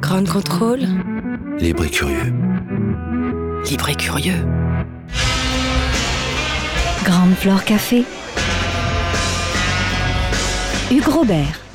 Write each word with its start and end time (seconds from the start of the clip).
Grand 0.00 0.28
contrôle. 0.28 0.80
Libre 1.58 1.84
et 1.84 1.90
curieux. 1.90 2.32
Libre 3.68 3.88
et 3.88 3.94
curieux. 3.94 4.44
Grande 7.04 7.34
Flore 7.34 7.64
Café. 7.64 8.04
Hugues 10.90 11.08
Robert. 11.08 11.66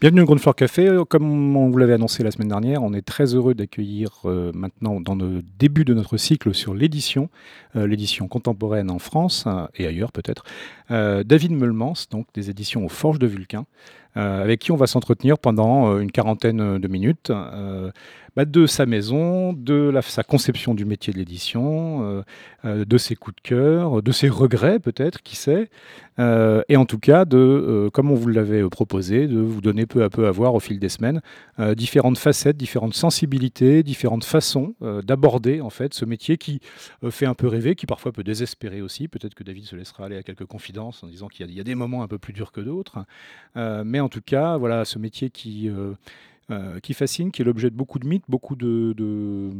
Bienvenue 0.00 0.22
au 0.22 0.24
Ground 0.24 0.40
Floor 0.40 0.54
Café. 0.54 0.98
Comme 1.10 1.54
on 1.58 1.68
vous 1.68 1.76
l'avait 1.76 1.92
annoncé 1.92 2.22
la 2.22 2.30
semaine 2.30 2.48
dernière, 2.48 2.82
on 2.82 2.94
est 2.94 3.02
très 3.02 3.34
heureux 3.34 3.52
d'accueillir 3.52 4.08
euh, 4.24 4.50
maintenant 4.54 4.98
dans 4.98 5.14
le 5.14 5.42
début 5.58 5.84
de 5.84 5.92
notre 5.92 6.16
cycle 6.16 6.54
sur 6.54 6.72
l'édition, 6.72 7.28
euh, 7.76 7.86
l'édition 7.86 8.26
contemporaine 8.26 8.90
en 8.90 8.98
France 8.98 9.44
euh, 9.46 9.66
et 9.74 9.86
ailleurs 9.86 10.10
peut-être, 10.10 10.44
euh, 10.90 11.22
David 11.22 11.52
Meulmans, 11.52 12.06
donc 12.10 12.28
des 12.32 12.48
éditions 12.48 12.82
aux 12.86 12.88
Forges 12.88 13.18
de 13.18 13.26
Vulcain, 13.26 13.66
euh, 14.16 14.42
avec 14.42 14.60
qui 14.60 14.72
on 14.72 14.76
va 14.76 14.86
s'entretenir 14.86 15.38
pendant 15.38 15.92
euh, 15.92 16.00
une 16.00 16.12
quarantaine 16.12 16.78
de 16.78 16.88
minutes. 16.88 17.30
Euh, 17.30 17.90
bah, 18.36 18.44
de 18.44 18.66
sa 18.66 18.86
maison, 18.86 19.52
de 19.52 19.92
sa 20.02 20.22
conception 20.22 20.72
du 20.74 20.84
métier 20.84 21.12
de 21.12 21.18
l'édition, 21.18 22.04
euh, 22.04 22.22
euh, 22.64 22.84
de 22.84 22.96
ses 22.96 23.16
coups 23.16 23.34
de 23.34 23.40
cœur, 23.40 24.02
de 24.02 24.12
ses 24.12 24.28
regrets 24.28 24.78
peut-être, 24.78 25.20
qui 25.22 25.34
sait, 25.34 25.68
euh, 26.20 26.62
et 26.68 26.76
en 26.76 26.84
tout 26.84 27.00
cas 27.00 27.24
de, 27.24 27.36
euh, 27.36 27.90
comme 27.90 28.08
on 28.12 28.14
vous 28.14 28.28
l'avait 28.28 28.62
euh, 28.62 28.68
proposé, 28.68 29.26
de 29.26 29.40
vous 29.40 29.60
donner 29.60 29.84
peu 29.86 30.04
à 30.04 30.10
peu 30.10 30.28
à 30.28 30.30
voir 30.30 30.54
au 30.54 30.60
fil 30.60 30.78
des 30.78 30.88
semaines 30.88 31.22
euh, 31.58 31.74
différentes 31.74 32.18
facettes, 32.18 32.56
différentes 32.56 32.94
sensibilités, 32.94 33.82
différentes 33.82 34.24
façons 34.24 34.74
euh, 34.82 35.02
d'aborder 35.02 35.60
en 35.60 35.70
fait 35.70 35.92
ce 35.92 36.04
métier 36.04 36.38
qui 36.38 36.60
euh, 37.02 37.10
fait 37.10 37.26
un 37.26 37.34
peu 37.34 37.48
rêver, 37.48 37.74
qui 37.74 37.86
parfois 37.86 38.12
peut 38.12 38.22
désespérer 38.22 38.80
aussi. 38.80 39.08
Peut-être 39.08 39.34
que 39.34 39.42
David 39.42 39.64
se 39.64 39.74
laissera 39.74 40.04
aller 40.04 40.16
à 40.16 40.22
quelques 40.22 40.46
confidences 40.46 41.02
en 41.02 41.08
disant 41.08 41.26
qu'il 41.26 41.50
y, 41.50 41.54
y 41.54 41.60
a 41.60 41.64
des 41.64 41.74
moments 41.74 42.04
un 42.04 42.08
peu 42.08 42.18
plus 42.18 42.32
durs 42.32 42.52
que 42.52 42.60
d'autres, 42.60 43.04
Euh, 43.56 43.82
mais 43.84 43.99
en 44.00 44.08
tout 44.08 44.22
cas, 44.22 44.56
voilà, 44.56 44.84
ce 44.84 44.98
métier 44.98 45.30
qui 45.30 45.68
euh, 45.68 45.94
euh, 46.50 46.80
qui 46.80 46.94
fascine, 46.94 47.30
qui 47.30 47.42
est 47.42 47.44
l'objet 47.44 47.70
de 47.70 47.76
beaucoup 47.76 48.00
de 48.00 48.08
mythes, 48.08 48.24
beaucoup 48.28 48.56
de, 48.56 48.92
de, 48.96 49.50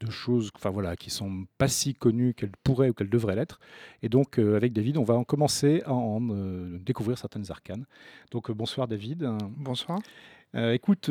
de 0.00 0.10
choses 0.10 0.50
enfin, 0.56 0.70
voilà, 0.70 0.96
qui 0.96 1.08
sont 1.08 1.46
pas 1.56 1.68
si 1.68 1.94
connues 1.94 2.34
qu'elles 2.34 2.50
pourraient 2.64 2.88
ou 2.90 2.94
qu'elles 2.94 3.10
devraient 3.10 3.36
l'être. 3.36 3.60
Et 4.02 4.08
donc, 4.08 4.40
euh, 4.40 4.56
avec 4.56 4.72
David, 4.72 4.96
on 4.96 5.04
va 5.04 5.14
en 5.14 5.22
commencer 5.22 5.82
à 5.86 5.92
en 5.92 6.20
euh, 6.30 6.78
découvrir 6.80 7.16
certaines 7.16 7.48
arcanes. 7.52 7.86
Donc, 8.32 8.50
bonsoir 8.50 8.88
David. 8.88 9.28
Bonsoir. 9.56 10.00
Écoute, 10.54 11.10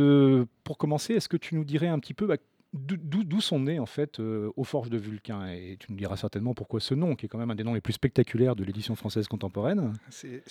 pour 0.63 0.77
commencer, 0.79 1.13
est-ce 1.13 1.29
que 1.29 1.37
tu 1.37 1.53
nous 1.53 1.63
dirais 1.63 1.87
un 1.87 1.99
petit 1.99 2.15
peu 2.15 2.25
bah, 2.25 2.37
d'où- 2.75 3.41
sont 3.41 3.59
nés 3.59 3.79
en 3.79 3.85
fait 3.85 4.19
euh, 4.19 4.49
aux 4.55 4.63
Forges 4.63 4.89
de 4.89 4.97
Vulcain 4.97 5.45
Et 5.47 5.77
tu 5.79 5.91
nous 5.91 5.97
diras 5.97 6.15
certainement 6.17 6.53
pourquoi 6.53 6.79
ce 6.79 6.93
nom, 6.93 7.15
qui 7.15 7.25
est 7.25 7.29
quand 7.29 7.37
même 7.37 7.51
un 7.51 7.55
des 7.55 7.63
noms 7.63 7.73
les 7.73 7.81
plus 7.81 7.93
spectaculaires 7.93 8.55
de 8.55 8.63
l'édition 8.63 8.95
française 8.95 9.27
contemporaine. 9.27 9.93
C'est- 10.09 10.41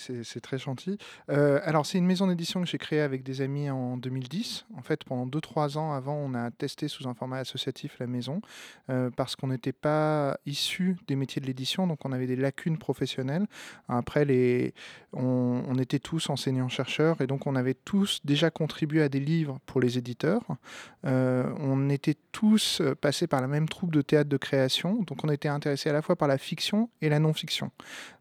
très 0.41 0.57
gentil. 0.57 0.97
Euh, 1.29 1.59
alors, 1.63 1.85
c'est 1.85 1.97
une 1.97 2.05
maison 2.05 2.27
d'édition 2.27 2.61
que 2.61 2.67
j'ai 2.67 2.77
créée 2.77 3.01
avec 3.01 3.23
des 3.23 3.41
amis 3.41 3.69
en 3.69 3.97
2010. 3.97 4.65
En 4.77 4.81
fait, 4.81 5.03
pendant 5.03 5.25
2-3 5.25 5.77
ans 5.77 5.93
avant, 5.93 6.15
on 6.15 6.33
a 6.35 6.51
testé 6.51 6.87
sous 6.87 7.07
un 7.07 7.13
format 7.13 7.37
associatif 7.39 7.97
la 7.99 8.07
maison 8.07 8.41
euh, 8.89 9.09
parce 9.15 9.35
qu'on 9.35 9.47
n'était 9.47 9.71
pas 9.73 10.37
issu 10.45 10.97
des 11.07 11.15
métiers 11.15 11.41
de 11.41 11.47
l'édition, 11.47 11.87
donc 11.87 12.05
on 12.05 12.11
avait 12.11 12.27
des 12.27 12.35
lacunes 12.35 12.77
professionnelles. 12.77 13.45
Après, 13.87 14.73
on, 15.13 15.63
on 15.67 15.75
était 15.79 15.99
tous 15.99 16.29
enseignants-chercheurs 16.29 17.21
et 17.21 17.27
donc 17.27 17.47
on 17.47 17.55
avait 17.55 17.73
tous 17.73 18.19
déjà 18.23 18.49
contribué 18.51 19.01
à 19.01 19.09
des 19.09 19.19
livres 19.19 19.59
pour 19.65 19.81
les 19.81 19.97
éditeurs. 19.97 20.43
On 21.03 21.89
était 21.89 22.14
tous 22.35 22.81
euh, 22.81 22.95
passés 22.95 23.27
par 23.27 23.39
la 23.39 23.47
même 23.47 23.69
troupe 23.69 23.91
de 23.91 24.01
théâtre 24.01 24.29
de 24.29 24.35
création, 24.35 25.01
donc 25.03 25.23
on 25.23 25.29
était 25.29 25.47
intéressés 25.47 25.89
à 25.89 25.93
la 25.93 26.01
fois 26.01 26.17
par 26.17 26.27
la 26.27 26.37
fiction 26.37 26.89
et 27.01 27.07
la 27.07 27.19
non-fiction. 27.19 27.71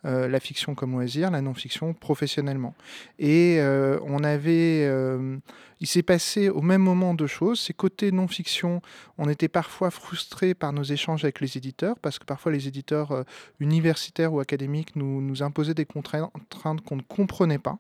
Euh, 0.05 0.29
la 0.29 0.39
fiction 0.39 0.77
comme 0.77 0.93
loisir, 0.93 1.33
la 1.33 1.41
non-fiction 1.41 1.95
professionnellement. 1.95 2.77
Et 3.19 3.57
euh, 3.59 3.99
on 4.05 4.23
avait, 4.23 4.89
il 5.81 5.87
s'est 5.89 6.05
passé 6.05 6.49
au 6.49 6.63
même 6.63 6.83
moment 6.83 7.15
deux 7.15 7.27
choses. 7.27 7.59
C'est 7.59 7.73
côté 7.73 8.13
non-fiction, 8.13 8.83
on 9.19 9.29
était 9.29 9.49
parfois 9.49 9.91
frustrés 9.91 10.55
par 10.55 10.73
nos 10.73 10.85
échanges 10.85 11.25
avec 11.25 11.41
les 11.41 11.57
éditeurs, 11.57 11.99
parce 11.99 12.21
que 12.21 12.25
parfois 12.25 12.53
les 12.53 12.69
éditeurs 12.69 13.25
universitaires 13.59 14.33
ou 14.33 14.39
académiques 14.39 14.95
nous, 14.95 15.23
nous 15.23 15.43
imposaient 15.43 15.75
des 15.75 15.87
contraintes 15.87 16.31
qu'on 16.85 16.97
ne 16.97 17.03
comprenait 17.03 17.59
pas. 17.59 17.79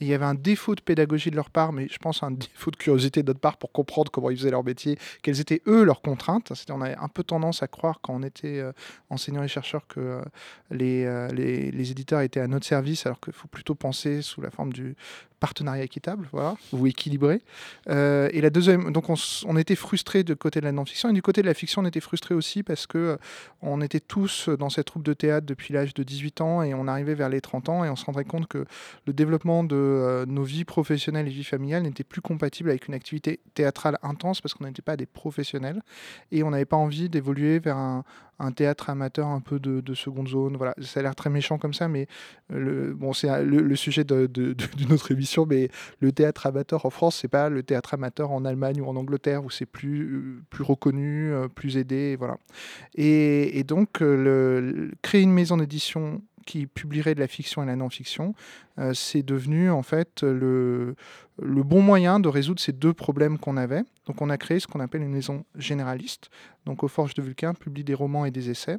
Il 0.00 0.06
y 0.06 0.14
avait 0.14 0.24
un 0.24 0.34
défaut 0.34 0.74
de 0.74 0.80
pédagogie 0.80 1.30
de 1.30 1.36
leur 1.36 1.50
part, 1.50 1.72
mais 1.72 1.88
je 1.88 1.98
pense 1.98 2.22
un 2.22 2.30
défaut 2.32 2.70
de 2.70 2.76
curiosité 2.76 3.22
de 3.22 3.28
notre 3.28 3.40
part 3.40 3.56
pour 3.56 3.72
comprendre 3.72 4.10
comment 4.10 4.30
ils 4.30 4.36
faisaient 4.36 4.50
leur 4.50 4.64
métier, 4.64 4.98
quelles 5.22 5.40
étaient 5.40 5.55
eux 5.66 5.84
leurs 5.84 6.02
contraintes. 6.02 6.52
On 6.70 6.80
avait 6.80 6.96
un 6.96 7.08
peu 7.08 7.22
tendance 7.22 7.62
à 7.62 7.68
croire 7.68 8.00
quand 8.00 8.14
on 8.14 8.22
était 8.22 8.58
euh, 8.58 8.72
enseignant 9.10 9.42
et 9.42 9.48
chercheur 9.48 9.86
que 9.86 10.00
euh, 10.00 10.22
euh, 10.72 11.28
les 11.28 11.90
éditeurs 11.90 12.20
étaient 12.20 12.40
à 12.40 12.46
notre 12.46 12.66
service, 12.66 13.06
alors 13.06 13.20
qu'il 13.20 13.32
faut 13.32 13.48
plutôt 13.48 13.74
penser 13.74 14.22
sous 14.22 14.40
la 14.40 14.50
forme 14.50 14.72
du 14.72 14.96
partenariat 15.40 15.84
équitable, 15.84 16.28
voilà, 16.32 16.56
ou 16.72 16.86
équilibré. 16.86 17.42
Euh, 17.88 18.28
et 18.32 18.40
la 18.40 18.50
deuxième, 18.50 18.92
donc 18.92 19.04
on, 19.08 19.56
était 19.56 19.74
frustrés 19.74 20.24
de 20.24 20.34
côté 20.34 20.60
de 20.60 20.64
la 20.64 20.72
non-fiction, 20.72 21.10
et 21.10 21.12
du 21.12 21.22
côté 21.22 21.42
de 21.42 21.46
la 21.46 21.54
fiction, 21.54 21.82
on 21.82 21.84
était 21.84 22.00
frustrés 22.00 22.34
aussi 22.34 22.62
parce 22.62 22.86
que 22.86 22.98
euh, 22.98 23.16
on 23.62 23.80
était 23.80 24.00
tous 24.00 24.48
dans 24.48 24.70
cette 24.70 24.86
troupe 24.86 25.02
de 25.02 25.12
théâtre 25.12 25.46
depuis 25.46 25.74
l'âge 25.74 25.94
de 25.94 26.02
18 26.02 26.40
ans, 26.40 26.62
et 26.62 26.74
on 26.74 26.88
arrivait 26.88 27.14
vers 27.14 27.28
les 27.28 27.40
30 27.40 27.68
ans, 27.68 27.84
et 27.84 27.90
on 27.90 27.96
se 27.96 28.04
rendait 28.04 28.24
compte 28.24 28.46
que 28.46 28.64
le 29.06 29.12
développement 29.12 29.64
de 29.64 29.76
euh, 29.76 30.26
nos 30.26 30.44
vies 30.44 30.64
professionnelles 30.64 31.26
et 31.26 31.30
vies 31.30 31.44
familiales 31.44 31.82
n'était 31.82 32.04
plus 32.04 32.20
compatible 32.20 32.70
avec 32.70 32.88
une 32.88 32.94
activité 32.94 33.40
théâtrale 33.54 33.98
intense 34.02 34.40
parce 34.40 34.54
qu'on 34.54 34.64
n'était 34.64 34.82
pas 34.82 34.96
des 34.96 35.06
professionnels, 35.06 35.82
et 36.32 36.42
on 36.42 36.50
n'avait 36.50 36.64
pas 36.64 36.76
envie 36.76 37.08
d'évoluer 37.08 37.58
vers 37.58 37.76
un, 37.76 38.04
un 38.38 38.52
théâtre 38.52 38.90
amateur 38.90 39.26
un 39.28 39.40
peu 39.40 39.58
de, 39.58 39.80
de 39.80 39.94
seconde 39.94 40.28
zone. 40.28 40.56
Voilà, 40.56 40.74
ça 40.80 41.00
a 41.00 41.02
l'air 41.02 41.14
très 41.14 41.30
méchant 41.30 41.58
comme 41.58 41.74
ça, 41.74 41.88
mais 41.88 42.06
euh, 42.52 42.58
le, 42.58 42.94
bon, 42.94 43.12
c'est 43.12 43.44
le, 43.44 43.76
sujet 43.76 44.04
de- 44.04 44.26
de- 44.26 44.52
d'une 44.76 44.92
autre 44.92 45.10
émission. 45.12 45.46
Mais 45.46 45.68
le 46.00 46.12
théâtre 46.12 46.46
amateur 46.46 46.86
en 46.86 46.90
France, 46.90 47.18
c'est 47.20 47.28
pas 47.28 47.48
le 47.48 47.62
théâtre 47.62 47.94
amateur 47.94 48.30
en 48.30 48.44
Allemagne 48.44 48.80
ou 48.80 48.86
en 48.86 48.96
Angleterre 48.96 49.44
où 49.44 49.50
c'est 49.50 49.66
plus 49.66 50.14
euh, 50.14 50.42
plus 50.50 50.64
reconnu, 50.64 51.32
euh, 51.32 51.48
plus 51.48 51.76
aidé, 51.76 52.16
voilà. 52.16 52.38
Et, 52.94 53.64
donc 53.64 54.02
créer 55.02 55.22
une 55.22 55.32
maison 55.32 55.56
d'édition 55.56 56.22
qui 56.46 56.66
publierait 56.66 57.14
de 57.14 57.20
la 57.20 57.28
fiction 57.28 57.62
et 57.62 57.66
la 57.66 57.76
non-fiction, 57.76 58.34
euh, 58.78 58.94
c'est 58.94 59.22
devenu 59.22 59.70
en 59.70 59.82
fait 59.82 60.22
le, 60.22 60.94
bon 61.38 61.82
moyen 61.82 62.20
de 62.20 62.28
résoudre 62.28 62.60
ces 62.60 62.72
deux 62.72 62.94
problèmes 62.94 63.38
qu'on 63.38 63.58
avait. 63.58 63.82
Donc 64.06 64.22
on 64.22 64.30
a 64.30 64.38
créé 64.38 64.60
ce 64.60 64.66
qu'on 64.66 64.80
appelle 64.80 65.02
une 65.02 65.12
maison 65.12 65.44
généraliste. 65.56 66.30
Donc 66.64 66.82
aux 66.82 66.88
Forges 66.88 67.14
de 67.14 67.22
Vulcain 67.22 67.52
publie 67.52 67.84
des 67.84 67.94
romans 67.94 68.24
et 68.24 68.30
des 68.30 68.48
essais. 68.48 68.78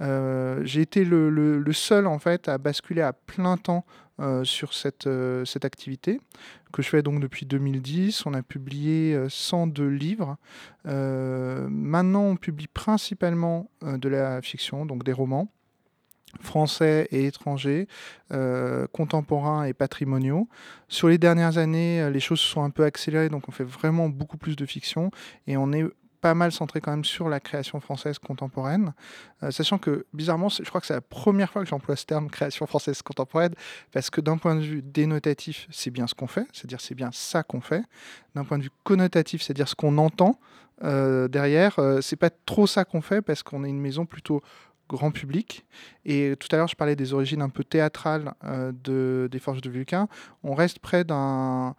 Euh, 0.00 0.60
J'ai 0.64 0.82
été 0.82 1.04
le, 1.04 1.64
seul 1.72 2.06
en 2.06 2.18
fait 2.18 2.48
à 2.48 2.58
basculer 2.58 3.02
à 3.02 3.12
plein 3.12 3.56
temps 3.56 3.84
euh, 4.20 4.44
sur 4.44 4.74
cette, 4.74 5.08
cette 5.46 5.64
activité 5.64 6.20
que 6.72 6.82
je 6.82 6.88
fais 6.88 7.02
donc 7.02 7.20
depuis 7.20 7.46
2010. 7.46 8.26
On 8.26 8.34
a 8.34 8.42
publié 8.42 9.14
euh, 9.14 9.28
102 9.28 9.88
livres. 9.88 10.36
Maintenant, 10.84 12.24
on 12.24 12.36
publie 12.36 12.68
principalement 12.68 13.70
de 13.82 14.08
la 14.08 14.42
fiction, 14.42 14.86
donc 14.86 15.04
des 15.04 15.12
romans 15.12 15.48
français 16.40 17.08
et 17.10 17.26
étrangers, 17.26 17.88
euh, 18.32 18.86
contemporains 18.92 19.64
et 19.64 19.72
patrimoniaux. 19.72 20.48
Sur 20.88 21.08
les 21.08 21.18
dernières 21.18 21.58
années, 21.58 22.00
euh, 22.00 22.10
les 22.10 22.20
choses 22.20 22.40
se 22.40 22.48
sont 22.48 22.62
un 22.62 22.70
peu 22.70 22.84
accélérées, 22.84 23.28
donc 23.28 23.48
on 23.48 23.52
fait 23.52 23.64
vraiment 23.64 24.08
beaucoup 24.08 24.36
plus 24.36 24.56
de 24.56 24.66
fiction 24.66 25.10
et 25.46 25.56
on 25.56 25.72
est 25.72 25.84
pas 26.20 26.34
mal 26.34 26.52
centré 26.52 26.82
quand 26.82 26.90
même 26.90 27.04
sur 27.04 27.30
la 27.30 27.40
création 27.40 27.80
française 27.80 28.18
contemporaine, 28.18 28.92
Euh, 29.42 29.50
sachant 29.50 29.78
que 29.78 30.04
bizarrement, 30.12 30.50
je 30.50 30.68
crois 30.68 30.82
que 30.82 30.86
c'est 30.86 30.92
la 30.92 31.00
première 31.00 31.50
fois 31.50 31.62
que 31.62 31.68
j'emploie 31.68 31.96
ce 31.96 32.04
terme 32.04 32.28
création 32.28 32.66
française 32.66 33.00
contemporaine, 33.00 33.54
parce 33.90 34.10
que 34.10 34.20
d'un 34.20 34.36
point 34.36 34.54
de 34.54 34.60
vue 34.60 34.82
dénotatif, 34.82 35.66
c'est 35.70 35.90
bien 35.90 36.06
ce 36.06 36.14
qu'on 36.14 36.26
fait, 36.26 36.46
c'est-à-dire 36.52 36.80
c'est 36.82 36.94
bien 36.94 37.08
ça 37.12 37.42
qu'on 37.42 37.62
fait. 37.62 37.82
D'un 38.34 38.44
point 38.44 38.58
de 38.58 38.64
vue 38.64 38.70
connotatif, 38.84 39.40
c'est-à-dire 39.40 39.66
ce 39.66 39.74
qu'on 39.74 39.96
entend 39.98 40.38
derrière, 40.82 41.78
c'est 42.00 42.16
pas 42.16 42.30
trop 42.30 42.66
ça 42.66 42.86
qu'on 42.86 43.02
fait, 43.02 43.20
parce 43.20 43.42
qu'on 43.42 43.64
est 43.64 43.68
une 43.68 43.80
maison 43.80 44.06
plutôt 44.06 44.42
grand 44.96 45.10
public. 45.10 45.64
Et 46.04 46.34
tout 46.38 46.48
à 46.52 46.56
l'heure, 46.56 46.68
je 46.68 46.76
parlais 46.76 46.96
des 46.96 47.14
origines 47.14 47.42
un 47.42 47.48
peu 47.48 47.64
théâtrales 47.64 48.34
euh, 48.44 48.72
de, 48.84 49.28
des 49.30 49.38
Forges 49.38 49.60
de 49.60 49.70
Vulcain. 49.70 50.08
On 50.42 50.54
reste 50.54 50.80
près 50.80 51.04
d'un 51.04 51.74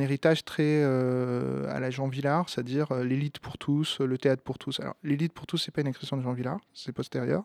héritage 0.00 0.44
très 0.44 0.82
euh, 0.82 1.72
à 1.74 1.78
la 1.78 1.90
Jean 1.90 2.08
Villard, 2.08 2.48
c'est-à-dire 2.48 2.90
euh, 2.90 3.04
l'élite 3.04 3.38
pour 3.38 3.56
tous, 3.56 4.00
le 4.00 4.18
théâtre 4.18 4.42
pour 4.42 4.58
tous. 4.58 4.80
Alors 4.80 4.96
l'élite 5.04 5.32
pour 5.32 5.46
tous, 5.46 5.58
c'est 5.58 5.70
pas 5.70 5.80
une 5.80 5.86
expression 5.86 6.16
de 6.16 6.22
Jean 6.22 6.32
Villard, 6.32 6.58
c'est 6.72 6.92
postérieur, 6.92 7.44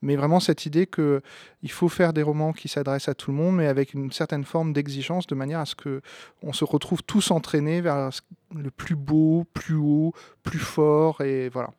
mais 0.00 0.14
vraiment 0.14 0.38
cette 0.38 0.66
idée 0.66 0.86
que 0.86 1.20
il 1.62 1.70
faut 1.70 1.88
faire 1.88 2.12
des 2.12 2.22
romans 2.22 2.52
qui 2.52 2.68
s'adressent 2.68 3.08
à 3.08 3.14
tout 3.14 3.32
le 3.32 3.36
monde, 3.36 3.56
mais 3.56 3.66
avec 3.66 3.92
une 3.92 4.12
certaine 4.12 4.44
forme 4.44 4.72
d'exigence, 4.72 5.26
de 5.26 5.34
manière 5.34 5.60
à 5.60 5.66
ce 5.66 5.74
que 5.74 6.00
on 6.42 6.52
se 6.52 6.64
retrouve 6.64 7.02
tous 7.02 7.32
entraînés 7.32 7.80
vers 7.80 8.10
le 8.54 8.70
plus 8.70 8.96
beau, 8.96 9.44
plus 9.52 9.74
haut, 9.74 10.14
plus 10.48 10.58
fort, 10.58 11.20
et 11.20 11.48
voilà. 11.48 11.70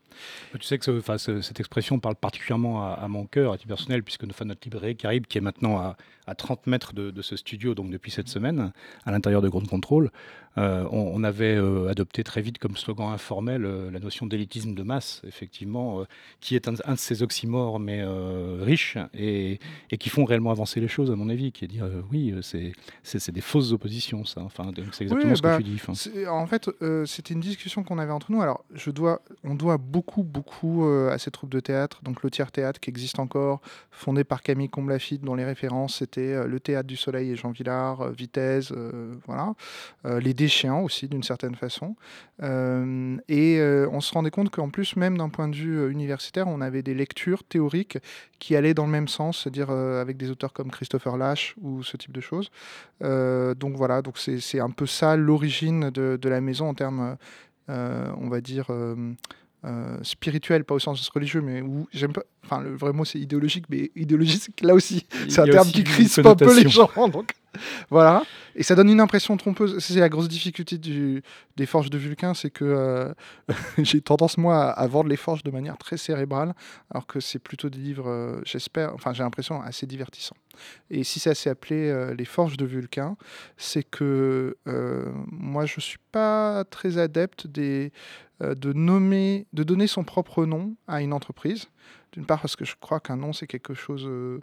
Tu 0.60 0.66
sais 0.66 0.78
que 0.78 0.86
ce, 1.18 1.42
cette 1.42 1.60
expression 1.60 2.00
parle 2.00 2.16
particulièrement 2.16 2.84
à, 2.84 2.94
à 2.94 3.08
mon 3.08 3.26
cœur, 3.26 3.54
à 3.54 3.58
titre 3.58 3.70
personnel, 3.70 4.04
puisque 4.04 4.26
faisons 4.32 4.46
notre 4.46 4.62
librairie 4.66 4.96
Caraïbe, 4.96 5.28
qui 5.28 5.38
est 5.38 5.42
maintenant 5.42 5.78
à, 5.78 5.96
à 6.28 6.36
30 6.36 6.68
mètres 6.68 6.94
de, 6.94 7.12
de 7.12 7.22
ce 7.22 7.36
studio, 7.36 7.74
donc 7.76 7.90
depuis 7.90 8.12
cette 8.12 8.28
semaine, 8.28 8.72
à 9.06 9.12
l'intérieur 9.12 9.42
de 9.42 9.50
Ground 9.50 9.68
Control, 9.68 10.12
euh, 10.58 10.86
on, 10.92 11.12
on 11.16 11.24
avait 11.24 11.56
euh, 11.56 11.90
adopté 11.90 12.24
très 12.24 12.42
vite 12.42 12.58
comme 12.58 12.76
slogan 12.76 13.14
informel 13.14 13.66
euh, 13.66 13.92
la 13.92 14.00
notion 14.00 14.26
d'élitisme 14.26 14.74
de 14.74 14.84
masse, 14.84 15.22
effectivement, 15.28 16.04
qui 16.42 16.56
est 16.56 16.68
un, 16.68 16.74
un 16.86 16.94
de 16.94 17.00
ces 17.00 17.24
oxymores, 17.24 17.80
mais 17.80 18.04
riches, 18.62 18.98
et, 19.14 19.60
et 19.92 19.98
qui 19.98 20.10
font 20.10 20.26
réellement 20.26 20.52
avancer 20.52 20.80
les 20.80 20.88
choses, 20.88 21.12
à 21.12 21.16
mon 21.16 21.30
avis, 21.30 21.52
qui 21.52 21.66
est 21.66 21.68
dire, 21.68 21.88
oui, 22.12 22.34
c'est 22.42 23.32
des 23.32 23.42
fausses 23.42 23.72
oppositions, 23.72 24.26
ça. 24.26 24.42
Enfin, 24.42 24.72
c'est 24.92 25.04
exactement 25.04 25.32
Oui, 25.32 25.38
ce 25.38 25.42
bah, 25.42 25.58
que 25.58 25.64
tu 25.64 25.70
dis. 25.70 26.28
En 26.28 26.48
fait, 26.48 26.70
c'était 27.06 27.34
une 27.34 27.40
discussion 27.40 27.84
qu'on 27.84 28.00
avait 28.00 28.12
entre 28.12 28.32
nous. 28.32 28.42
Alors, 28.42 28.59
on 29.44 29.56
doit 29.56 29.78
beaucoup, 29.78 30.24
beaucoup 30.24 30.86
euh, 30.86 31.12
à 31.12 31.18
ces 31.18 31.32
troupes 31.32 31.52
de 31.52 31.60
théâtre. 31.60 32.02
Donc, 32.04 32.24
le 32.24 32.30
Tiers 32.30 32.52
Théâtre 32.52 32.80
qui 32.80 32.90
existe 32.90 33.20
encore, 33.20 33.62
fondé 33.92 34.24
par 34.24 34.42
Camille 34.42 34.70
Combe-Lafitte, 34.70 35.22
dont 35.22 35.36
les 35.36 35.46
références 35.46 35.98
c'était 36.00 36.34
euh, 36.34 36.48
le 36.48 36.60
Théâtre 36.60 36.88
du 36.88 36.96
Soleil 36.96 37.32
et 37.32 37.36
Jean 37.36 37.52
Villard, 37.52 38.02
euh, 38.02 38.12
Vitesse, 38.12 38.72
euh, 38.72 39.16
voilà. 39.26 39.54
Euh, 40.06 40.20
les 40.20 40.34
Déchiens 40.34 40.78
aussi, 40.78 41.08
d'une 41.08 41.24
certaine 41.24 41.56
façon. 41.56 41.96
Et 42.42 43.60
on 43.92 44.00
se 44.00 44.14
rendait 44.14 44.32
compte 44.32 44.50
qu'en 44.50 44.70
plus, 44.70 44.96
même 44.96 45.18
d'un 45.18 45.30
point 45.30 45.48
de 45.48 45.56
vue 45.56 45.92
universitaire, 45.92 46.48
on 46.48 46.62
avait 46.62 46.82
des 46.82 46.94
lectures 46.94 47.44
théoriques 47.44 47.98
qui 48.40 48.56
allaient 48.56 48.74
dans 48.74 48.86
le 48.86 48.92
même 48.92 49.10
sens, 49.10 49.42
c'est-à-dire 49.44 49.70
avec 49.70 50.16
des 50.16 50.30
auteurs 50.30 50.54
comme 50.54 50.72
Christopher 50.72 51.18
Lash 51.18 51.56
ou 51.62 51.84
ce 51.84 51.98
type 51.98 52.14
de 52.14 52.22
choses. 52.22 52.50
Donc 53.02 53.76
voilà, 53.76 54.02
donc 54.02 54.18
c'est 54.18 54.60
un 54.60 54.70
peu 54.70 54.86
ça 54.86 55.18
l'origine 55.18 55.90
de, 55.90 56.30
la 56.30 56.40
maison 56.40 56.70
en 56.70 56.74
termes, 56.74 57.18
on 57.70 58.30
va 58.30 58.42
dire, 58.42 58.68
euh, 58.70 59.14
euh, 59.66 59.98
spirituel, 60.04 60.64
pas 60.64 60.76
au 60.76 60.80
sens 60.80 61.08
religieux, 61.10 61.42
mais 61.42 61.62
où 61.62 61.88
j'aime 61.92 62.14
pas. 62.14 62.24
Enfin, 62.50 62.64
le 62.64 62.76
vrai 62.76 62.94
mot 62.94 63.06
c'est 63.06 63.20
idéologique, 63.20 63.66
mais 63.70 63.92
idéologique, 63.96 64.62
là 64.62 64.74
aussi, 64.74 65.06
c'est 65.28 65.42
un 65.42 65.46
terme 65.46 65.68
qui 65.68 65.84
crispe 65.84 66.26
un 66.26 66.36
peu 66.36 66.56
les 66.60 66.68
gens. 66.68 66.90
Donc 67.10 67.34
voilà, 67.90 68.24
et 68.56 68.64
ça 68.64 68.76
donne 68.76 68.90
une 68.90 69.00
impression 69.00 69.38
trompeuse. 69.38 69.78
C'est 69.80 70.00
la 70.00 70.10
grosse 70.10 70.28
difficulté 70.28 70.78
du, 70.78 71.22
des 71.58 71.66
forges 71.66 71.90
de 71.90 71.98
Vulcain, 71.98 72.34
c'est 72.34 72.50
que 72.50 72.66
euh, 72.66 73.14
j'ai 73.78 74.02
tendance 74.02 74.38
moi 74.38 74.70
à, 74.70 74.88
vendre 74.88 75.10
les 75.10 75.16
forges 75.16 75.44
de 75.44 75.52
manière 75.52 75.78
très 75.78 75.98
cérébrale, 75.98 76.54
alors 76.90 77.06
que 77.06 77.20
c'est 77.20 77.40
plutôt 77.40 77.70
des 77.70 77.80
livres, 77.80 78.10
euh, 78.10 78.42
j'espère, 78.46 78.94
enfin 78.94 79.14
j'ai 79.14 79.24
l'impression 79.24 79.62
assez 79.62 79.86
divertissants. 79.86 80.38
Et 80.90 81.04
si 81.04 81.20
ça 81.20 81.36
s'est 81.36 81.50
appelé 81.50 81.90
euh, 81.90 82.14
les 82.14 82.26
forges 82.26 82.58
de 82.58 82.66
Vulcain, 82.66 83.16
c'est 83.58 83.84
que 83.84 84.58
moi 85.32 85.66
je 85.66 85.80
suis 85.80 86.00
pas 86.12 86.64
très 86.66 86.98
adepte 86.98 87.48
des, 87.48 87.92
de 88.42 88.74
nommer, 88.74 89.46
de 89.54 89.64
donner 89.64 89.88
son 89.88 90.04
propre 90.04 90.46
nom 90.46 90.76
à 90.88 91.02
une 91.02 91.14
entreprise. 91.14 91.68
D'une 92.14 92.26
part 92.26 92.42
parce 92.42 92.56
que 92.56 92.66
je 92.66 92.76
crois 92.80 93.00
qu'un 93.00 93.18
nom 93.18 93.34
c'est 93.34 93.48
quelque 93.48 93.74
chose, 93.74 94.04
euh, 94.08 94.40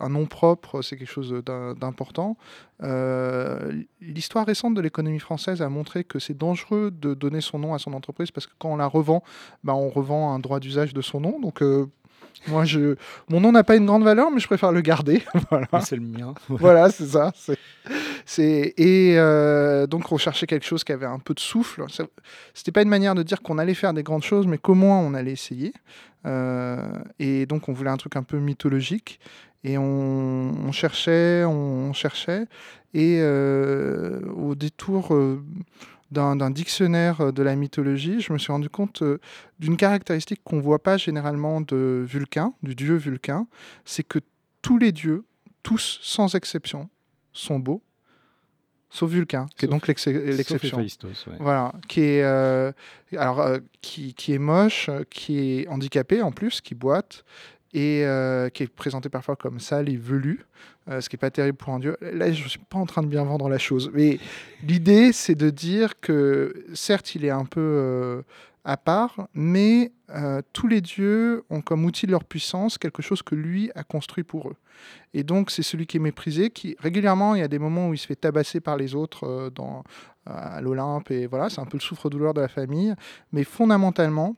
un 0.00 0.08
nom 0.08 0.26
propre 0.26 0.82
c'est 0.82 0.96
quelque 0.96 1.10
chose 1.10 1.32
d'im- 1.44 1.74
d'important. 1.74 2.36
Euh, 2.82 3.82
L'histoire 4.00 4.46
récente 4.46 4.74
de 4.74 4.80
l'économie 4.80 5.20
française 5.20 5.62
a 5.62 5.68
montré 5.68 6.04
que 6.04 6.18
c'est 6.18 6.36
dangereux 6.36 6.90
de 6.90 7.14
donner 7.14 7.40
son 7.40 7.58
nom 7.58 7.74
à 7.74 7.78
son 7.78 7.92
entreprise 7.92 8.30
parce 8.30 8.46
que 8.46 8.52
quand 8.58 8.72
on 8.72 8.76
la 8.76 8.86
revend, 8.86 9.22
bah, 9.62 9.74
on 9.74 9.88
revend 9.88 10.34
un 10.34 10.38
droit 10.40 10.60
d'usage 10.60 10.92
de 10.94 11.02
son 11.02 11.20
nom. 11.20 11.40
Donc 11.40 11.62
euh, 11.62 11.86
moi 12.48 12.64
je, 12.64 12.96
mon 13.28 13.40
nom 13.40 13.52
n'a 13.52 13.64
pas 13.64 13.76
une 13.76 13.86
grande 13.86 14.04
valeur, 14.04 14.30
mais 14.30 14.40
je 14.40 14.46
préfère 14.46 14.72
le 14.72 14.80
garder. 14.80 15.22
voilà. 15.50 15.68
C'est 15.84 15.96
le 15.96 16.02
mien. 16.02 16.34
Voilà, 16.48 16.90
c'est 16.90 17.06
ça. 17.06 17.32
c'est- 18.26 18.74
et 18.76 19.14
euh, 19.18 19.86
donc 19.86 20.10
on 20.12 20.18
cherchait 20.18 20.46
quelque 20.46 20.66
chose 20.66 20.84
qui 20.84 20.92
avait 20.92 21.06
un 21.06 21.18
peu 21.18 21.34
de 21.34 21.40
souffle. 21.40 21.84
Ça- 21.90 22.04
C'était 22.54 22.72
pas 22.72 22.82
une 22.82 22.88
manière 22.88 23.14
de 23.14 23.22
dire 23.22 23.42
qu'on 23.42 23.58
allait 23.58 23.74
faire 23.74 23.92
des 23.94 24.02
grandes 24.02 24.22
choses, 24.24 24.46
mais 24.46 24.58
comment 24.58 25.00
on 25.02 25.14
allait 25.14 25.32
essayer. 25.32 25.72
Euh, 26.26 26.86
et 27.18 27.46
donc 27.46 27.68
on 27.68 27.72
voulait 27.72 27.90
un 27.90 27.96
truc 27.96 28.16
un 28.16 28.22
peu 28.22 28.38
mythologique. 28.38 29.20
Et 29.66 29.78
on, 29.78 29.84
on 30.66 30.72
cherchait, 30.72 31.44
on, 31.44 31.92
cherchait. 31.94 32.44
Et 32.92 33.18
euh, 33.20 34.20
au 34.36 34.54
détour 34.54 35.14
euh, 35.14 35.42
d'un 36.10 36.50
dictionnaire 36.50 37.32
de 37.32 37.42
la 37.42 37.56
mythologie, 37.56 38.20
je 38.20 38.32
me 38.32 38.38
suis 38.38 38.52
rendu 38.52 38.68
compte 38.68 39.02
euh, 39.02 39.18
d'une 39.58 39.76
caractéristique 39.76 40.40
qu'on 40.44 40.60
voit 40.60 40.82
pas 40.82 40.96
généralement 40.96 41.60
de 41.60 42.04
Vulcain, 42.06 42.54
du 42.62 42.74
dieu 42.74 42.96
Vulcain, 42.96 43.46
c'est 43.84 44.04
que 44.04 44.20
tous 44.62 44.78
les 44.78 44.92
dieux, 44.92 45.24
tous 45.62 45.98
sans 46.02 46.34
exception, 46.34 46.88
sont 47.32 47.58
beaux, 47.58 47.82
sauf 48.94 49.10
Vulcain, 49.10 49.46
qui 49.56 49.64
est 49.64 49.68
donc 49.68 49.88
l'exception. 49.88 50.78
Ouais. 50.78 51.36
Voilà, 51.40 51.72
qui 51.88 52.00
est, 52.00 52.22
euh, 52.22 52.70
alors, 53.16 53.40
euh, 53.40 53.58
qui, 53.82 54.14
qui 54.14 54.32
est 54.32 54.38
moche, 54.38 54.88
euh, 54.88 55.02
qui 55.10 55.38
est 55.38 55.68
handicapé 55.68 56.22
en 56.22 56.30
plus, 56.30 56.60
qui 56.60 56.76
boite, 56.76 57.24
et 57.74 58.04
euh, 58.04 58.48
qui 58.50 58.62
est 58.62 58.72
présenté 58.72 59.08
parfois 59.08 59.34
comme 59.34 59.58
sale 59.58 59.88
et 59.88 59.96
velu, 59.96 60.46
euh, 60.88 61.00
ce 61.00 61.08
qui 61.08 61.16
n'est 61.16 61.18
pas 61.18 61.32
terrible 61.32 61.58
pour 61.58 61.74
un 61.74 61.80
dieu. 61.80 61.96
Là, 62.00 62.30
je 62.30 62.44
ne 62.44 62.48
suis 62.48 62.60
pas 62.60 62.78
en 62.78 62.86
train 62.86 63.02
de 63.02 63.08
bien 63.08 63.24
vendre 63.24 63.48
la 63.48 63.58
chose, 63.58 63.90
mais 63.92 64.20
l'idée, 64.62 65.12
c'est 65.12 65.34
de 65.34 65.50
dire 65.50 65.98
que, 66.00 66.64
certes, 66.72 67.16
il 67.16 67.24
est 67.24 67.30
un 67.30 67.44
peu 67.44 67.60
euh, 67.60 68.22
à 68.64 68.76
part, 68.76 69.28
mais 69.34 69.92
tous 70.52 70.68
les 70.68 70.80
dieux 70.80 71.42
ont 71.50 71.60
comme 71.60 71.84
outil 71.84 72.06
de 72.06 72.12
leur 72.12 72.22
puissance 72.22 72.78
quelque 72.78 73.02
chose 73.02 73.20
que 73.20 73.34
lui 73.34 73.72
a 73.74 73.82
construit 73.82 74.22
pour 74.22 74.48
eux. 74.48 74.56
Et 75.12 75.24
donc, 75.24 75.50
c'est 75.50 75.64
celui 75.64 75.86
qui 75.86 75.96
est 75.96 76.00
méprisé, 76.00 76.50
qui 76.50 76.76
régulièrement, 76.78 77.34
il 77.34 77.40
y 77.40 77.42
a 77.42 77.48
des 77.48 77.58
moments 77.58 77.88
où 77.88 77.94
il 77.94 77.98
se 77.98 78.06
fait 78.06 78.14
tabasser 78.14 78.60
par 78.60 78.76
les 78.76 78.94
autres 78.94 79.50
à 80.26 80.60
l'Olympe, 80.60 81.10
et 81.10 81.26
voilà, 81.26 81.50
c'est 81.50 81.60
un 81.60 81.64
peu 81.64 81.78
le 81.78 81.82
souffre-douleur 81.82 82.32
de 82.32 82.40
la 82.40 82.48
famille, 82.48 82.94
mais 83.32 83.42
fondamentalement, 83.42 84.36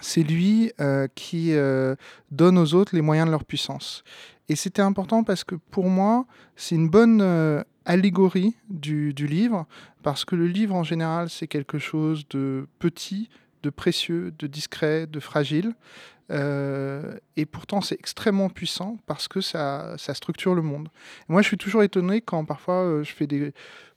c'est 0.00 0.22
lui 0.22 0.72
euh, 0.80 1.08
qui 1.14 1.52
euh, 1.52 1.94
donne 2.30 2.58
aux 2.58 2.74
autres 2.74 2.94
les 2.94 3.02
moyens 3.02 3.26
de 3.26 3.30
leur 3.30 3.44
puissance. 3.44 4.04
Et 4.48 4.56
c'était 4.56 4.82
important 4.82 5.24
parce 5.24 5.44
que 5.44 5.54
pour 5.54 5.88
moi, 5.88 6.26
c'est 6.56 6.74
une 6.74 6.88
bonne 6.88 7.20
euh, 7.22 7.62
allégorie 7.84 8.56
du, 8.68 9.12
livre, 9.12 9.66
parce 10.02 10.24
que 10.24 10.34
le 10.36 10.46
livre 10.46 10.74
en 10.74 10.82
général, 10.82 11.30
c'est 11.30 11.46
quelque 11.46 11.78
chose 11.78 12.24
de 12.30 12.66
petit, 12.78 13.28
de 13.62 13.70
précieux, 13.70 14.32
de 14.38 14.46
discret, 14.46 15.06
de 15.06 15.20
fragile. 15.20 15.74
Et 16.32 17.44
pourtant, 17.44 17.80
c'est 17.80 17.96
extrêmement 17.96 18.50
puissant 18.50 18.98
parce 19.06 19.26
que 19.26 19.40
ça, 19.40 19.96
structure 19.98 20.54
le 20.54 20.62
monde. 20.62 20.88
Moi, 21.28 21.42
je 21.42 21.48
suis 21.48 21.58
toujours 21.58 21.82
étonné 21.82 22.20
quand 22.20 22.44
parfois 22.44 23.02
je 23.02 23.12
fais 23.12 23.26
des, 23.26 23.52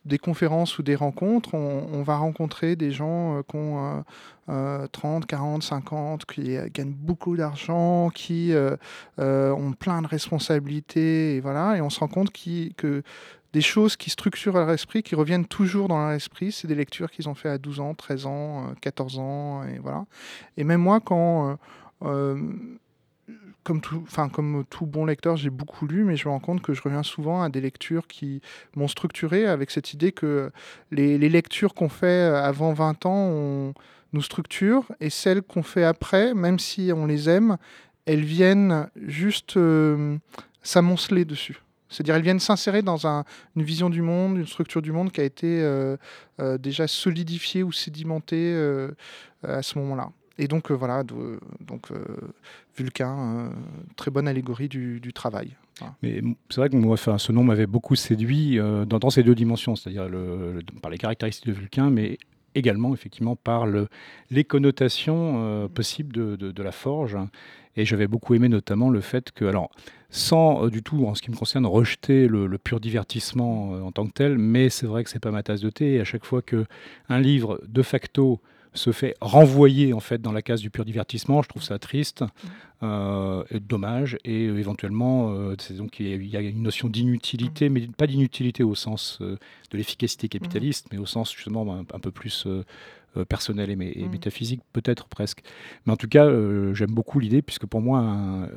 des 0.05 0.17
conférences 0.17 0.77
ou 0.79 0.83
des 0.83 0.95
rencontres, 0.95 1.53
on, 1.53 2.03
va 2.03 2.17
rencontrer 2.17 2.75
des 2.75 2.91
gens 2.91 3.38
euh, 3.38 3.41
qui 3.41 3.55
ont 3.55 4.00
euh, 4.00 4.01
euh, 4.50 4.88
30, 4.91 5.25
40, 5.25 5.63
50, 5.63 6.25
qui 6.25 6.57
euh, 6.57 6.67
gagnent 6.73 6.91
beaucoup 6.91 7.38
d'argent, 7.38 8.09
qui 8.09 8.51
euh, 8.51 8.75
ont 9.17 9.71
plein 9.71 10.01
de 10.01 10.07
responsabilités, 10.07 11.35
et 11.35 11.39
voilà, 11.39 11.77
et 11.77 11.81
on 11.81 11.89
se 11.89 12.00
rend 12.01 12.09
compte 12.09 12.31
que 12.31 13.03
des 13.53 13.61
choses 13.61 13.95
qui 13.95 14.09
structurent 14.09 14.55
leur 14.55 14.69
esprit, 14.71 15.01
qui 15.01 15.15
reviennent 15.15 15.45
toujours 15.45 15.88
dans 15.88 16.00
leur 16.00 16.11
esprit, 16.11 16.51
c'est 16.51 16.67
des 16.67 16.75
lectures 16.75 17.09
qu'ils 17.09 17.29
ont 17.29 17.35
fait 17.35 17.50
à 17.50 17.57
12 17.57 17.79
ans, 17.79 17.94
13 17.94 18.25
ans, 18.25 18.67
euh, 18.67 18.73
14 18.81 19.19
ans, 19.19 19.63
et 19.63 19.79
voilà. 19.79 20.05
Et 20.57 20.63
même 20.63 20.81
moi, 20.81 21.00
quand... 21.00 21.57
comme 23.63 23.81
tout, 23.81 24.01
enfin, 24.04 24.30
comme 24.30 24.63
tout 24.69 24.86
bon 24.86 25.06
lecteur, 25.06 25.38
j'ai 25.38 25.50
beaucoup 25.50 25.88
lu, 25.88 26.04
mais 26.04 26.15
je 26.15 26.27
me 26.27 26.33
rends 26.33 26.39
compte 26.39 26.62
que 26.62 26.74
je 26.74 26.81
reviens 26.81 27.04
souvent 27.04 27.42
à 27.42 27.50
des 27.50 27.62
lectures 27.62 28.07
qui 28.07 28.42
m'ont 28.75 28.88
structuré 28.88 29.45
avec 29.48 29.71
cette 29.71 29.94
idée 29.94 30.12
que 30.12 30.51
les, 30.92 31.18
lectures 31.18 31.74
qu'on 31.74 31.89
fait 31.89 32.24
avant 32.24 32.74
20 32.74 33.06
ans 33.06 33.74
nous 34.13 34.22
structurent 34.22 34.86
et 35.00 35.10
celles 35.10 35.41
qu'on 35.41 35.63
fait 35.63 35.84
après, 35.84 36.34
même 36.34 36.60
si 36.60 36.91
on 36.96 37.05
les 37.05 37.29
aime, 37.29 37.58
elles 38.05 38.24
viennent 38.24 38.89
juste 38.96 39.58
euh, 39.58 40.17
s'amonceler 40.62 41.25
dessus. 41.25 41.62
C'est-à-dire 41.89 42.15
elles 42.15 42.24
viennent 42.24 42.39
s'insérer 42.39 42.82
dans 42.82 43.05
un- 43.08 43.24
une 43.55 43.63
vision 43.63 43.89
du 43.89 44.01
monde, 44.01 44.38
une 44.38 44.48
structure 44.48 44.82
du 44.82 44.91
monde 44.91 45.12
qui 45.12 45.22
a 45.22 45.24
été 45.24 45.62
euh, 45.62 45.96
euh, 46.39 46.58
déjà 46.58 46.88
solidifiée 46.88 47.63
ou 47.63 47.72
sédimentée 47.72 48.53
euh, 48.55 48.91
à 49.43 49.62
ce 49.62 49.77
moment-là. 49.79 50.10
Et 50.39 50.47
donc 50.47 50.71
euh, 50.71 50.73
voilà, 50.73 51.03
de- 51.03 51.39
donc 51.61 51.91
euh, 51.91 52.03
Vulcain, 52.77 53.17
euh, 53.17 53.49
très 53.95 54.09
bonne 54.11 54.27
allégorie 54.27 54.67
du, 54.67 54.99
du 54.99 55.13
travail. 55.13 55.51
Voilà. 55.79 55.95
Mais 56.01 56.21
c'est 56.49 56.57
vrai 56.61 56.69
que 56.69 56.75
moi, 56.75 56.93
enfin, 56.93 57.17
ce 57.17 57.31
nom 57.31 57.43
m'avait 57.43 57.67
beaucoup 57.67 57.95
séduit 57.95 58.57
dans, 58.57 58.85
dans 58.99 59.09
ces 59.09 59.23
deux 59.23 59.35
dimensions, 59.35 59.75
c'est-à-dire 59.75 60.07
le- 60.09 60.53
le- 60.53 60.79
par 60.81 60.89
les 60.91 60.97
caractéristiques 60.97 61.47
de 61.47 61.53
Vulcain, 61.53 61.89
mais 61.89 62.17
également 62.55 62.93
effectivement 62.93 63.35
par 63.35 63.65
le- 63.65 63.87
les 64.31 64.43
connotations 64.43 65.35
euh, 65.37 65.67
possibles 65.67 66.13
de, 66.13 66.35
de- 66.35 66.51
de 66.51 66.63
la 66.63 66.71
forge. 66.71 67.17
Et 67.75 67.85
j'avais 67.85 68.07
beaucoup 68.07 68.35
aimé 68.35 68.49
notamment 68.49 68.91
le 68.91 69.01
fait 69.01 69.31
que, 69.31 69.45
alors, 69.45 69.71
sans 70.11 70.65
euh, 70.65 70.69
du 70.69 70.83
tout, 70.83 71.07
en 71.07 71.15
ce 71.15 71.23
qui 71.23 71.31
me 71.31 71.35
concerne, 71.35 71.65
rejeter 71.65 72.27
le, 72.27 72.45
le 72.45 72.57
pur 72.59 72.79
divertissement 72.79 73.73
euh, 73.73 73.81
en 73.81 73.91
tant 73.91 74.05
que 74.05 74.11
tel, 74.13 74.37
mais 74.37 74.69
c'est 74.69 74.85
vrai 74.85 75.03
que 75.03 75.09
c'est 75.09 75.17
pas 75.19 75.31
ma 75.31 75.41
tasse 75.41 75.61
de 75.61 75.71
thé. 75.71 75.93
Et 75.93 75.99
à 75.99 76.03
chaque 76.03 76.23
fois 76.25 76.43
que 76.43 76.65
un 77.09 77.19
livre 77.19 77.59
de 77.67 77.81
facto 77.81 78.39
se 78.74 78.92
fait 78.92 79.15
renvoyer 79.22 79.94
en 79.94 80.00
fait 80.00 80.22
dans 80.22 80.32
la 80.32 80.42
case 80.42 80.62
du 80.62 80.70
pur 80.70 80.86
divertissement. 80.86 81.42
Je 81.42 81.50
trouve 81.50 81.63
ça 81.63 81.80
triste, 81.80 82.24
euh, 82.84 83.44
et 83.50 83.62
dommage, 83.62 84.18
et 84.25 84.48
euh, 84.48 84.58
éventuellement, 84.58 85.34
euh, 85.34 85.56
donc 85.77 86.01
il 86.01 86.27
y, 86.27 86.36
a 86.36 86.42
une 86.42 86.63
notion 86.63 86.89
d'inutilité, 86.89 87.70
mais 87.70 87.88
pas 87.88 88.08
d'inutilité 88.08 88.62
au 88.62 88.75
sens 88.75 89.20
de 89.22 89.38
l'efficacité 89.72 90.27
capitaliste, 90.27 90.88
mais 90.92 90.98
au 90.98 91.06
sens 91.06 91.34
justement 91.34 91.80
un, 91.80 92.00
peu 92.00 92.12
plus 92.12 92.46
personnel 93.30 93.70
et, 93.70 93.75
métaphysique, 93.75 94.62
peut-être 94.74 95.08
presque. 95.08 95.44
Mais 95.86 95.94
en 95.94 95.98
tout 95.98 96.10
cas, 96.10 96.27
j'aime 96.74 96.92
beaucoup 96.92 97.20
l'idée, 97.20 97.42
puisque 97.42 97.68
pour 97.68 97.82
moi, 97.82 98.50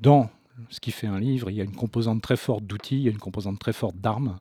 dans 0.00 0.28
ce 0.70 0.80
qui 0.80 0.90
fait 0.90 1.06
un 1.06 1.18
livre, 1.18 1.50
il 1.50 1.56
y 1.56 1.60
a 1.60 1.64
une 1.64 1.74
composante 1.74 2.22
très 2.22 2.36
forte 2.36 2.64
d'outils, 2.64 2.96
il 2.96 3.02
y 3.02 3.08
a 3.08 3.10
une 3.10 3.18
composante 3.18 3.58
très 3.58 3.72
forte 3.72 3.96
d'armes. 3.96 4.38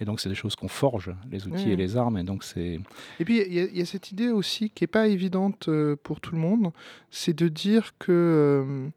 Et 0.00 0.06
donc, 0.06 0.20
c'est 0.20 0.30
des 0.30 0.34
choses 0.34 0.56
qu'on 0.56 0.68
forge, 0.68 1.14
les 1.30 1.46
outils 1.46 1.70
et 1.70 1.76
les 1.76 1.96
armes. 1.96 2.16
Et 2.16 2.24
donc. 2.24 2.44
Et 2.56 2.80
puis, 3.24 3.42
il 3.46 3.76
y, 3.76 3.82
a 3.82 3.86
cette 3.86 4.10
idée 4.10 4.30
aussi 4.30 4.70
qui 4.70 4.84
n'est 4.84 4.88
pas 4.88 5.08
évidente 5.08 5.68
euh, 5.68 5.96
pour 6.02 6.20
tout 6.20 6.34
le 6.34 6.40
monde, 6.40 6.72
c'est 7.10 7.36
de 7.36 7.48
dire 7.48 7.92
que 7.98 8.10
euh, 8.10 8.88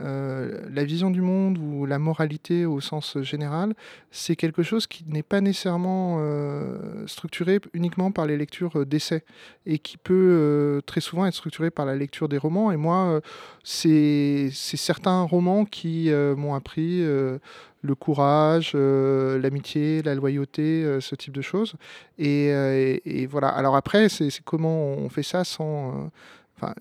euh, 0.00 0.60
la 0.70 0.84
vision 0.84 1.10
du 1.10 1.20
monde 1.20 1.58
ou 1.58 1.86
la 1.86 1.98
moralité 1.98 2.66
au 2.66 2.80
sens 2.80 3.18
général, 3.22 3.74
c'est 4.10 4.36
quelque 4.36 4.62
chose 4.62 4.86
qui 4.86 5.04
n'est 5.08 5.22
pas 5.22 5.40
nécessairement 5.40 6.18
euh, 6.20 7.06
structuré 7.06 7.60
uniquement 7.72 8.10
par 8.10 8.26
les 8.26 8.36
lectures 8.36 8.80
euh, 8.80 8.84
d'essais 8.84 9.24
et 9.64 9.78
qui 9.78 9.96
peut 9.96 10.82
très 10.86 11.00
souvent 11.00 11.26
être 11.26 11.34
structuré 11.34 11.70
par 11.70 11.86
la 11.86 11.96
lecture 11.96 12.28
des 12.28 12.38
romans. 12.38 12.70
Et 12.72 12.76
moi, 12.76 13.20
c'est 13.64 14.50
certains 14.52 15.22
romans 15.22 15.64
qui 15.64 16.10
m'ont 16.10 16.54
appris 16.54 17.00
le 17.00 17.94
courage, 17.98 18.74
l'amitié, 18.74 20.02
la 20.02 20.14
loyauté, 20.14 21.00
ce 21.00 21.14
type 21.16 21.34
de 21.34 21.42
choses. 21.42 21.74
et 22.18 23.26
voilà. 23.28 23.48
Alors 23.48 23.74
après, 23.74 24.08
c'est 24.08 24.30
comment 24.44 24.84
on 24.84 25.08
fait 25.08 25.24
ça 25.24 25.42
sans 25.42 26.10
Enfin, 26.58 26.72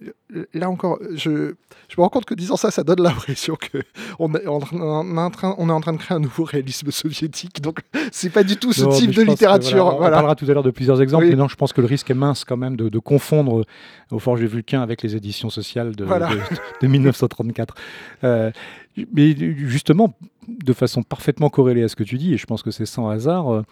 là 0.54 0.70
encore, 0.70 1.00
je, 1.16 1.54
je, 1.90 1.96
me 1.98 2.02
rends 2.02 2.10
compte 2.10 2.24
que 2.24 2.34
disant 2.34 2.56
ça, 2.56 2.72
ça 2.72 2.84
donne 2.86 3.02
l'impression 3.02 3.58
qu'on 3.58 4.34
est, 4.34 4.48
on, 4.48 5.18
en 5.18 5.30
train, 5.30 5.54
on 5.58 5.68
est 5.68 5.72
en 5.72 5.82
train 5.82 5.92
de 5.92 5.98
créer 5.98 6.16
un 6.16 6.22
nouveau 6.22 6.46
réalisme 6.46 6.92
soviétique. 6.92 7.62
Donc, 7.62 7.80
c'est 8.12 8.30
pas 8.30 8.44
du 8.44 8.56
tout 8.56 8.72
ce 8.72 8.86
type 8.98 9.12
de 9.12 9.22
littérature. 9.24 9.98
on 10.00 10.00
parlera 10.00 10.36
tout 10.36 10.46
à 10.46 10.54
l'heure 10.54 10.64
de 10.64 10.72
plusieurs 10.72 11.02
exemples, 11.02 11.28
mais 11.28 11.36
non, 11.36 11.50
je 11.50 11.56
pense 11.56 11.74
que 11.74 11.82
le 11.82 11.88
risque 11.88 12.10
est 12.10 12.16
mince 12.16 12.46
quand 12.46 12.56
même 12.56 12.78
de, 12.78 13.00
confondre 13.00 13.66
Au 14.12 14.20
Forge 14.20 14.40
du 14.40 14.48
Vulcain 14.48 14.82
avec 14.82 15.02
les 15.04 15.16
éditions 15.16 15.50
sociales 15.50 15.96
de, 15.96 16.06
de, 16.06 16.88
1934. 16.88 17.76
Euh, 18.24 18.52
mais 19.14 19.36
justement, 19.58 20.16
de 20.48 20.74
façon 20.74 21.04
parfaitement 21.04 21.50
corrélée 21.50 21.84
à 21.84 21.90
ce 21.90 21.98
que 21.98 22.04
tu 22.04 22.18
dis, 22.18 22.34
et 22.34 22.38
je 22.38 22.46
pense 22.46 22.64
que 22.64 22.72
c'est 22.72 22.86
sans 22.86 23.10
hasard, 23.10 23.54
euh, 23.54 23.64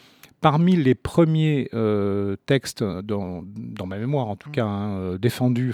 parmi 0.44 0.76
les 0.76 0.94
premiers 0.94 1.70
euh, 1.74 2.36
textes, 2.46 2.84
dans, 2.84 3.44
ma 3.88 3.98
mémoire 3.98 4.28
en 4.28 4.36
tout 4.36 4.50
mmh. 4.50 4.54
cas, 4.54 4.66
hein, 4.66 4.98
euh, 4.98 5.18
défendus 5.18 5.74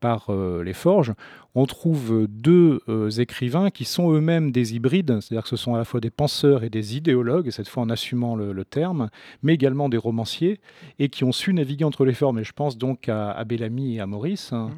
par 0.00 0.30
les 0.30 0.72
forges, 0.74 1.12
on 1.56 1.66
trouve 1.66 2.28
deux 2.28 2.80
écrivains 3.18 3.70
qui 3.70 3.84
sont 3.84 4.12
eux-mêmes 4.12 4.52
des 4.52 4.76
hybrides, 4.76 5.20
c'est-à-dire 5.20 5.42
que 5.42 5.48
ce 5.48 5.56
sont 5.56 5.74
à 5.74 5.78
la 5.78 5.84
fois 5.84 5.98
des 5.98 6.10
penseurs 6.10 6.62
et 6.62 6.70
des 6.70 6.96
idéologues, 6.96 7.50
cette 7.50 7.66
fois 7.66 7.82
en 7.82 7.90
assumant 7.90 8.36
le, 8.36 8.64
terme, 8.64 9.10
mais 9.42 9.54
également 9.54 9.88
des 9.88 9.96
romanciers, 9.96 10.60
et 11.00 11.08
qui 11.08 11.24
ont 11.24 11.32
su 11.32 11.52
naviguer 11.52 11.84
entre 11.84 12.04
les 12.04 12.14
formes. 12.14 12.38
Et 12.38 12.44
je 12.44 12.52
pense 12.52 12.78
donc 12.78 13.08
à, 13.08 13.42
Bellamy 13.44 13.96
et 13.96 14.00
à 14.00 14.06
Maurice. 14.06 14.52
Hein, 14.52 14.70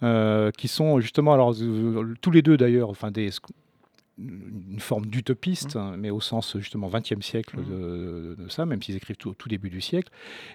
mmh. 0.00 0.50
qui 0.58 0.66
sont 0.66 0.98
justement, 0.98 1.34
alors 1.34 1.54
tous 2.20 2.32
les 2.32 2.42
deux 2.42 2.56
d'ailleurs, 2.56 2.90
enfin 2.90 3.12
des, 3.12 3.30
une 4.18 4.78
forme 4.78 5.06
d'utopiste, 5.06 5.74
mmh. 5.74 5.78
hein, 5.78 5.94
mais 5.98 6.10
au 6.10 6.20
sens 6.20 6.56
justement 6.58 6.88
20e 6.88 7.20
siècle 7.22 7.58
mmh. 7.58 7.64
de, 7.64 8.48
ça, 8.48 8.64
même 8.64 8.80
s'ils 8.82 8.96
écrivent 8.96 9.16
tout, 9.16 9.30
au 9.30 9.34
tout 9.34 9.48
début 9.48 9.70
du 9.70 9.80
siècle. 9.80 10.10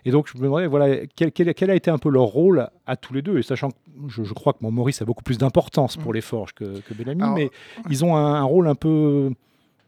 Et 0.06 0.12
donc 0.12 0.30
je 0.32 0.38
me 0.38 0.44
demandais, 0.44 0.68
voilà, 0.68 1.06
quel, 1.16 1.32
quel, 1.32 1.70
a 1.70 1.76
été 1.76 1.92
un 1.92 1.98
peu 1.98 2.10
leur 2.10 2.24
rôle 2.24 2.70
à 2.86 2.96
tous 2.96 3.14
les 3.14 3.22
deux, 3.22 3.38
et 3.38 3.44
sachant 3.44 3.72
que 3.72 3.76
je, 4.08 4.34
crois 4.34 4.54
que 4.54 4.60
mon 4.62 4.72
Maurice 4.72 5.02
a 5.02 5.06
beaucoup 5.06 5.24
plus 5.24 5.38
d'importance 5.38 5.98
pour 5.98 6.12
mmh. 6.12 6.16
les 6.16 6.22
forges 6.22 6.54
que, 6.54 6.80
que 6.80 6.94
Bellamy, 6.94 7.24
mais 7.36 7.52
ils 7.90 8.06
ont 8.06 8.16
un, 8.16 8.44
rôle 8.44 8.68
un 8.68 8.76
peu, 8.76 9.32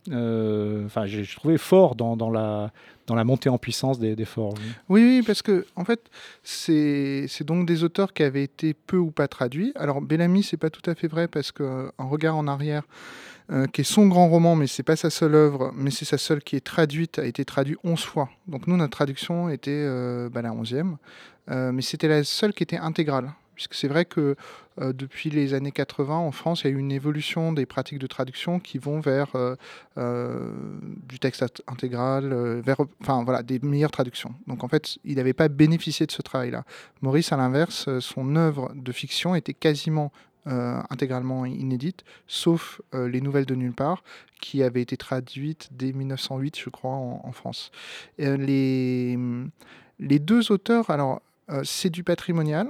euh, 0.09 0.85
enfin 0.85 1.05
j'ai 1.05 1.25
trouvé 1.25 1.57
fort 1.57 1.95
dans, 1.95 2.17
dans, 2.17 2.29
la, 2.29 2.71
dans 3.11 3.15
la 3.15 3.25
montée 3.25 3.49
en 3.49 3.57
puissance 3.57 3.99
des, 3.99 4.15
des 4.15 4.23
forges. 4.23 4.57
Oui, 4.87 5.21
parce 5.27 5.41
que 5.41 5.65
en 5.75 5.83
fait, 5.83 5.99
c'est 6.43 7.43
donc 7.43 7.67
des 7.67 7.83
auteurs 7.83 8.13
qui 8.13 8.23
avaient 8.23 8.43
été 8.43 8.73
peu 8.73 8.95
ou 8.95 9.11
pas 9.11 9.27
traduits. 9.27 9.73
Alors 9.75 9.99
Bellamy, 9.99 10.43
c'est 10.43 10.55
pas 10.55 10.69
tout 10.69 10.89
à 10.89 10.95
fait 10.95 11.09
vrai, 11.09 11.27
parce 11.27 11.51
qu'en 11.51 11.91
regard 12.07 12.37
en 12.37 12.47
arrière, 12.47 12.83
euh, 13.51 13.67
qui 13.67 13.81
est 13.81 13.83
son 13.83 14.07
grand 14.07 14.29
roman, 14.29 14.55
mais 14.55 14.65
c'est 14.65 14.81
pas 14.81 14.95
sa 14.95 15.09
seule 15.09 15.35
œuvre, 15.35 15.73
mais 15.75 15.91
c'est 15.91 16.05
sa 16.05 16.17
seule 16.17 16.41
qui 16.41 16.55
est 16.55 16.63
traduite, 16.63 17.19
a 17.19 17.25
été 17.25 17.43
traduite 17.43 17.79
11 17.83 18.01
fois. 18.01 18.29
Donc 18.47 18.65
nous, 18.65 18.77
notre 18.77 18.95
traduction 18.95 19.49
était 19.49 19.71
euh, 19.71 20.29
bah, 20.29 20.41
la 20.41 20.51
11e, 20.51 20.95
euh, 21.49 21.73
mais 21.73 21.81
c'était 21.81 22.07
la 22.07 22.23
seule 22.23 22.53
qui 22.53 22.63
était 22.63 22.77
intégrale. 22.77 23.33
Puisque 23.55 23.73
c'est 23.73 23.87
vrai 23.87 24.05
que 24.05 24.35
depuis 24.77 25.29
les 25.29 25.53
années 25.53 25.71
80, 25.71 26.15
en 26.15 26.31
France, 26.31 26.61
il 26.61 26.67
y 26.67 26.69
a 26.71 26.73
eu 26.73 26.79
une 26.79 26.91
évolution 26.91 27.53
des 27.53 27.65
pratiques 27.65 27.99
de 27.99 28.07
traduction 28.07 28.59
qui 28.59 28.77
vont 28.77 28.99
vers 28.99 29.35
du 29.97 31.19
texte 31.19 31.63
intégral, 31.67 32.33
vers 32.61 32.77
enfin, 33.01 33.23
voilà, 33.23 33.43
des 33.43 33.59
meilleures 33.59 33.91
traductions. 33.91 34.33
Donc 34.47 34.63
en 34.63 34.67
fait, 34.67 34.97
il 35.03 35.17
n'avait 35.17 35.33
pas 35.33 35.47
bénéficié 35.47 36.05
de 36.05 36.11
ce 36.11 36.21
travail-là. 36.21 36.63
Maurice, 37.01 37.31
à 37.31 37.37
l'inverse, 37.37 37.89
son 37.99 38.35
œuvre 38.35 38.71
de 38.73 38.91
fiction 38.91 39.35
était 39.35 39.53
quasiment 39.53 40.11
euh, 40.47 40.81
intégralement 40.89 41.45
inédite, 41.45 42.03
sauf 42.25 42.81
euh, 42.95 43.07
les 43.07 43.21
nouvelles 43.21 43.45
de 43.45 43.53
nulle 43.53 43.73
part, 43.75 44.03
qui 44.39 44.63
avaient 44.63 44.81
été 44.81 44.97
traduites 44.97 45.69
dès 45.69 45.93
1908, 45.93 46.57
je 46.57 46.71
crois, 46.71 46.93
en, 46.93 47.31
France. 47.31 47.69
Euh, 48.19 48.37
les 49.99 50.19
deux 50.19 50.51
auteurs, 50.51 50.89
alors, 50.89 51.21
c'est 51.63 51.91
du 51.91 52.03
patrimonial, 52.03 52.69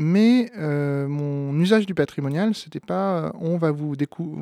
mais 0.00 0.50
euh, 0.56 1.06
mon 1.08 1.52
usage 1.60 1.84
du 1.84 1.92
patrimonial, 1.92 2.54
c'était 2.54 2.80
pas 2.80 3.18
euh, 3.18 3.30
on 3.38 3.58
va 3.58 3.70
vous, 3.70 3.94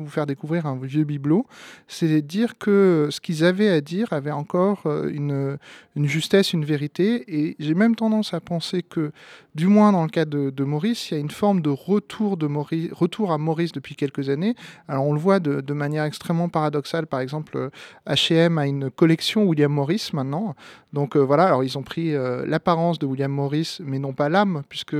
faire 0.07 0.25
découvrir 0.25 0.65
un 0.65 0.77
vieux 0.77 1.03
bibelot, 1.03 1.45
c'est 1.89 2.21
dire 2.21 2.57
que 2.57 3.09
ce 3.11 3.19
qu'ils 3.19 3.43
avaient 3.43 3.67
à 3.67 3.81
dire 3.81 4.13
avait 4.13 4.31
encore 4.31 4.83
euh, 4.85 5.57
une 5.97 6.07
justesse, 6.07 6.53
une 6.53 6.63
vérité. 6.63 7.25
Et 7.27 7.57
j'ai 7.59 7.73
même 7.73 7.97
tendance 7.97 8.33
à 8.33 8.39
penser 8.39 8.83
que, 8.83 9.11
du 9.59 9.67
moins 9.67 9.91
dans 9.91 10.03
le 10.03 10.09
cas 10.09 10.25
de, 10.25 10.63
Maurice, 10.63 11.11
il 11.11 11.13
y 11.13 11.17
a 11.17 11.19
une 11.19 11.29
forme 11.29 11.61
de 11.61 11.69
retour, 11.69 12.37
à 13.31 13.37
Maurice 13.37 13.71
depuis 13.71 13.95
quelques 13.95 14.29
années. 14.29 14.55
Alors 14.87 15.05
on 15.05 15.13
le 15.13 15.19
voit 15.19 15.39
de, 15.39 15.73
manière 15.73 16.03
extrêmement 16.03 16.49
paradoxale. 16.49 17.07
Par 17.07 17.19
exemple, 17.19 17.69
HM 18.07 18.57
a 18.57 18.67
une 18.67 18.89
collection 18.89 19.43
William 19.43 19.71
Morris 19.71 20.09
maintenant. 20.13 20.55
Donc 20.93 21.15
voilà, 21.15 21.45
alors 21.45 21.63
ils 21.63 21.77
ont 21.77 21.83
pris 21.83 22.13
l'apparence 22.45 22.99
de 22.99 23.05
William 23.05 23.31
Morris, 23.31 23.77
mais 23.81 23.99
non 23.99 24.13
pas 24.13 24.29
l'âme, 24.29 24.63
puisque 24.69 24.95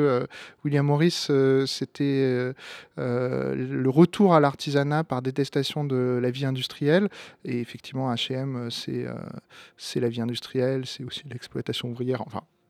William 0.63 0.85
Morris, 0.85 1.27
euh, 1.29 1.65
c'était 1.65 2.03
euh, 2.03 2.53
euh, 2.97 3.55
le 3.55 3.89
retour 3.89 4.33
à 4.33 4.39
l'artisanat 4.39 5.03
par 5.03 5.21
détestation 5.21 5.83
de 5.83 6.19
la 6.21 6.31
vie 6.31 6.45
industrielle. 6.45 7.09
Et 7.45 7.59
effectivement, 7.59 8.13
H&M, 8.13 8.69
c'est 8.69 9.99
la 9.99 10.09
vie 10.09 10.21
industrielle, 10.21 10.85
c'est 10.85 11.03
aussi 11.03 11.23
l'exploitation 11.29 11.89
ouvrière. 11.89 12.23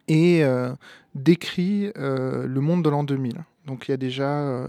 et 0.10 0.44
euh, 0.44 0.74
décrit 1.16 1.92
euh, 1.98 2.46
le 2.46 2.60
monde 2.60 2.84
de 2.84 2.89
l'an 2.89 3.04
2000. 3.04 3.46
Donc 3.68 3.88
il 3.88 3.92
y 3.92 3.94
a 3.94 3.98
déjà 3.98 4.28
euh, 4.28 4.68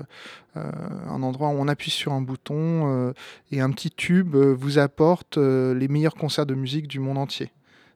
un 0.54 1.22
endroit 1.22 1.48
où 1.48 1.52
on 1.52 1.68
appuie 1.68 1.90
sur 1.90 2.12
un 2.12 2.20
bouton 2.20 3.14
et 3.50 3.60
un 3.60 3.70
petit 3.70 3.90
tube 3.90 4.36
vous 4.36 4.78
apporte 4.78 5.38
les 5.38 5.88
meilleurs 5.88 6.14
concerts 6.14 6.44
de 6.44 6.54
musique 6.54 6.86
du 6.86 7.00
monde 7.00 7.16
entier. 7.16 7.50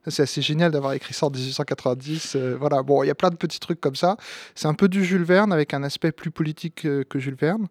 C'est 0.07 0.23
assez 0.23 0.41
génial 0.41 0.71
d'avoir 0.71 0.93
écrit 0.93 1.13
ça 1.13 1.27
en 1.27 1.31
1890. 1.31 2.35
voilà, 2.59 2.81
bon, 2.81 3.03
il 3.03 3.07
y 3.07 3.11
a 3.11 3.15
plein 3.15 3.29
de 3.29 3.35
petits 3.35 3.59
trucs 3.59 3.81
comme 3.81 3.95
ça. 3.95 4.17
C'est 4.55 4.67
un 4.67 4.73
peu 4.73 4.87
du 4.87 5.03
Jules 5.03 5.23
Verne 5.23 5.53
avec 5.53 5.73
un 5.73 5.83
aspect 5.83 6.11
plus 6.11 6.31
politique 6.31 6.87
que 7.09 7.19
Jules 7.19 7.35
Verne. 7.35 7.67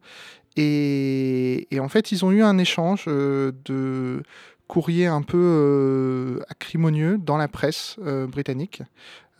Et, 0.56 1.66
en 1.80 1.88
fait, 1.88 2.12
ils 2.12 2.24
ont 2.24 2.30
eu 2.30 2.42
un 2.42 2.58
échange 2.58 3.06
de 3.06 4.22
courrier 4.68 5.06
un 5.06 5.22
peu 5.22 6.40
acrimonieux 6.48 7.18
dans 7.18 7.36
la 7.36 7.48
presse 7.48 7.96
britannique, 8.28 8.82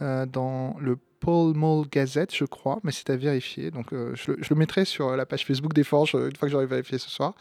dans 0.00 0.76
le 0.80 0.98
Paul 1.20 1.54
Mall 1.54 1.86
Gazette, 1.90 2.34
je 2.34 2.44
crois, 2.44 2.80
mais 2.82 2.92
c'est 2.92 3.08
à 3.08 3.16
vérifier. 3.16 3.70
Donc, 3.70 3.86
je, 3.92 4.32
le, 4.32 4.56
mettrai 4.56 4.84
sur 4.84 5.16
la 5.16 5.24
page 5.24 5.46
Facebook 5.46 5.72
des 5.72 5.84
Forges 5.84 6.14
une 6.14 6.36
fois 6.36 6.48
que 6.48 6.52
j'aurai 6.52 6.66
vérifié 6.66 6.98
ce 6.98 7.08
soir. 7.08 7.34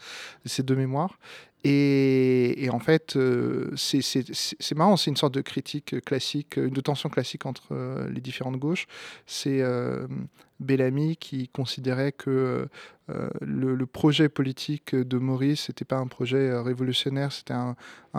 C'est 0.46 0.64
de 0.64 0.74
mémoire. 0.74 1.18
Et, 1.64 2.68
en 2.70 2.78
fait, 2.78 3.18
c'est 3.76 4.74
marrant, 4.76 4.96
c'est 4.96 5.10
une 5.10 5.16
sorte 5.16 5.34
de 5.34 5.40
critique 5.40 6.04
classique, 6.04 6.58
de 6.58 6.80
tension 6.80 7.08
classique 7.08 7.46
entre 7.46 8.06
les 8.10 8.20
différentes 8.20 8.58
gauches. 8.58 8.86
C'est 9.26 9.62
Bellamy 10.60 11.16
qui 11.16 11.48
considérait 11.48 12.12
que 12.12 12.68
euh, 13.10 13.28
le, 13.40 13.86
projet 13.86 14.28
politique 14.28 14.94
de 14.94 15.18
Maurice 15.18 15.68
n'était 15.68 15.84
pas 15.84 15.98
un 15.98 16.06
projet 16.06 16.48
euh, 16.48 16.62
révolutionnaire, 16.62 17.32
c'était 17.32 17.54
un, 17.54 17.76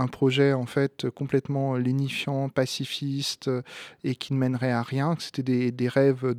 projet 0.08 0.54
en 0.54 0.66
fait 0.66 1.10
complètement 1.10 1.76
lénifiant, 1.76 2.50
pacifiste 2.50 3.48
euh, 3.48 3.62
et 4.04 4.16
qui 4.16 4.34
ne 4.34 4.38
mènerait 4.38 4.72
à 4.72 4.84
rien, 4.84 5.16
que 5.16 5.24
c'était 5.24 5.72
des, 5.72 5.88
rêves 5.88 6.36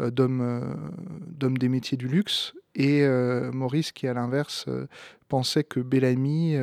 d'hommes 0.00 1.58
des 1.58 1.68
métiers 1.68 1.96
du 1.96 2.08
luxe. 2.08 2.54
Et 2.74 3.06
Maurice 3.52 3.92
qui 3.92 4.06
à 4.06 4.14
l'inverse 4.14 4.66
pensait 5.28 5.64
que 5.64 5.80
Bellamy 5.80 6.56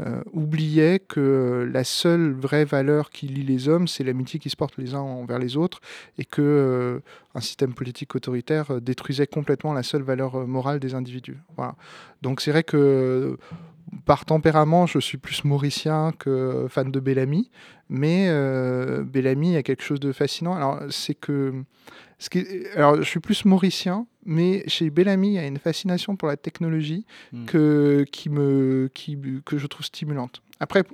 euh, 0.00 0.22
oubliait 0.32 0.98
que 0.98 1.68
la 1.70 1.84
seule 1.84 2.32
vraie 2.32 2.64
valeur 2.64 3.10
qui 3.10 3.26
lie 3.26 3.44
les 3.44 3.68
hommes, 3.68 3.86
c'est 3.86 4.02
l'amitié 4.02 4.40
qui 4.40 4.48
se 4.48 4.56
porte 4.56 4.78
les 4.78 4.94
uns 4.94 5.00
envers 5.00 5.38
les 5.38 5.56
autres, 5.56 5.80
et 6.18 6.24
que 6.24 6.40
euh, 6.40 7.00
un 7.34 7.40
système 7.40 7.74
politique 7.74 8.14
autoritaire 8.14 8.70
euh, 8.70 8.80
détruisait 8.80 9.26
complètement 9.26 9.74
la 9.74 9.82
seule 9.82 10.02
valeur 10.02 10.46
morale 10.46 10.80
des 10.80 10.94
individus. 10.94 11.36
Voilà. 11.56 11.76
Donc 12.22 12.40
c'est 12.40 12.50
vrai 12.50 12.64
que 12.64 13.36
par 14.06 14.24
tempérament, 14.24 14.86
je 14.86 14.98
suis 14.98 15.18
plus 15.18 15.44
mauricien 15.44 16.12
que 16.18 16.66
fan 16.70 16.90
de 16.90 16.98
Bellamy, 16.98 17.50
mais 17.90 18.28
Bellamy 19.04 19.56
a 19.56 19.62
quelque 19.62 19.82
chose 19.82 20.00
de 20.00 20.12
fascinant. 20.12 20.54
Alors 20.54 20.80
c'est 20.88 21.14
que 21.14 21.52
alors, 22.74 22.96
je 22.96 23.02
suis 23.02 23.20
plus 23.20 23.44
mauricien, 23.44 24.06
mais 24.24 24.64
chez 24.68 24.90
Bellamy, 24.90 25.28
il 25.28 25.34
y 25.34 25.38
a 25.38 25.46
une 25.46 25.58
fascination 25.58 26.16
pour 26.16 26.28
la 26.28 26.36
technologie 26.36 27.06
hmm. 27.32 27.44
que, 27.46 28.04
qui 28.10 28.28
me, 28.28 28.90
qui, 28.94 29.18
que 29.44 29.58
je 29.58 29.66
trouve 29.66 29.84
stimulante. 29.84 30.42
Après, 30.60 30.84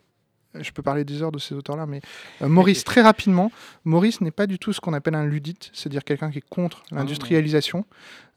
je 0.54 0.70
peux 0.72 0.82
parler 0.82 1.04
des 1.04 1.22
heures 1.22 1.32
de 1.32 1.38
ces 1.38 1.54
auteurs-là, 1.54 1.86
mais 1.86 2.00
euh, 2.42 2.48
Maurice, 2.48 2.84
très 2.84 3.02
rapidement, 3.02 3.52
Maurice 3.84 4.20
n'est 4.20 4.30
pas 4.30 4.46
du 4.46 4.58
tout 4.58 4.72
ce 4.72 4.80
qu'on 4.80 4.94
appelle 4.94 5.14
un 5.14 5.26
ludite, 5.26 5.70
c'est-à-dire 5.72 6.04
quelqu'un 6.04 6.30
qui 6.30 6.38
est 6.38 6.48
contre 6.48 6.82
ah 6.90 6.96
l'industrialisation. 6.96 7.84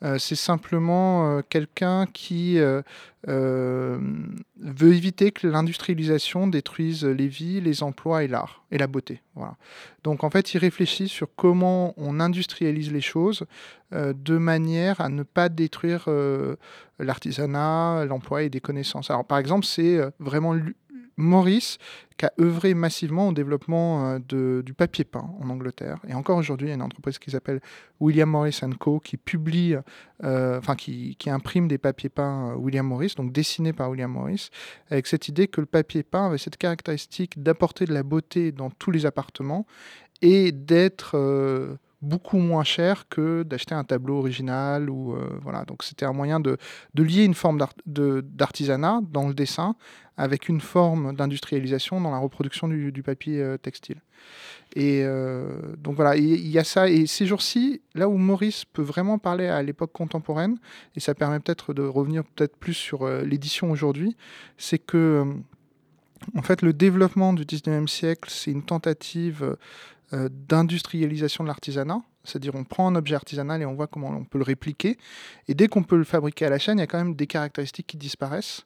Euh, 0.03 0.17
c'est 0.17 0.35
simplement 0.35 1.37
euh, 1.37 1.41
quelqu'un 1.47 2.07
qui 2.11 2.57
veut 3.27 4.93
éviter 4.93 5.31
que 5.31 5.47
l'industrialisation 5.47 6.47
détruise 6.47 7.05
les 7.05 7.27
vies, 7.27 7.61
les 7.61 7.83
emplois 7.83 8.23
et 8.23 8.27
l'art 8.27 8.63
et 8.71 8.77
la 8.77 8.87
beauté. 8.87 9.21
Voilà. 9.35 9.55
Donc 10.03 10.23
en 10.23 10.29
fait, 10.29 10.53
il 10.53 10.57
réfléchit 10.57 11.07
sur 11.07 11.27
comment 11.35 11.93
on 11.97 12.19
industrialise 12.19 12.91
les 12.91 13.01
choses 13.01 13.45
de 13.91 14.37
manière 14.37 15.01
à 15.01 15.09
ne 15.09 15.21
pas 15.21 15.49
détruire 15.49 16.09
l'artisanat, 16.97 18.05
l'emploi 18.05 18.43
et 18.43 18.49
des 18.49 18.61
connaissances. 18.61 19.11
Alors 19.11 19.25
par 19.25 19.37
exemple, 19.37 19.65
c'est 19.65 19.99
vraiment 20.19 20.55
Maurice, 21.17 21.77
qui 22.17 22.25
a 22.25 22.33
œuvré 22.39 22.73
massivement 22.73 23.29
au 23.29 23.33
développement 23.33 24.19
euh, 24.31 24.61
du 24.61 24.73
papier 24.73 25.03
peint 25.03 25.29
en 25.39 25.49
Angleterre. 25.49 25.97
Et 26.07 26.13
encore 26.13 26.37
aujourd'hui, 26.37 26.67
il 26.67 26.69
y 26.69 26.73
a 26.73 26.75
une 26.75 26.81
entreprise 26.81 27.19
qui 27.19 27.31
s'appelle 27.31 27.61
William 27.99 28.29
Morris 28.29 28.59
Co. 28.79 29.01
euh, 30.23 30.61
qui, 30.77 31.17
imprime 31.27 31.67
des 31.67 31.77
papiers 31.77 32.09
peints 32.09 32.51
euh, 32.51 32.55
William 32.55 32.85
Morris, 32.85 33.13
donc 33.17 33.31
dessinés 33.31 33.73
par 33.73 33.89
William 33.89 34.11
Morris, 34.11 34.49
avec 34.89 35.07
cette 35.07 35.27
idée 35.27 35.47
que 35.47 35.61
le 35.61 35.67
papier 35.67 36.03
peint 36.03 36.27
avait 36.27 36.37
cette 36.37 36.57
caractéristique 36.57 37.41
d'apporter 37.41 37.85
de 37.85 37.93
la 37.93 38.03
beauté 38.03 38.51
dans 38.51 38.69
tous 38.69 38.91
les 38.91 39.05
appartements 39.05 39.65
et 40.21 40.51
d'être 40.51 41.17
beaucoup 42.01 42.37
moins 42.37 42.63
cher 42.63 43.07
que 43.09 43.43
d'acheter 43.43 43.75
un 43.75 43.83
tableau 43.83 44.17
original. 44.17 44.89
Ou, 44.89 45.13
euh, 45.13 45.37
voilà. 45.41 45.65
Donc 45.65 45.83
c'était 45.83 46.05
un 46.05 46.13
moyen 46.13 46.39
de, 46.39 46.57
de, 46.93 47.03
lier 47.03 47.23
une 47.23 47.33
forme 47.33 47.59
d'artisanat 47.85 49.01
dans 49.09 49.27
le 49.27 49.33
dessin 49.33 49.75
avec 50.17 50.49
une 50.49 50.61
forme 50.61 51.15
d'industrialisation 51.15 52.01
dans 52.01 52.11
la 52.11 52.17
reproduction 52.17 52.67
du, 52.67 52.91
du 52.91 53.03
papier 53.03 53.41
euh, 53.41 53.57
textile. 53.57 54.01
Et 54.75 55.01
euh, 55.03 55.75
donc 55.77 55.95
voilà, 55.95 56.15
il 56.15 56.47
y, 56.47 56.59
a 56.59 56.63
ça. 56.63 56.89
Et 56.89 57.07
ces 57.07 57.25
jours-ci, 57.25 57.81
là 57.95 58.07
où 58.07 58.17
Maurice 58.17 58.65
peut 58.65 58.81
vraiment 58.81 59.17
parler 59.17 59.47
à 59.47 59.61
l'époque 59.63 59.91
contemporaine, 59.91 60.57
et 60.95 60.99
ça 60.99 61.15
permet 61.15 61.39
peut-être 61.39 61.73
de 61.73 61.81
revenir 61.81 62.23
peut-être 62.23 62.55
plus 62.55 62.73
sur 62.73 63.07
l'édition 63.07 63.71
aujourd'hui, 63.71 64.15
c'est 64.57 64.77
que 64.77 65.25
en 66.35 66.41
fait 66.43 66.61
le 66.61 66.71
développement 66.71 67.33
du 67.33 67.43
19e 67.43 67.87
siècle, 67.87 68.29
c'est 68.31 68.51
une 68.51 68.63
tentative 68.63 69.57
euh, 70.13 70.29
d'industrialisation 70.31 71.43
de 71.43 71.47
l'artisanat. 71.47 72.01
C'est-à-dire 72.23 72.53
on 72.55 72.63
prend 72.63 72.87
un 72.87 72.95
objet 72.95 73.15
artisanal 73.15 73.61
et 73.61 73.65
on 73.65 73.73
voit 73.73 73.87
comment 73.87 74.09
on 74.09 74.25
peut 74.25 74.37
le 74.37 74.43
répliquer. 74.43 74.97
Et 75.47 75.53
dès 75.53 75.67
qu'on 75.67 75.83
peut 75.83 75.97
le 75.97 76.03
fabriquer 76.03 76.45
à 76.45 76.49
la 76.49 76.59
chaîne, 76.59 76.77
il 76.77 76.81
y 76.81 76.83
a 76.83 76.87
quand 76.87 76.97
même 76.97 77.15
des 77.15 77.27
caractéristiques 77.27 77.87
qui 77.87 77.97
disparaissent. 77.97 78.65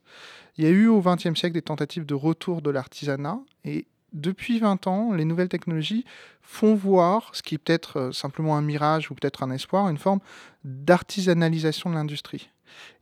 Il 0.58 0.64
y 0.64 0.68
a 0.68 0.72
eu 0.72 0.88
au 0.88 1.02
XXe 1.02 1.38
siècle 1.40 1.54
des 1.54 1.62
tentatives 1.62 2.06
de 2.06 2.14
retour 2.14 2.62
de 2.62 2.70
l'artisanat. 2.70 3.40
Et 3.64 3.88
depuis 4.14 4.60
20 4.60 4.88
ans, 4.88 5.14
les 5.14 5.26
nouvelles 5.26 5.50
technologies 5.50 6.06
font 6.42 6.74
voir, 6.74 7.30
ce 7.34 7.44
qui 7.44 7.56
est 7.56 7.58
peut-être 7.58 7.98
euh, 7.98 8.12
simplement 8.12 8.58
un 8.58 8.62
mirage 8.62 9.12
ou 9.12 9.16
peut-être 9.16 9.44
un 9.44 9.52
espoir, 9.52 9.90
une 9.90 9.98
forme 9.98 10.20
d'artisanalisation 10.64 11.90
de 11.90 11.96
l'industrie. 11.96 12.50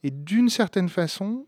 Et 0.03 0.12
d'une 0.12 0.49
certaine 0.49 0.89
façon, 0.89 1.45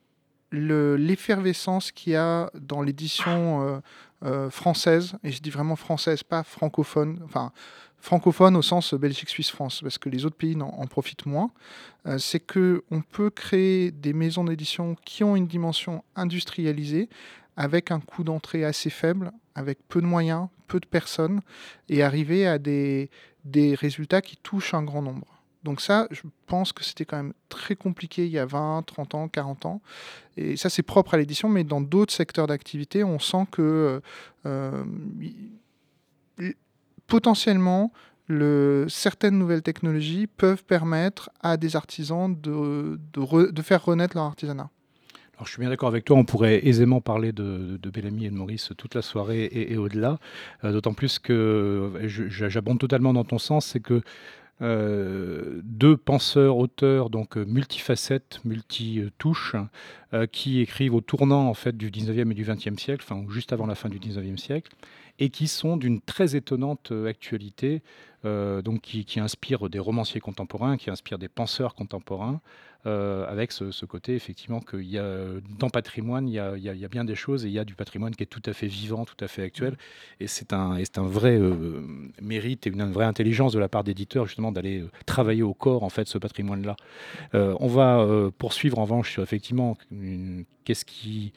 l'effervescence 0.51 1.91
qu'il 1.91 2.13
y 2.13 2.15
a 2.15 2.49
dans 2.53 2.81
l'édition 2.81 3.61
euh, 3.61 3.79
euh, 4.23 4.49
française, 4.49 5.15
et 5.23 5.31
je 5.31 5.41
dis 5.41 5.49
vraiment 5.49 5.75
française, 5.75 6.23
pas 6.23 6.43
francophone, 6.43 7.19
enfin 7.25 7.51
francophone 7.97 8.55
au 8.55 8.61
sens 8.61 8.93
Belgique-Suisse-France, 8.93 9.81
parce 9.81 9.97
que 9.97 10.09
les 10.09 10.25
autres 10.25 10.35
pays 10.35 10.55
en, 10.61 10.85
profitent 10.87 11.25
moins, 11.25 11.51
euh, 12.05 12.17
c'est 12.19 12.39
que 12.39 12.83
on 12.91 13.01
peut 13.01 13.29
créer 13.29 13.91
des 13.91 14.13
maisons 14.13 14.43
d'édition 14.43 14.95
qui 15.05 15.23
ont 15.23 15.35
une 15.35 15.47
dimension 15.47 16.03
industrialisée, 16.15 17.09
avec 17.57 17.89
un 17.89 17.99
coût 17.99 18.23
d'entrée 18.23 18.65
assez 18.65 18.89
faible, 18.89 19.31
avec 19.55 19.79
peu 19.87 20.01
de 20.01 20.05
moyens, 20.05 20.49
peu 20.67 20.79
de 20.79 20.85
personnes, 20.85 21.41
et 21.89 22.03
arriver 22.03 22.45
à 22.47 22.59
des 22.59 23.09
résultats 23.55 24.21
qui 24.21 24.37
touchent 24.37 24.73
un 24.73 24.83
grand 24.83 25.01
nombre. 25.01 25.34
Donc 25.65 25.81
ça, 25.81 26.07
je 26.11 26.21
pense 26.45 26.71
que 26.71 26.83
c'était 26.83 27.05
quand 27.05 27.17
même 27.17 27.33
très 27.49 27.75
compliqué 27.75 28.25
il 28.25 28.31
y 28.31 28.37
a 28.37 28.45
20, 28.45 28.83
30 28.85 29.15
ans, 29.15 29.27
40 29.27 29.65
ans. 29.65 29.81
Et 30.37 30.57
ça, 30.57 30.69
c'est 30.69 30.83
propre 30.83 31.15
à 31.15 31.17
l'édition, 31.17 31.49
mais 31.49 31.63
dans 31.63 31.81
d'autres 31.81 32.13
secteurs 32.13 32.45
d'activité, 32.45 33.03
on 33.03 33.17
sent 33.17 33.47
que 33.49 33.99
euh, 34.45 34.83
potentiellement, 37.07 37.91
le, 38.27 38.85
certaines 38.89 39.39
nouvelles 39.39 39.63
technologies 39.63 40.27
peuvent 40.27 40.63
permettre 40.63 41.31
à 41.41 41.57
des 41.57 41.75
artisans 41.75 42.39
de, 42.39 42.99
faire 43.63 43.83
renaître 43.83 44.15
leur 44.15 44.25
artisanat. 44.25 44.69
Alors, 45.33 45.47
je 45.47 45.51
suis 45.51 45.59
bien 45.59 45.69
d'accord 45.69 45.89
avec 45.89 46.05
toi, 46.05 46.15
on 46.15 46.25
pourrait 46.25 46.65
aisément 46.65 47.01
parler 47.01 47.31
de, 47.31 47.77
de, 47.81 47.89
Bellamy 47.89 48.27
et 48.27 48.29
de 48.29 48.35
Maurice 48.35 48.69
toute 48.77 48.93
la 48.93 49.01
soirée 49.01 49.49
et, 49.51 49.77
au-delà, 49.77 50.19
euh, 50.63 50.71
d'autant 50.71 50.93
plus 50.93 51.17
que 51.17 51.91
j'abonde 52.05 52.79
totalement 52.79 53.13
dans 53.13 53.25
ton 53.25 53.39
sens, 53.39 53.65
c'est 53.65 53.81
que 53.81 54.01
euh, 54.61 55.59
deux 55.63 55.97
penseurs, 55.97 56.57
auteurs, 56.57 57.09
donc 57.09 57.37
euh, 57.37 57.43
multifacettes, 57.43 58.39
multi-touches, 58.45 59.57
euh, 60.13 60.27
qui 60.27 60.61
écrivent 60.61 60.95
au 60.95 61.01
tournant 61.01 61.49
en 61.49 61.53
fait 61.53 61.75
du 61.75 61.91
19e 61.91 62.31
et 62.31 62.33
du 62.33 62.45
20e 62.45 62.79
siècle, 62.79 63.03
enfin 63.05 63.25
juste 63.29 63.51
avant 63.51 63.65
la 63.65 63.75
fin 63.75 63.89
du 63.89 63.99
19e 63.99 64.37
siècle, 64.37 64.71
et 65.19 65.29
qui 65.29 65.47
sont 65.47 65.75
d'une 65.75 65.99
très 65.99 66.35
étonnante 66.35 66.91
actualité, 67.07 67.81
donc 68.23 68.81
qui, 68.81 69.05
qui 69.05 69.19
inspirent 69.19 69.69
des 69.69 69.79
romanciers 69.79 70.19
contemporains, 70.19 70.77
qui 70.77 70.89
inspirent 70.89 71.19
des 71.19 71.29
penseurs 71.29 71.75
contemporains, 71.75 72.41
euh, 72.87 73.25
avec 73.27 73.51
ce, 73.51 73.85
côté 73.85 74.13
effectivement 74.13 74.59
qu'il 74.59 74.83
y 74.83 74.99
a 74.99 75.25
dans 75.57 75.69
patrimoine, 75.69 76.27
il 76.27 76.33
y 76.33 76.39
a, 76.39 76.55
il 76.55 76.63
y 76.63 76.85
a, 76.85 76.87
bien 76.87 77.03
des 77.03 77.15
choses 77.15 77.43
et 77.43 77.47
il 77.47 77.53
y 77.53 77.57
a 77.57 77.65
du 77.65 77.73
patrimoine 77.73 78.15
qui 78.15 78.21
est 78.21 78.27
tout 78.27 78.43
à 78.45 78.53
fait 78.53 78.67
vivant, 78.67 79.05
tout 79.05 79.17
à 79.23 79.27
fait 79.27 79.41
actuel. 79.41 79.73
Mmh. 79.73 80.23
Et 80.23 80.27
c'est 80.27 80.53
un, 80.53 80.77
un 80.77 81.07
vrai 81.07 81.35
euh, 81.35 81.81
mérite 82.21 82.67
et 82.67 82.69
une, 82.69 82.91
vraie 82.91 83.05
intelligence 83.05 83.53
de 83.53 83.59
la 83.59 83.69
part 83.69 83.83
d'éditeurs 83.83 84.27
justement 84.27 84.51
d'aller 84.51 84.81
euh, 84.81 84.91
travailler 85.07 85.41
au 85.41 85.55
corps 85.55 85.83
en 85.83 85.89
fait 85.89 86.07
ce 86.07 86.19
patrimoine-là. 86.19 86.75
on 87.33 87.67
va 87.67 88.07
poursuivre 88.37 88.77
en 88.79 88.83
revanche 88.83 89.11
sur 89.11 89.23
effectivement 89.23 89.77
qu'est-ce 90.63 90.85
qui 90.85 91.33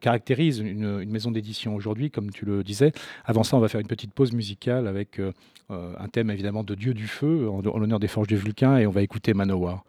caractérise 0.00 0.58
une, 0.58 1.04
maison 1.10 1.30
d'édition 1.30 1.74
aujourd'hui, 1.74 2.10
comme 2.10 2.30
tu 2.30 2.44
le 2.44 2.62
disais. 2.62 2.92
Avant 3.24 3.42
ça, 3.42 3.56
on 3.56 3.60
va 3.60 3.68
faire 3.68 3.80
une 3.80 3.86
petite 3.86 4.12
pause 4.12 4.32
musicale 4.32 4.86
avec 4.86 5.20
un 5.68 6.08
thème 6.08 6.30
évidemment 6.30 6.64
de 6.64 6.74
Dieu 6.74 6.94
du 6.94 7.06
Feu 7.06 7.48
en, 7.48 7.60
en 7.64 7.78
l'honneur 7.78 8.00
des 8.00 8.08
Forges 8.08 8.28
du 8.28 8.36
Vulcain 8.36 8.78
et 8.78 8.86
on 8.86 8.90
va 8.90 9.02
écouter 9.02 9.34
Manowar. 9.34 9.84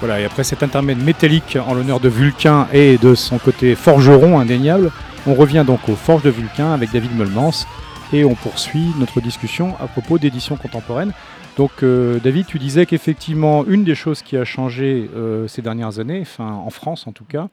Voilà, 0.00 0.18
et 0.18 0.24
après 0.24 0.44
cet 0.44 0.62
intermède 0.62 1.02
métallique 1.02 1.58
en 1.62 1.74
l'honneur 1.74 2.00
de 2.00 2.08
Vulcain 2.08 2.68
et 2.72 2.96
de 2.96 3.14
son 3.14 3.36
côté 3.38 3.74
forgeron 3.74 4.40
indéniable, 4.40 4.90
on 5.26 5.34
revient 5.34 5.62
donc 5.66 5.90
aux 5.90 5.94
Forges 5.94 6.22
de 6.22 6.30
Vulcain 6.30 6.72
avec 6.72 6.90
David 6.90 7.14
Meulmans 7.14 7.66
et 8.14 8.24
on 8.24 8.34
poursuit 8.34 8.92
notre 8.98 9.20
discussion 9.20 9.76
à 9.78 9.86
propos 9.86 10.18
d'édition 10.18 10.56
contemporaine. 10.56 11.12
Donc 11.56 11.82
euh, 11.82 12.20
David, 12.20 12.46
tu 12.46 12.58
disais 12.58 12.86
qu'effectivement, 12.86 13.66
une 13.66 13.84
des 13.84 13.94
choses 13.94 14.22
qui 14.22 14.36
a 14.36 14.44
changé 14.44 15.10
euh, 15.14 15.48
ces 15.48 15.62
dernières 15.62 15.98
années, 15.98 16.20
enfin 16.22 16.52
en 16.52 16.70
France 16.70 17.06
en 17.06 17.12
tout 17.12 17.24
cas, 17.24 17.48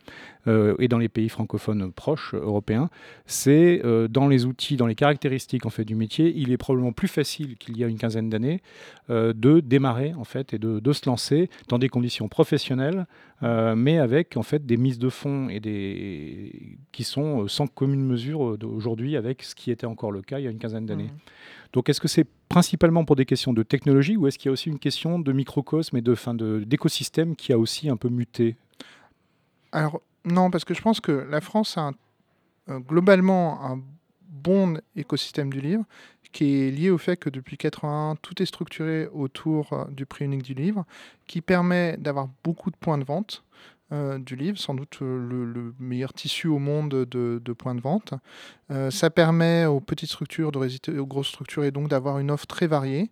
euh, 0.48 0.76
et 0.80 0.88
dans 0.88 1.00
les 1.00 1.10
pays 1.10 1.30
francophones 1.30 1.92
proches 1.92 2.34
européens, 2.36 2.90
c'est 3.26 3.82
dans 4.10 4.28
les 4.28 4.46
outils, 4.46 4.78
dans 4.78 4.88
les 4.88 4.96
caractéristiques 4.96 5.66
en 5.66 5.70
fait 5.70 5.84
du 5.84 5.96
métier, 5.96 6.32
il 6.36 6.52
est 6.52 6.58
probablement 6.58 6.92
plus 6.94 7.08
facile 7.08 7.58
qu'il 7.58 7.78
y 7.78 7.84
a 7.84 7.88
une 7.88 7.98
quinzaine 7.98 8.30
d'années 8.30 8.62
de 9.10 9.60
démarrer 9.60 10.14
en 10.18 10.24
fait 10.24 10.54
et 10.54 10.60
de, 10.60 10.94
se 10.94 11.10
lancer 11.10 11.50
dans 11.68 11.80
des 11.80 11.90
conditions 11.90 12.30
professionnelles, 12.30 13.08
mais 13.42 13.98
avec 13.98 14.38
en 14.38 14.44
fait 14.44 14.66
des 14.66 14.78
mises 14.78 15.00
de 15.00 15.10
fonds 15.10 15.50
et 15.50 15.60
des 15.60 16.78
qui 16.92 17.04
sont 17.04 17.48
sans 17.48 17.68
commune 17.68 18.06
mesure 18.06 18.58
aujourd'hui 18.64 19.18
avec 19.18 19.44
ce 19.44 19.56
qui 19.56 19.72
était 19.72 19.88
encore 19.88 20.12
le 20.12 20.22
cas 20.22 20.40
il 20.40 20.46
y 20.46 20.48
a 20.48 20.52
une 20.52 20.60
quinzaine 20.60 20.86
d'années. 20.86 21.04
Mmh. 21.04 21.57
Donc 21.78 21.90
est-ce 21.90 22.02
que 22.02 22.08
c'est 22.08 22.26
principalement 22.50 23.06
pour 23.06 23.16
des 23.16 23.28
questions 23.28 23.54
de 23.54 23.62
technologie 23.62 24.18
ou 24.18 24.26
est-ce 24.26 24.40
qu'il 24.40 24.48
y 24.48 24.50
a 24.50 24.52
aussi 24.52 24.68
une 24.68 24.80
question 24.80 25.20
de 25.20 25.32
microcosme 25.32 25.96
et 25.96 26.02
de 26.02 26.16
fin 26.16 26.34
d'écosystème 26.34 27.36
qui 27.36 27.54
a 27.54 27.60
aussi 27.60 27.88
un 27.88 27.98
peu 27.98 28.10
muté? 28.10 28.56
Alors 29.72 30.02
Non, 30.26 30.50
parce 30.50 30.66
que 30.66 30.74
je 30.74 30.82
pense 30.82 31.00
que 31.00 31.12
la 31.12 31.40
France 31.40 31.78
a 31.78 31.92
euh, 32.70 32.80
globalement 32.80 33.64
un 33.64 33.80
bon 34.28 34.82
écosystème 34.96 35.54
du 35.54 35.62
livre 35.62 35.84
qui 36.32 36.64
est 36.64 36.72
lié 36.72 36.90
au 36.90 36.98
fait 36.98 37.16
que 37.16 37.30
depuis 37.30 37.58
81, 37.58 38.16
tout 38.24 38.42
est 38.42 38.48
structuré 38.48 39.06
autour 39.14 39.72
euh, 39.74 39.86
du 39.92 40.08
prix 40.08 40.26
unique 40.26 40.42
du 40.42 40.56
livre, 40.56 40.84
qui 41.28 41.42
permet 41.42 41.96
d'avoir 41.98 42.28
beaucoup 42.44 42.72
de 42.72 42.76
points 42.76 42.98
de 42.98 43.04
vente 43.04 43.44
euh, 43.94 44.20
du 44.20 44.36
livre, 44.36 44.58
sans 44.58 44.74
doute 44.74 45.00
euh, 45.02 45.18
le, 45.18 45.46
le 45.46 45.74
meilleur 45.80 46.12
tissu 46.12 46.48
au 46.48 46.60
monde 46.60 46.90
de, 46.90 47.42
de 47.42 47.54
points 47.54 47.74
de 47.74 47.80
vente. 47.80 48.14
Euh, 48.70 48.92
ça 48.92 49.10
permet 49.10 49.66
aux 49.66 49.80
petites 49.80 50.10
structures 50.10 50.52
de 50.52 50.58
résister 50.58 51.00
aux 51.00 51.06
grosses 51.06 51.30
structures 51.30 51.64
et 51.64 51.72
donc 51.72 51.88
d'avoir 51.88 52.20
une 52.20 52.30
offre 52.30 52.46
très 52.48 52.68
variée, 52.68 53.10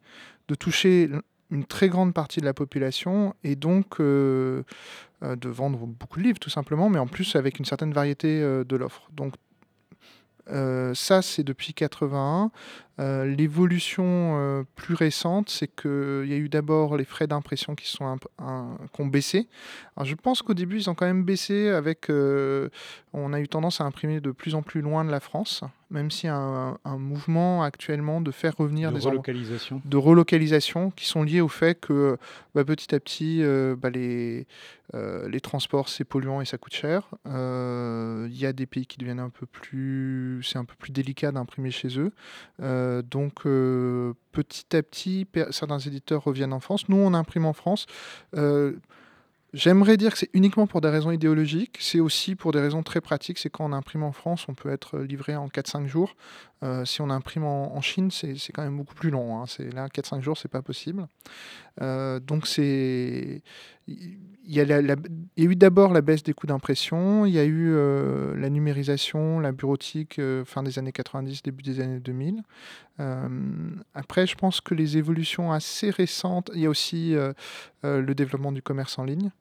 de 0.50 0.56
toucher 0.56 1.10
une 1.50 1.64
très 1.64 1.88
grande 1.88 2.14
partie 2.14 2.42
de 2.42 2.46
la 2.46 2.54
population 2.54 3.36
et 3.46 3.56
donc 3.56 4.02
de 4.02 4.66
vendre 5.22 5.86
beaucoup 5.86 6.20
de 6.20 6.24
livres 6.24 6.40
tout 6.40 6.50
simplement, 6.50 6.90
mais 6.90 7.00
en 7.00 7.08
plus 7.08 7.38
avec 7.38 7.58
une 7.58 7.66
certaine 7.66 7.94
variété 7.94 8.42
de 8.42 8.76
l'offre. 8.76 9.08
Donc 9.14 9.36
ça, 10.48 11.22
c'est 11.22 11.44
depuis 11.44 11.74
81. 11.74 12.52
Euh, 13.00 13.26
L'évolution 13.26 14.06
euh, 14.06 14.64
plus 14.76 14.96
récente, 14.96 15.50
c'est 15.50 15.68
qu'il 15.68 16.26
y 16.28 16.34
a 16.34 16.38
eu 16.38 16.48
d'abord 16.50 16.96
les 16.96 17.04
frais 17.06 17.28
d'impression 17.28 17.76
qui, 17.76 17.90
sont 17.90 18.06
un 18.40 18.78
qui 18.94 19.02
ont 19.02 19.08
baissé. 19.08 19.48
Alors, 19.98 20.06
je 20.06 20.16
pense 20.16 20.42
qu'au 20.42 20.54
début, 20.54 20.78
ils 20.78 20.90
ont 20.90 20.96
quand 20.96 21.06
même 21.06 21.24
baissé 21.24 21.70
avec... 21.70 22.10
euh, 22.10 22.70
on 23.14 23.34
a 23.34 23.40
eu 23.40 23.48
tendance 23.48 23.82
à 23.82 23.86
imprimer 23.86 24.20
de 24.20 24.32
plus 24.32 24.56
en 24.56 24.62
plus 24.62 24.82
loin 24.82 25.06
de 25.06 25.12
la 25.12 25.22
France, 25.22 25.64
même 25.90 26.12
s'il 26.12 26.28
y 26.28 26.30
a 26.30 26.36
un, 26.36 26.78
un 26.84 26.98
mouvement 26.98 27.64
actuellement 27.64 28.20
de 28.20 28.32
faire 28.32 28.56
revenir 28.58 28.92
De 28.92 29.00
des 29.00 29.06
relocalisation. 29.06 29.82
de 29.86 29.98
relocalisation 29.98 30.92
qui 30.92 31.06
sont 31.06 31.24
liés 31.24 31.40
au 31.40 31.48
fait 31.48 31.80
que 31.80 32.18
bah, 32.54 32.66
petit 32.66 32.94
à 32.94 33.00
petit, 33.00 33.42
bah, 33.78 33.90
les, 33.90 34.48
les 34.94 35.40
transports, 35.40 35.88
c'est 35.88 36.04
polluant 36.04 36.42
et 36.42 36.46
ça 36.46 36.58
coûte 36.58 36.74
cher. 36.74 37.08
Il 37.26 38.38
y 38.38 38.46
a 38.46 38.52
des 38.54 38.66
pays 38.66 38.86
qui 38.86 38.98
deviennent 38.98 39.20
un 39.20 39.30
peu 39.30 39.46
plus... 39.46 40.42
C'est 40.44 40.58
un 40.58 40.66
peu 40.66 40.76
plus 40.78 40.92
délicat 40.92 41.32
d'imprimer 41.32 41.72
chez 41.72 42.00
eux. 42.00 42.12
Euh, 42.62 42.85
donc, 43.04 43.46
euh, 43.46 44.14
petit 44.32 44.76
à 44.76 44.84
petit, 44.84 45.28
certains 45.52 45.80
éditeurs 45.80 46.24
reviennent 46.24 46.54
en 46.54 46.60
France. 46.60 46.90
Nous, 46.90 46.98
on 46.98 47.14
imprime 47.14 47.46
en 47.46 47.54
France. 47.54 47.86
Euh, 48.36 48.74
J'aimerais 49.56 49.96
dire 49.96 50.12
que 50.12 50.18
c'est 50.18 50.30
uniquement 50.34 50.68
pour 50.68 50.82
des 50.82 50.90
raisons 50.90 51.12
idéologiques, 51.12 51.78
c'est 51.80 52.02
aussi 52.02 52.36
pour 52.36 52.52
des 52.52 52.60
raisons 52.60 52.84
très 52.84 53.00
pratiques. 53.00 53.38
C'est 53.38 53.50
quand 53.50 53.64
on 53.64 53.72
imprime 53.72 54.04
en 54.04 54.12
France, 54.12 54.48
on 54.50 54.54
peut 54.54 54.70
être 54.70 55.00
livré 55.00 55.38
en 55.38 55.48
4-5 55.48 55.88
jours. 55.88 56.18
Euh, 56.62 56.84
si 56.84 57.02
on 57.02 57.10
imprime 57.10 57.46
en, 57.46 57.80
Chine, 57.80 58.12
c'est 58.12 58.36
quand 58.54 58.64
même 58.64 58.76
beaucoup 58.76 58.96
plus 58.96 59.12
long. 59.12 59.42
hein. 59.42 59.46
Là, 59.74 59.88
4-5 59.88 60.20
jours, 60.20 60.38
c'est 60.38 60.50
pas 60.50 60.62
possible. 60.62 61.08
Euh, 61.82 62.20
donc, 62.20 62.48
c'est. 62.48 63.44
Il 63.88 64.54
y, 64.54 64.60
a 64.60 64.96
eu 65.38 65.56
d'abord 65.56 65.92
la 65.92 66.02
baisse 66.02 66.24
des 66.24 66.34
coûts 66.34 66.48
d'impression, 66.48 67.26
il 67.26 67.34
y 67.34 67.40
a 67.40 67.44
eu 67.44 67.74
euh, 67.74 68.36
la 68.36 68.50
numérisation, 68.50 69.40
la 69.40 69.52
bureautique 69.52 70.20
euh, 70.20 70.46
fin 70.46 70.64
des 70.64 70.78
années 70.78 70.92
90, 70.92 71.42
début 71.44 71.64
des 71.64 71.80
années 71.80 72.00
2000. 72.00 72.44
Euh, 73.00 73.28
après, 73.94 74.28
je 74.28 74.36
pense 74.36 74.62
que 74.62 74.76
les 74.76 74.98
évolutions 74.98 75.52
assez 75.52 75.90
récentes, 75.90 76.52
il 76.54 76.62
y 76.62 76.66
a 76.66 76.70
aussi 76.70 77.16
euh, 77.16 77.34
le 77.84 78.14
développement 78.14 78.52
du 78.52 78.62
commerce 78.62 78.98
en 79.00 79.04
ligne. 79.04 79.32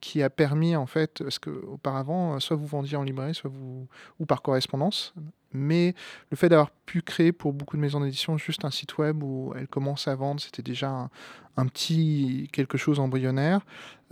qui 0.00 0.22
a 0.22 0.28
permis 0.28 0.76
en 0.76 0.86
fait, 0.86 1.22
parce 1.22 1.38
qu'auparavant, 1.38 2.38
soit 2.40 2.56
vous 2.56 2.66
vendiez 2.66 2.98
en 2.98 3.04
librairie, 3.04 3.34
soit 3.34 3.50
vous 3.50 3.88
ou 4.18 4.26
par 4.26 4.42
correspondance, 4.42 5.14
mais 5.56 5.94
le 6.30 6.36
fait 6.36 6.48
d'avoir 6.48 6.70
pu 6.70 7.02
créer 7.02 7.32
pour 7.32 7.52
beaucoup 7.52 7.76
de 7.76 7.82
maisons 7.82 8.00
d'édition 8.00 8.36
juste 8.38 8.64
un 8.64 8.70
site 8.70 8.98
web 8.98 9.22
où 9.22 9.52
elles 9.56 9.68
commencent 9.68 10.08
à 10.08 10.14
vendre, 10.14 10.40
c'était 10.40 10.62
déjà 10.62 11.08
un, 11.56 11.66
petit 11.66 12.48
quelque 12.52 12.78
chose 12.78 13.00
embryonnaire. 13.00 13.60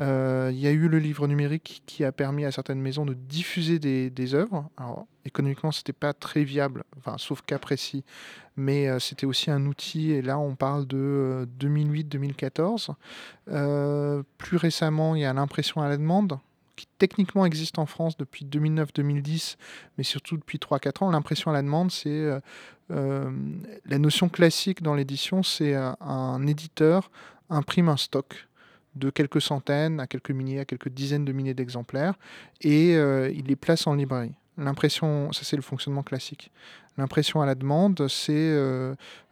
Euh, 0.01 0.51
Il 0.53 0.59
y 0.59 0.67
a 0.67 0.71
eu 0.71 0.89
le 0.89 0.99
livre 0.99 1.29
numérique 1.29 1.83
qui 1.87 2.05
a 2.05 2.11
permis 2.11 2.45
à 2.45 2.51
certaines 2.51 2.81
maisons 2.81 3.05
de 3.05 3.15
diffuser 3.15 3.79
des, 3.79 4.35
œuvres. 4.35 4.69
Alors, 4.77 5.07
économiquement, 5.25 5.73
c'était 5.73 5.93
pas 5.93 6.13
très 6.13 6.45
viable, 6.45 6.85
sauf 7.19 7.43
cas 7.43 7.59
précis, 7.59 8.05
mais 8.57 8.89
euh, 8.89 8.99
c'était 8.99 9.27
aussi 9.27 9.51
un 9.51 9.67
outil. 9.67 10.13
Et 10.13 10.23
là, 10.23 10.39
on 10.39 10.55
parle 10.55 10.87
de 10.87 10.97
euh, 10.99 11.47
2008-2014. 11.59 12.91
Euh, 13.49 14.23
plus 14.39 14.57
récemment, 14.57 15.15
il 15.15 15.23
y 15.23 15.25
a 15.25 15.33
l'impression 15.33 15.81
à 15.81 15.89
la 15.89 15.97
demande 15.97 16.39
qui 16.77 16.87
techniquement 16.99 17.47
existe 17.47 17.79
en 17.79 17.87
France 17.87 18.17
depuis 18.17 18.45
2009-2010, 18.45 19.57
mais 19.99 20.05
surtout 20.05 20.37
depuis 20.37 20.59
3-4 20.59 21.05
ans. 21.05 21.11
L'impression 21.11 21.51
à 21.51 21.55
la 21.55 21.63
demande, 21.63 21.91
c'est 21.91 22.11
euh, 22.11 22.41
euh, 22.91 23.31
la 23.87 23.99
notion 23.99 24.29
classique 24.29 24.83
dans 24.83 24.95
l'édition, 24.95 25.43
c'est 25.43 25.75
euh, 25.75 25.93
un 26.01 26.47
éditeur 26.47 27.11
imprime 27.51 27.89
un 27.89 27.97
stock 27.97 28.49
de 28.97 29.11
quelques 29.11 29.41
centaines 29.41 30.01
à 30.01 30.07
quelques 30.07 30.31
milliers, 30.31 30.61
à 30.61 30.65
quelques 30.65 30.89
dizaines 30.89 31.25
de 31.25 31.33
milliers 31.33 31.55
d'exemplaires, 31.55 32.15
et 32.61 32.93
il 32.93 33.45
les 33.47 33.57
place 33.57 33.87
en 33.87 33.95
librairie. 33.95 34.35
L'impression, 34.57 35.33
ça 35.33 35.43
c'est 35.43 35.57
le 35.57 35.63
fonctionnement 35.63 36.05
classique. 36.05 36.53
L'impression 36.97 37.43
à 37.43 37.47
la 37.47 37.57
demande, 37.57 38.07
c'est 38.09 38.57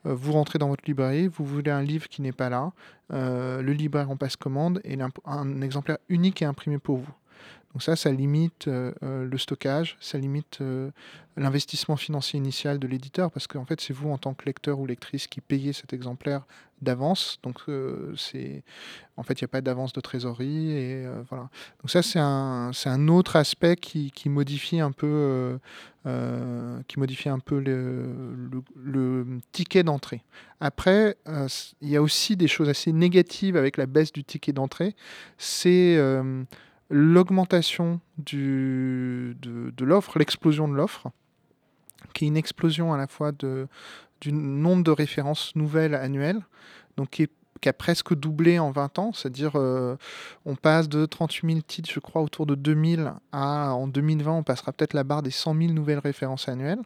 vous 0.04 0.32
rentrez 0.32 0.58
dans 0.58 0.68
votre 0.68 0.82
librairie, 0.84 1.28
vous 1.28 1.44
voulez 1.44 1.70
un 1.70 1.80
livre 1.80 2.08
qui 2.08 2.22
n'est 2.22 2.32
pas 2.32 2.50
là, 2.50 2.72
le 3.10 3.72
libraire 3.72 4.10
en 4.10 4.16
passe 4.16 4.36
commande 4.36 4.80
et 4.84 4.98
un 5.24 5.62
exemplaire 5.62 5.98
unique 6.08 6.42
est 6.42 6.46
imprimé 6.46 6.78
pour 6.78 6.98
vous. 6.98 7.12
Donc 7.72 7.82
ça, 7.82 7.96
ça 7.96 8.12
limite 8.12 8.68
euh, 8.68 8.92
euh, 9.02 9.24
le 9.24 9.38
stockage, 9.38 9.96
ça 9.98 10.18
limite 10.18 10.58
euh, 10.60 10.90
l'investissement 11.38 11.96
financier 11.96 12.36
initial 12.36 12.78
de 12.78 12.86
l'éditeur, 12.86 13.30
parce 13.30 13.46
qu'en 13.46 13.64
fait, 13.64 13.80
c'est 13.80 13.94
vous 13.94 14.10
en 14.10 14.18
tant 14.18 14.34
que 14.34 14.44
lecteur 14.44 14.78
ou 14.78 14.86
lectrice 14.86 15.26
qui 15.26 15.40
payez 15.40 15.72
cet 15.72 15.94
exemplaire 15.94 16.44
d'avance. 16.82 17.38
Donc 17.42 17.60
c'est, 18.16 18.64
en 19.16 19.22
fait, 19.22 19.40
il 19.40 19.44
n'y 19.44 19.46
a 19.46 19.48
pas 19.48 19.60
d'avance 19.62 19.92
de 19.92 20.00
trésorerie 20.00 20.72
et 20.72 21.06
voilà. 21.30 21.48
Donc 21.80 21.90
ça, 21.90 22.02
c'est 22.02 22.18
un, 22.18 22.72
un 22.84 23.08
autre 23.08 23.36
aspect 23.36 23.76
qui, 23.76 24.12
modifie 24.26 24.80
un 24.80 24.90
peu, 24.90 25.58
qui 26.88 26.98
modifie 26.98 27.28
un 27.28 27.38
peu 27.38 27.60
le, 27.60 28.62
le- 28.84 29.38
ticket 29.52 29.84
d'entrée. 29.84 30.22
Après, 30.60 31.16
il 31.80 31.88
y 31.88 31.96
a 31.96 32.02
aussi 32.02 32.36
des 32.36 32.48
choses 32.48 32.68
assez 32.68 32.92
négatives 32.92 33.56
avec 33.56 33.76
la 33.76 33.86
baisse 33.86 34.12
du 34.12 34.24
ticket 34.24 34.52
d'entrée. 34.52 34.96
C'est 35.38 35.96
l'augmentation 36.90 38.00
de, 38.18 39.34
de 39.40 39.84
l'offre, 39.84 40.18
l'explosion 40.18 40.68
de 40.68 40.74
l'offre, 40.74 41.08
qui 42.12 42.24
est 42.24 42.28
une 42.28 42.36
explosion 42.36 42.92
à 42.92 42.96
la 42.96 43.06
fois 43.06 43.32
de, 43.32 43.68
du 44.20 44.32
nombre 44.32 44.84
de 44.84 44.90
références 44.90 45.54
nouvelles 45.56 45.94
annuelles, 45.94 46.40
donc 46.96 47.10
qui, 47.10 47.22
est- 47.24 47.32
qui 47.62 47.68
a 47.68 47.72
presque 47.72 48.14
doublé 48.14 48.58
en 48.58 48.72
20 48.72 48.98
ans, 48.98 49.12
c'est-à-dire 49.12 49.52
euh, 49.54 49.96
on 50.44 50.56
passe 50.56 50.88
de 50.88 51.06
38 51.06 51.46
000 51.48 51.60
titres, 51.66 51.90
je 51.90 52.00
crois, 52.00 52.20
autour 52.20 52.44
de 52.44 52.56
2000 52.56 53.12
à 53.30 53.74
en 53.74 53.86
2020, 53.86 54.32
on 54.32 54.42
passera 54.42 54.72
peut-être 54.72 54.94
la 54.94 55.04
barre 55.04 55.22
des 55.22 55.30
100 55.30 55.56
000 55.56 55.72
nouvelles 55.72 56.00
références 56.00 56.48
annuelles. 56.48 56.80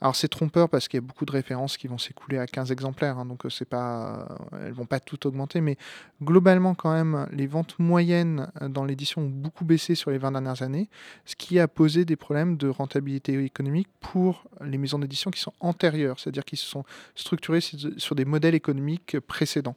Alors 0.00 0.16
c'est 0.16 0.28
trompeur 0.28 0.68
parce 0.68 0.88
qu'il 0.88 0.98
y 0.98 1.02
a 1.02 1.06
beaucoup 1.06 1.24
de 1.24 1.32
références 1.32 1.76
qui 1.76 1.86
vont 1.86 1.98
s'écouler 1.98 2.38
à 2.38 2.46
15 2.46 2.72
exemplaires, 2.72 3.18
hein, 3.18 3.26
donc 3.26 3.46
euh, 3.46 3.48
c'est 3.48 3.64
pas, 3.64 4.28
elles 4.60 4.72
vont 4.72 4.86
pas 4.86 4.98
toutes 5.00 5.24
augmenter, 5.24 5.60
mais 5.60 5.76
globalement 6.22 6.74
quand 6.74 6.92
même, 6.92 7.28
les 7.32 7.46
ventes 7.46 7.78
moyennes 7.78 8.50
euh, 8.60 8.68
dans 8.68 8.84
l'édition 8.84 9.22
ont 9.22 9.28
beaucoup 9.28 9.64
baissé 9.64 9.94
sur 9.94 10.10
les 10.10 10.18
20 10.18 10.32
dernières 10.32 10.62
années, 10.62 10.88
ce 11.26 11.36
qui 11.36 11.60
a 11.60 11.68
posé 11.68 12.04
des 12.04 12.16
problèmes 12.16 12.56
de 12.56 12.68
rentabilité 12.68 13.42
économique 13.44 13.88
pour 14.00 14.44
les 14.64 14.78
maisons 14.78 14.98
d'édition 14.98 15.30
qui 15.30 15.40
sont 15.40 15.52
antérieures, 15.60 16.18
c'est-à-dire 16.18 16.44
qui 16.44 16.56
se 16.56 16.66
sont 16.66 16.84
structurées 17.14 17.60
sur 17.60 18.16
des 18.16 18.24
modèles 18.24 18.56
économiques 18.56 19.20
précédents. 19.20 19.76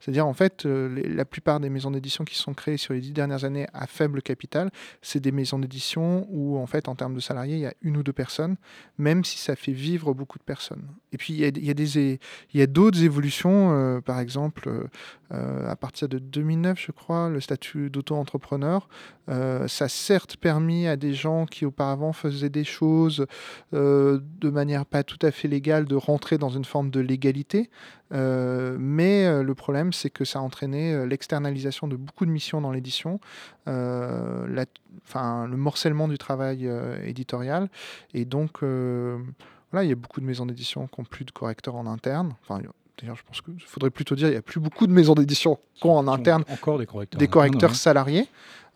C'est-à-dire 0.00 0.26
en 0.26 0.32
fait, 0.32 0.64
euh, 0.66 1.02
la 1.06 1.24
plupart 1.24 1.60
des 1.60 1.70
maisons 1.70 1.90
d'édition 1.90 2.24
qui 2.24 2.36
sont 2.36 2.54
créées 2.54 2.76
sur 2.76 2.94
les 2.94 3.00
dix 3.00 3.12
dernières 3.12 3.44
années 3.44 3.66
à 3.74 3.86
faible 3.86 4.22
capital, 4.22 4.70
c'est 5.02 5.20
des 5.20 5.32
maisons 5.32 5.58
d'édition 5.58 6.26
où 6.30 6.58
en 6.58 6.66
fait 6.66 6.88
en 6.88 6.94
termes 6.94 7.14
de 7.14 7.20
salariés, 7.20 7.56
il 7.56 7.60
y 7.60 7.66
a 7.66 7.74
une 7.82 7.96
ou 7.96 8.02
deux 8.02 8.12
personnes, 8.12 8.56
même 8.98 9.24
si 9.24 9.38
ça 9.38 9.56
fait 9.56 9.72
vivre 9.72 10.14
beaucoup 10.14 10.38
de 10.38 10.44
personnes. 10.44 10.88
Et 11.12 11.18
puis 11.18 11.34
il 11.34 11.40
y 11.40 11.70
a, 11.70 11.74
des 11.74 12.66
d'autres 12.66 13.02
évolutions, 13.02 13.72
euh, 13.72 14.00
par 14.00 14.20
exemple 14.20 14.88
euh, 15.32 15.68
à 15.68 15.76
partir 15.76 16.08
de 16.08 16.18
2009, 16.18 16.80
je 16.80 16.92
crois, 16.92 17.28
le 17.28 17.40
statut 17.40 17.90
d'auto-entrepreneur, 17.90 18.88
ça 19.28 19.84
a 19.84 19.88
certes 19.88 20.36
permis 20.38 20.88
à 20.88 20.96
des 20.96 21.14
gens 21.14 21.46
qui 21.46 21.64
auparavant 21.64 22.12
faisaient 22.12 22.50
des 22.50 22.64
choses 22.64 23.26
de 23.72 24.50
manière 24.50 24.86
pas 24.86 25.04
tout 25.04 25.24
à 25.24 25.30
fait 25.30 25.46
légale 25.46 25.84
de 25.84 25.94
rentrer 25.94 26.36
dans 26.36 26.48
une 26.48 26.64
forme 26.64 26.90
de 26.90 26.98
légalité, 26.98 27.70
mais 28.10 29.42
le 29.42 29.54
problème, 29.54 29.69
c'est 29.92 30.10
que 30.10 30.24
ça 30.24 30.38
a 30.38 30.42
entraîné 30.42 30.92
euh, 30.92 31.06
l'externalisation 31.06 31.88
de 31.88 31.96
beaucoup 31.96 32.26
de 32.26 32.30
missions 32.30 32.60
dans 32.60 32.72
l'édition, 32.72 33.20
euh, 33.68 34.46
la- 34.48 34.66
enfin, 35.06 35.46
le 35.46 35.56
morcellement 35.56 36.08
du 36.08 36.18
travail 36.18 36.66
euh, 36.66 37.02
éditorial. 37.04 37.68
Et 38.14 38.24
donc, 38.24 38.62
voilà, 38.62 39.84
il 39.84 39.88
y 39.88 39.92
a 39.92 39.96
beaucoup 39.96 40.20
de 40.20 40.26
maisons 40.26 40.46
d'édition 40.46 40.86
qui 40.86 41.00
n'ont 41.00 41.04
plus 41.04 41.24
de 41.24 41.30
correcteurs 41.30 41.76
en 41.76 41.86
interne. 41.86 42.34
Enfin, 42.42 42.60
D'ailleurs, 43.00 43.16
je 43.16 43.22
pense 43.22 43.40
qu'il 43.40 43.58
faudrait 43.62 43.88
plutôt 43.88 44.14
dire 44.14 44.26
qu'il 44.26 44.32
n'y 44.34 44.38
a 44.38 44.42
plus 44.42 44.60
beaucoup 44.60 44.86
de 44.86 44.92
maisons 44.92 45.14
d'édition 45.14 45.58
qui 45.74 45.86
ont 45.86 45.96
en 45.96 46.06
interne 46.06 46.44
Encore 46.50 46.78
des 46.78 46.84
correcteurs. 46.84 47.18
des 47.18 47.28
correcteurs 47.28 47.74
salariés. 47.74 48.28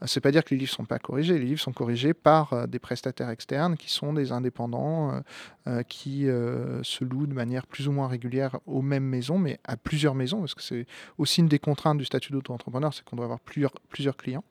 C'est 0.07 0.21
pas 0.21 0.31
dire 0.31 0.45
que 0.45 0.51
les 0.55 0.59
livres 0.59 0.73
sont 0.73 0.85
pas 0.85 0.99
corrigés. 0.99 1.39
Les 1.39 1.47
livres 1.47 1.61
sont 1.61 1.73
corrigés 1.73 2.15
par 2.15 2.69
des 2.69 2.79
prestataires 2.79 3.31
externes 3.31 3.77
qui 3.77 3.91
sont 3.91 4.13
des 4.13 4.33
indépendants 4.33 5.23
qui 5.89 6.23
se 6.25 7.05
louent 7.05 7.27
de 7.27 7.35
manière 7.35 7.67
plus 7.67 7.89
ou 7.89 7.93
moins 7.93 8.09
régulière 8.09 8.59
aux 8.67 8.83
mêmes 8.83 9.05
maisons, 9.05 9.39
mais 9.39 9.59
à 9.65 9.77
plusieurs 9.77 10.15
maisons, 10.15 10.41
parce 10.41 10.55
que 10.55 10.63
c'est 10.63 10.87
aussi 11.19 11.41
une 11.41 11.49
des 11.49 11.59
contraintes 11.59 11.99
du 11.99 12.05
statut 12.05 12.33
d'auto-entrepreneur, 12.33 12.93
c'est 12.93 13.05
qu'on 13.05 13.17
doit 13.17 13.25
avoir 13.25 13.41
plusieurs, 13.41 13.73
plusieurs 13.89 14.17
clients. 14.17 14.45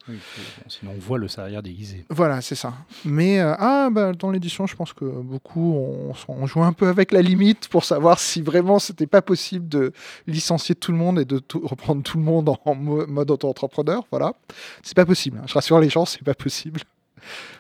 sinon, 0.67 0.93
on 0.95 0.99
voit 0.99 1.17
le 1.17 1.27
salaire 1.27 1.61
déguisé. 1.61 2.05
Voilà, 2.09 2.41
c'est 2.41 2.55
ça. 2.55 2.73
Mais 3.05 3.39
ah, 3.39 3.89
bah, 3.91 4.13
dans 4.13 4.31
l'édition, 4.31 4.65
je 4.67 4.75
pense 4.75 4.93
que 4.93 5.05
beaucoup 5.05 5.73
on, 5.75 6.13
on, 6.27 6.47
joue 6.47 6.63
un 6.63 6.73
peu 6.73 6.87
avec 6.87 7.11
la 7.11 7.21
limite 7.21 7.67
pour 7.67 7.83
savoir 7.83 8.19
si 8.19 8.41
vraiment 8.41 8.79
c'était 8.79 9.07
pas 9.07 9.21
possible 9.21 9.67
de 9.67 9.93
licencier 10.27 10.75
tout 10.75 10.91
le 10.91 10.97
monde 10.97 11.19
et 11.19 11.25
de 11.25 11.41
reprendre 11.63 12.03
tout 12.03 12.17
le 12.17 12.23
monde 12.23 12.49
en 12.49 12.75
mode 12.75 13.31
auto-entrepreneur. 13.31 14.05
Voilà, 14.11 14.33
c'est 14.81 14.95
pas 14.95 15.05
possible. 15.05 15.41
Je 15.45 15.53
rassure 15.53 15.79
les 15.79 15.89
gens, 15.89 16.05
c'est 16.05 16.23
pas 16.23 16.33
possible. 16.33 16.81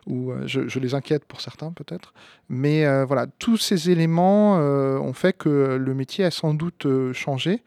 Ou 0.07 0.31
euh, 0.31 0.43
je, 0.45 0.79
les 0.79 0.93
inquiète 0.95 1.25
pour 1.25 1.41
certains 1.41 1.71
peut-être. 1.71 2.13
Mais 2.49 2.85
euh, 2.85 3.05
voilà, 3.05 3.27
tous 3.39 3.57
ces 3.57 3.89
éléments 3.89 4.59
euh, 4.59 4.97
ont 4.97 5.13
fait 5.13 5.33
que 5.33 5.77
le 5.79 5.93
métier 5.93 6.25
a 6.25 6.31
sans 6.31 6.53
doute 6.53 6.85
changé. 7.13 7.63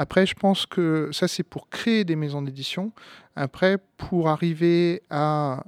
Après, 0.00 0.24
je 0.24 0.34
pense 0.34 0.64
que 0.64 1.10
ça, 1.12 1.28
c'est 1.28 1.42
pour 1.42 1.68
créer 1.68 2.04
des 2.04 2.16
maisons 2.16 2.40
d'édition. 2.40 2.90
Après, 3.36 3.76
pour 3.98 4.30
arriver 4.30 5.02
à 5.10 5.62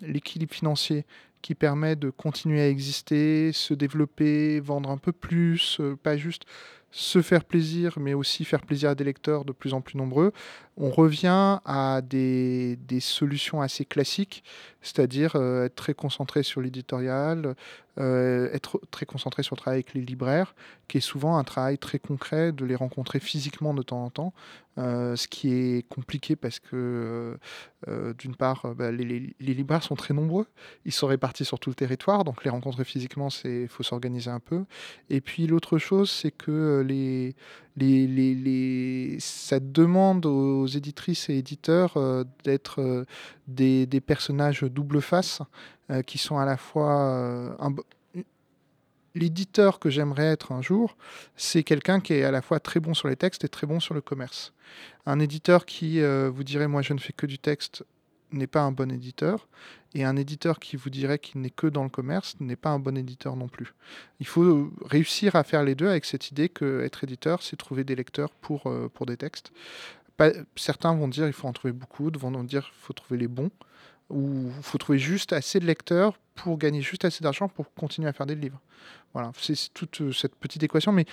l'équilibre 0.00 0.54
financier 0.54 1.04
qui 1.42 1.54
permet 1.54 1.94
de 1.94 2.08
continuer 2.08 2.62
à 2.62 2.68
exister, 2.70 3.52
se 3.52 3.74
développer, 3.74 4.58
vendre 4.60 4.88
un 4.88 4.96
peu 4.96 5.12
plus, 5.12 5.82
pas 6.02 6.16
juste 6.16 6.44
se 6.90 7.20
faire 7.20 7.44
plaisir, 7.44 7.98
mais 8.00 8.14
aussi 8.14 8.44
faire 8.44 8.62
plaisir 8.62 8.90
à 8.90 8.94
des 8.94 9.04
lecteurs 9.04 9.44
de 9.44 9.52
plus 9.52 9.74
en 9.74 9.82
plus 9.82 9.98
nombreux, 9.98 10.32
on 10.78 10.90
revient 10.90 11.58
à 11.64 12.00
des, 12.02 12.78
solutions 13.00 13.60
assez 13.60 13.84
classiques, 13.84 14.42
c'est-à-dire 14.80 15.36
euh, 15.36 15.66
être 15.66 15.74
très 15.74 15.92
concentré 15.92 16.42
sur 16.42 16.60
l'éditorial, 16.62 17.54
euh, 17.98 18.48
être 18.52 18.80
très 18.90 19.06
concentré 19.06 19.42
sur 19.42 19.56
le 19.56 19.60
travail 19.60 19.78
avec 19.78 19.94
les 19.94 20.00
libraires, 20.00 20.54
qui 20.88 20.98
est 20.98 21.02
souvent 21.02 21.36
un 21.36 21.44
travail 21.44 21.78
très 21.78 21.98
concret, 21.98 22.52
de 22.52 22.64
les 22.64 22.76
rencontrer 22.76 23.20
physiquement 23.20 23.74
de 23.74 23.82
temps 23.82 24.04
en 24.04 24.10
temps, 24.10 24.34
euh, 24.78 25.16
ce 25.16 25.26
qui 25.26 25.52
est 25.52 25.88
compliqué 25.88 26.36
parce 26.36 26.60
que, 26.60 27.38
d'une 28.18 28.36
part, 28.36 28.74
bah, 28.74 28.90
les, 28.90 29.34
libraires 29.40 29.82
sont 29.82 29.96
très 29.96 30.14
nombreux, 30.14 30.46
ils 30.84 30.92
sont 30.92 31.06
répartis 31.06 31.44
sur 31.44 31.58
tout 31.58 31.70
le 31.70 31.74
territoire, 31.74 32.24
donc 32.24 32.44
les 32.44 32.50
rencontrer 32.50 32.84
physiquement, 32.84 33.28
il 33.44 33.68
faut 33.68 33.82
s'organiser 33.82 34.30
un 34.30 34.40
peu. 34.40 34.64
Et 35.10 35.20
puis 35.20 35.46
l'autre 35.46 35.78
chose, 35.78 36.10
c'est 36.10 36.30
que 36.30 36.84
les, 36.86 37.34
ça 39.18 39.60
demande 39.60 40.26
aux 40.26 40.66
éditrices 40.66 41.28
et 41.28 41.38
éditeurs 41.38 41.96
euh, 41.96 42.24
d'être 42.44 42.80
euh, 42.80 43.04
des, 43.46 43.86
des, 43.86 44.00
personnages 44.00 44.62
double 44.62 45.00
face 45.00 45.40
euh, 45.90 46.02
qui 46.02 46.18
sont 46.18 46.38
à 46.38 46.44
la 46.44 46.56
fois 46.56 47.58
l'éditeur 49.14 49.80
que 49.80 49.90
j'aimerais 49.90 50.26
être 50.26 50.52
un 50.52 50.62
jour, 50.62 50.96
c'est 51.34 51.64
quelqu'un 51.64 52.00
qui 52.00 52.12
est 52.12 52.24
à 52.24 52.30
la 52.30 52.42
fois 52.42 52.60
très 52.60 52.78
bon 52.78 52.94
sur 52.94 53.08
les 53.08 53.16
textes 53.16 53.44
et 53.44 53.48
très 53.48 53.66
bon 53.66 53.80
sur 53.80 53.94
le 53.94 54.00
commerce. 54.00 54.52
Un 55.06 55.18
éditeur 55.18 55.66
qui 55.66 56.00
vous 56.00 56.44
dirait 56.44 56.68
moi 56.68 56.82
je 56.82 56.92
ne 56.92 56.98
fais 56.98 57.12
que 57.12 57.26
du 57.26 57.38
texte 57.38 57.84
n'est 58.32 58.46
pas 58.46 58.60
un 58.60 58.72
bon 58.72 58.90
éditeur. 58.90 59.48
Et 59.94 60.04
un 60.04 60.16
éditeur 60.16 60.60
qui 60.60 60.76
vous 60.76 60.90
dirait 60.90 61.18
qu'il 61.18 61.40
n'est 61.40 61.50
que 61.50 61.66
dans 61.66 61.82
le 61.82 61.88
commerce 61.88 62.36
n'est 62.40 62.56
pas 62.56 62.70
un 62.70 62.78
bon 62.78 62.96
éditeur 62.96 63.36
non 63.36 63.48
plus. 63.48 63.74
Il 64.20 64.26
faut 64.26 64.70
réussir 64.84 65.34
à 65.34 65.44
faire 65.44 65.64
les 65.64 65.74
deux 65.74 65.88
avec 65.88 66.04
cette 66.04 66.30
idée 66.30 66.48
que 66.48 66.82
être 66.82 67.04
éditeur, 67.04 67.42
c'est 67.42 67.56
trouver 67.56 67.84
des 67.84 67.94
lecteurs 67.94 68.30
pour, 68.30 68.66
euh, 68.66 68.90
pour 68.92 69.06
des 69.06 69.16
textes. 69.16 69.52
Certains 70.56 70.94
vont 70.94 71.08
dire 71.08 71.24
qu'il 71.24 71.32
faut 71.32 71.46
en 71.46 71.52
trouver 71.52 71.72
beaucoup, 71.72 72.10
d'autres 72.10 72.28
vont 72.28 72.44
dire 72.44 72.64
qu'il 72.64 72.80
faut 72.80 72.92
trouver 72.92 73.18
les 73.18 73.28
bons, 73.28 73.50
ou 74.10 74.50
il 74.56 74.62
faut 74.62 74.78
trouver 74.78 74.98
juste 74.98 75.32
assez 75.32 75.60
de 75.60 75.66
lecteurs 75.66 76.18
pour 76.34 76.58
gagner 76.58 76.80
juste 76.80 77.04
assez 77.04 77.22
d'argent 77.22 77.48
pour 77.48 77.72
continuer 77.74 78.08
à 78.08 78.12
faire 78.12 78.26
des 78.26 78.34
livres. 78.34 78.60
Voilà, 79.12 79.32
c'est 79.38 79.72
toute 79.74 80.00
euh, 80.00 80.12
cette 80.12 80.34
petite 80.36 80.62
équation, 80.62 80.92
mais 80.92 81.04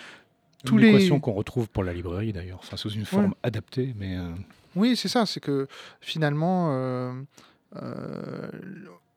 tous 0.63 0.77
une 0.77 0.85
équation 0.85 1.19
qu'on 1.19 1.33
retrouve 1.33 1.69
pour 1.69 1.83
la 1.83 1.93
librairie 1.93 2.33
d'ailleurs, 2.33 2.59
enfin, 2.59 2.77
sous 2.77 2.89
une 2.89 3.05
forme 3.05 3.35
adaptée, 3.43 3.93
mais... 3.97 4.17
Euh, 4.17 4.31
oui, 4.75 4.95
c'est 4.95 5.07
ça, 5.07 5.25
c'est 5.25 5.39
que 5.39 5.67
finalement, 6.01 6.69
euh, 6.71 7.13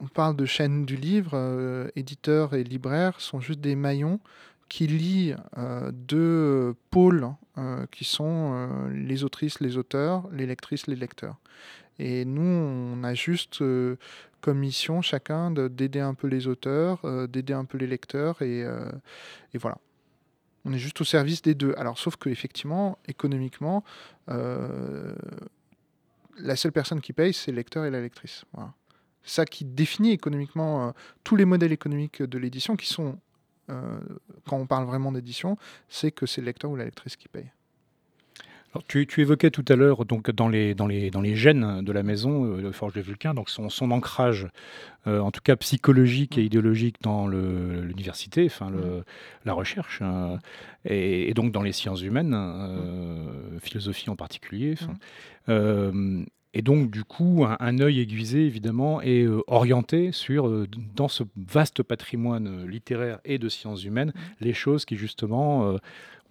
on 0.00 0.06
parle 0.06 0.36
de 0.36 0.44
chaîne 0.44 0.84
du 0.84 0.96
livre, 0.96 1.90
éditeurs 1.96 2.54
et 2.54 2.62
libraires 2.62 3.20
sont 3.20 3.40
juste 3.40 3.60
des 3.60 3.74
maillons 3.74 4.20
qui 4.68 4.86
lient 4.86 5.34
deux 5.92 6.76
pôles 6.90 7.28
qui 7.90 8.04
sont 8.04 8.88
les 8.92 9.24
autrices, 9.24 9.58
les 9.58 9.76
auteurs, 9.76 10.28
les 10.30 10.46
lectrices, 10.46 10.86
les 10.86 10.94
lecteurs. 10.94 11.38
Et 11.98 12.24
nous, 12.24 12.42
on 12.42 13.02
a 13.04 13.14
juste 13.14 13.62
comme 14.40 14.58
mission 14.58 15.02
chacun 15.02 15.50
d'aider 15.50 16.00
un 16.00 16.14
peu 16.14 16.28
les 16.28 16.46
auteurs, 16.46 17.00
d'aider 17.28 17.52
un 17.52 17.64
peu 17.64 17.78
les 17.78 17.86
lecteurs, 17.86 18.40
et, 18.42 18.64
voilà. 19.54 19.78
On 20.64 20.72
est 20.72 20.78
juste 20.78 21.00
au 21.00 21.04
service 21.04 21.40
des 21.42 21.54
deux. 21.54 21.74
Alors, 21.76 21.98
sauf 21.98 22.16
que 22.16 22.28
effectivement, 22.28 22.98
économiquement, 23.06 23.84
la 26.40 26.56
seule 26.56 26.72
personne 26.72 27.00
qui 27.00 27.12
paye, 27.12 27.32
c'est 27.32 27.50
le 27.50 27.56
lecteur 27.56 27.84
et 27.84 27.90
la 27.90 28.00
lectrice. 28.00 28.44
Voilà. 28.52 28.72
Ça 29.22 29.44
qui 29.44 29.64
définit 29.64 30.12
économiquement 30.12 30.88
euh, 30.88 30.92
tous 31.24 31.36
les 31.36 31.44
modèles 31.44 31.72
économiques 31.72 32.22
de 32.22 32.38
l'édition, 32.38 32.76
qui 32.76 32.86
sont, 32.86 33.18
euh, 33.70 33.98
quand 34.46 34.56
on 34.56 34.66
parle 34.66 34.86
vraiment 34.86 35.12
d'édition, 35.12 35.58
c'est 35.88 36.10
que 36.10 36.26
c'est 36.26 36.40
le 36.40 36.46
lecteur 36.46 36.70
ou 36.70 36.76
la 36.76 36.84
lectrice 36.84 37.16
qui 37.16 37.28
paye. 37.28 37.50
Alors, 38.74 38.84
tu, 38.86 39.06
évoquais 39.18 39.50
tout 39.50 39.64
à 39.68 39.76
l'heure 39.76 40.04
donc 40.04 40.30
dans 40.30 40.48
les, 40.48 40.74
dans, 40.74 40.86
les, 40.86 41.10
dans 41.10 41.22
les 41.22 41.34
gènes 41.34 41.82
de 41.82 41.92
la 41.92 42.02
maison, 42.02 42.44
euh, 42.44 42.62
de 42.62 42.70
Forge 42.70 42.92
de 42.92 43.00
Vulcain, 43.00 43.34
donc 43.34 43.48
son, 43.48 43.70
son 43.70 43.90
ancrage, 43.90 44.48
en 45.06 45.30
tout 45.30 45.40
cas 45.42 45.56
psychologique 45.56 46.36
et 46.36 46.42
mmh. 46.42 46.46
idéologique 46.46 46.96
dans 47.00 47.26
l'université, 47.26 48.44
enfin 48.44 48.68
le, 48.68 48.76
mmh. 48.76 49.04
la 49.46 49.52
recherche, 49.54 50.02
hein, 50.02 50.38
et, 50.84 51.32
donc 51.32 51.50
dans 51.50 51.62
les 51.62 51.72
sciences 51.72 52.02
humaines, 52.02 52.36
mmh. 52.36 53.58
philosophie 53.60 54.10
en 54.10 54.16
particulier. 54.16 54.74
Et 56.58 56.62
donc, 56.62 56.90
du 56.90 57.04
coup, 57.04 57.46
un, 57.46 57.78
œil 57.78 58.00
aiguisé, 58.00 58.44
évidemment, 58.44 59.00
est 59.00 59.22
euh, 59.22 59.42
orienté 59.46 60.10
sur, 60.10 60.48
euh, 60.48 60.66
dans 60.96 61.06
ce 61.06 61.22
vaste 61.36 61.84
patrimoine 61.84 62.48
euh, 62.48 62.66
littéraire 62.66 63.20
et 63.24 63.38
de 63.38 63.48
sciences 63.48 63.84
humaines, 63.84 64.08
mmh. 64.08 64.20
les 64.40 64.52
choses 64.54 64.84
qui, 64.84 64.96
justement, 64.96 65.76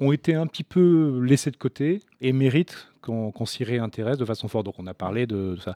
ont 0.02 0.12
été 0.12 0.36
un 0.36 0.46
petit 0.46 0.66
peu 0.66 1.22
laissées 1.24 1.50
de 1.50 1.56
côté 1.56 2.02
et 2.20 2.34
méritent 2.34 2.90
qu'on 3.02 3.46
s'y 3.46 3.64
réintéresse 3.64 4.18
de 4.18 4.26
façon 4.26 4.50
forte. 4.50 4.66
Donc, 4.66 4.76
on 4.80 4.88
a 4.88 4.94
parlé 4.94 5.28
de, 5.28 5.56
ça. 5.64 5.76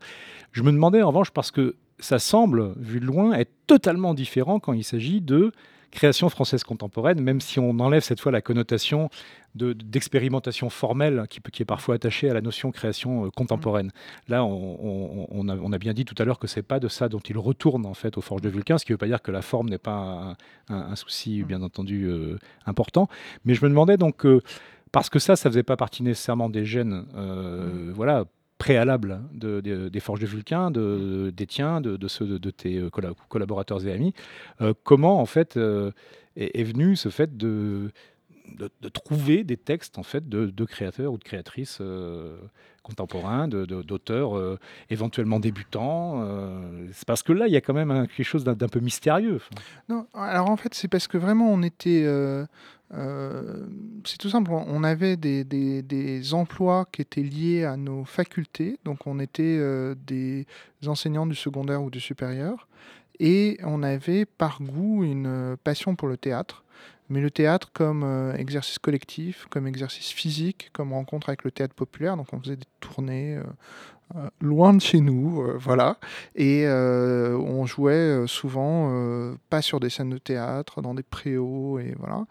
Je 0.52 0.64
me 0.64 0.72
demandais, 0.74 1.02
en 1.02 1.08
revanche, 1.08 1.32
parce 1.32 1.50
que 1.50 1.78
ça 2.00 2.20
semble, 2.20 2.74
vu 2.76 3.00
de 3.00 3.06
loin, 3.06 3.32
être 3.32 3.54
totalement 3.68 4.14
différent 4.14 4.60
quand 4.60 4.74
il 4.74 4.84
s'agit 4.84 5.22
de 5.22 5.54
création 5.92 6.30
française 6.30 6.64
contemporaine, 6.64 7.22
même 7.22 7.42
si 7.42 7.60
on 7.60 7.80
enlève 7.80 8.02
cette 8.02 8.20
fois 8.20 8.32
la 8.32 8.42
connotation 8.42 9.10
d'expérimentation 9.54 10.70
formelle 10.70 11.26
qui, 11.30 11.42
qui, 11.52 11.62
est 11.62 11.66
parfois 11.66 11.96
attachée 11.96 12.30
à 12.30 12.34
la 12.34 12.40
notion 12.40 12.72
création 12.72 13.26
euh, 13.26 13.30
contemporaine. 13.30 13.88
Mmh. 13.88 14.32
Là, 14.32 14.46
on, 14.46 15.48
a, 15.74 15.78
bien 15.78 15.94
dit 15.94 16.06
tout 16.06 16.16
à 16.18 16.26
l'heure 16.26 16.40
que 16.40 16.48
c'est 16.48 16.64
pas 16.64 16.80
de 16.80 16.88
ça 16.88 17.10
dont 17.10 17.20
il 17.20 17.38
retourne 17.38 17.86
en 17.86 17.94
fait 17.94 18.18
aux 18.18 18.22
forges 18.22 18.42
de 18.42 18.50
Vulcain, 18.50 18.78
ce 18.78 18.86
qui 18.86 18.92
ne 18.92 18.96
veut 18.96 19.00
pas 19.00 19.08
dire 19.08 19.22
que 19.22 19.32
la 19.32 19.42
forme 19.42 19.70
n'est 19.70 19.78
pas 19.78 20.38
un, 20.70 20.96
souci, 20.96 21.42
mmh. 21.42 21.46
bien 21.46 21.62
entendu, 21.62 22.06
euh, 22.06 22.38
important. 22.66 23.10
Mais 23.44 23.54
je 23.54 23.64
me 23.64 23.70
demandais 23.70 23.98
donc, 23.98 24.26
euh, 24.26 24.42
parce 24.94 25.10
que 25.10 25.20
ça, 25.20 25.36
ça 25.36 25.50
faisait 25.50 25.64
pas 25.64 25.78
partie 25.78 26.04
nécessairement 26.04 26.50
des 26.50 26.64
gènes, 26.64 27.06
mmh. 27.14 27.92
voilà, 27.92 28.26
préalables 28.62 29.22
des 29.34 30.00
forges 30.00 30.20
de 30.20 30.28
Vulcain, 30.28 30.70
de, 30.70 31.34
des 31.36 31.48
tiens, 31.48 31.82
de, 31.82 32.08
ceux 32.08 32.38
de, 32.38 32.50
tes 32.52 32.80
collaborateurs 33.28 33.88
et 33.88 33.92
amis. 33.92 34.14
comment 34.84 35.20
en 35.20 35.26
fait 35.26 35.60
est, 36.36 36.64
venu 36.64 36.96
ce 36.96 37.10
fait 37.10 37.36
de 37.36 37.92
de, 38.58 38.90
trouver 38.90 39.44
des 39.44 39.58
textes 39.58 39.98
en 39.98 40.04
fait 40.04 40.28
de, 40.30 40.66
créateurs 40.66 41.14
ou 41.14 41.18
de 41.18 41.24
créatrices 41.24 41.80
euh, 41.82 42.38
contemporains, 42.84 43.48
d'auteurs 43.48 44.38
euh, 44.38 44.60
éventuellement 44.90 45.40
débutants. 45.40 46.22
Euh, 46.24 46.88
c'est 46.94 47.08
parce 47.08 47.24
que 47.24 47.34
là, 47.34 47.48
il 47.48 47.54
y 47.54 47.58
a 47.58 47.62
quand 47.62 47.74
même 47.74 48.08
quelque 48.08 48.26
chose 48.26 48.44
d'un 48.44 48.56
peu 48.56 48.80
mystérieux. 48.80 49.42
Non, 49.90 50.06
alors 50.14 50.50
en 50.50 50.58
fait, 50.58 50.74
c'est 50.74 50.88
parce 50.88 51.08
que 51.08 51.18
vraiment, 51.18 51.52
on 51.52 51.64
était. 51.64 52.06
C'est 52.94 54.18
tout 54.18 54.30
simple, 54.30 54.52
on 54.52 54.84
avait 54.84 55.16
des, 55.16 56.34
emplois 56.34 56.88
qui 56.92 57.02
étaient 57.02 57.24
liés 57.24 57.64
à 57.64 57.78
nos 57.78 58.04
facultés, 58.04 58.78
donc 58.84 59.08
on 59.08 59.20
était 59.20 59.60
des 60.06 60.46
enseignants 60.86 61.26
du 61.26 61.36
secondaire 61.36 61.82
ou 61.82 61.90
du 61.90 62.00
supérieur, 62.00 62.68
et 63.20 63.58
on 63.64 63.84
avait 63.84 64.26
par 64.26 64.62
goût 64.62 65.04
une 65.04 65.56
passion 65.64 65.96
pour 65.96 66.08
le 66.08 66.18
théâtre 66.18 66.64
mais 67.12 67.20
le 67.20 67.30
théâtre 67.30 67.70
comme 67.74 68.04
euh, 68.04 68.34
exercice 68.36 68.80
collectif, 68.80 69.46
comme 69.50 69.68
exercice 69.68 70.12
physique, 70.12 70.70
comme 70.72 70.94
rencontre 70.94 71.28
avec 71.28 71.44
le 71.44 71.52
théâtre 71.52 71.76
populaire. 71.76 72.16
Donc 72.16 72.28
on 72.32 72.40
faisait 72.40 72.56
des 72.56 72.68
tournées 72.80 73.36
euh, 73.36 73.44
euh, 74.16 74.30
loin 74.40 74.74
de 74.74 74.80
chez 74.80 75.02
nous, 75.02 75.46
voilà, 75.58 75.98
et 76.36 76.68
on 76.68 77.66
jouait 77.66 78.26
souvent 78.28 79.36
pas 79.50 79.62
sur 79.62 79.80
des 79.80 79.90
scènes 79.90 80.10
de 80.10 80.18
théâtre, 80.18 80.82
dans 80.82 80.94
des 80.94 81.04
préaux, 81.04 81.80
et 81.80 81.96
voilà. 81.98 82.26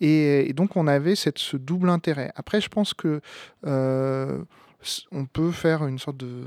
Et, 0.00 0.52
donc 0.52 0.76
on 0.76 0.86
avait 0.86 1.14
cette, 1.14 1.38
ce 1.38 1.56
double 1.56 1.88
intérêt. 1.88 2.32
Après, 2.36 2.60
je 2.60 2.68
pense 2.68 2.92
que 2.92 3.22
on 3.64 5.24
peut 5.24 5.52
faire 5.52 5.86
une 5.86 5.98
sorte 5.98 6.18
de 6.18 6.44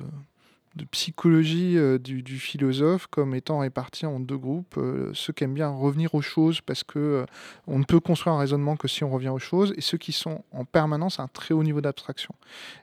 psychologie 0.91 1.77
du, 1.99 2.37
philosophe 2.37 3.07
comme 3.07 3.33
étant 3.33 3.59
répartie 3.59 4.05
en 4.05 4.19
deux 4.19 4.37
groupes. 4.37 4.79
ceux 5.13 5.33
qui 5.33 5.43
aiment 5.43 5.53
bien 5.53 5.69
revenir 5.69 6.13
aux 6.15 6.21
choses 6.21 6.61
parce 6.61 6.83
que 6.83 7.25
on 7.67 7.79
ne 7.79 7.85
peut 7.85 7.99
construire 7.99 8.35
un 8.35 8.39
raisonnement 8.39 8.75
que 8.75 8.87
si 8.87 9.03
on 9.03 9.09
revient 9.09 9.29
aux 9.29 9.39
choses, 9.39 9.73
et 9.77 9.81
ceux 9.81 9.97
qui 9.97 10.11
sont 10.11 10.43
en 10.51 10.65
permanence 10.65 11.19
à 11.19 11.23
un 11.23 11.27
très 11.27 11.53
haut 11.53 11.63
niveau 11.63 11.81
d'abstraction. 11.81 12.35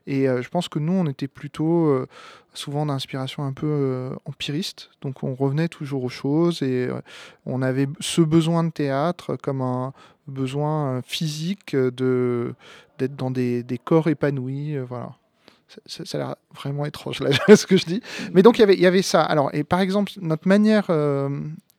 Et 0.06 0.24
je 0.24 0.48
pense 0.48 0.68
que 0.68 0.78
nous, 0.78 0.92
on 0.92 1.06
était 1.06 1.28
plutôt 1.28 2.06
souvent 2.54 2.86
d'inspiration 2.86 3.44
un 3.44 3.52
peu 3.52 4.10
empiriste, 4.24 4.90
donc 5.02 5.22
on 5.22 5.34
revenait 5.34 5.68
toujours 5.68 6.04
aux 6.04 6.08
choses 6.08 6.62
et 6.62 6.88
on 7.46 7.60
avait 7.60 7.88
ce 8.00 8.22
besoin 8.22 8.64
de 8.64 8.70
théâtre 8.70 9.36
comme 9.36 9.60
un 9.60 9.92
besoin 10.26 11.02
physique 11.02 11.76
de 11.76 12.54
d'être 12.98 13.16
dans 13.16 13.30
des, 13.30 13.62
des, 13.62 13.78
corps 13.78 14.08
épanouis, 14.08 14.78
voilà 14.78 15.16
ça, 15.86 16.02
a 16.14 16.18
l'air 16.18 16.36
vraiment 16.54 16.84
étrange 16.84 17.20
là, 17.20 17.30
ce 17.56 17.66
que 17.66 17.76
je 17.76 17.86
dis. 17.86 18.02
Mais 18.32 18.42
donc 18.42 18.58
il 18.58 18.60
y 18.60 18.64
avait, 18.64 18.74
il 18.74 18.80
y 18.80 18.86
avait 18.86 19.02
ça. 19.02 19.22
Alors, 19.22 19.50
et 19.54 19.64
par 19.64 19.80
exemple, 19.80 20.12
notre 20.20 20.48
manière, 20.48 20.86
euh, 20.90 21.28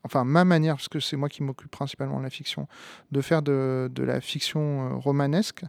enfin 0.03 0.23
ma 0.23 0.45
manière, 0.45 0.75
parce 0.75 0.89
que 0.89 0.99
c'est 0.99 1.15
moi 1.15 1.29
qui 1.29 1.43
m'occupe 1.43 1.71
principalement 1.71 2.17
de 2.17 2.23
la 2.23 2.29
fiction, 2.29 2.67
de 3.11 3.21
faire 3.21 3.41
de, 3.41 3.89
de, 3.93 4.03
la 4.03 4.21
fiction 4.21 4.61
euh, 4.61 4.95
romanesque, 4.95 5.63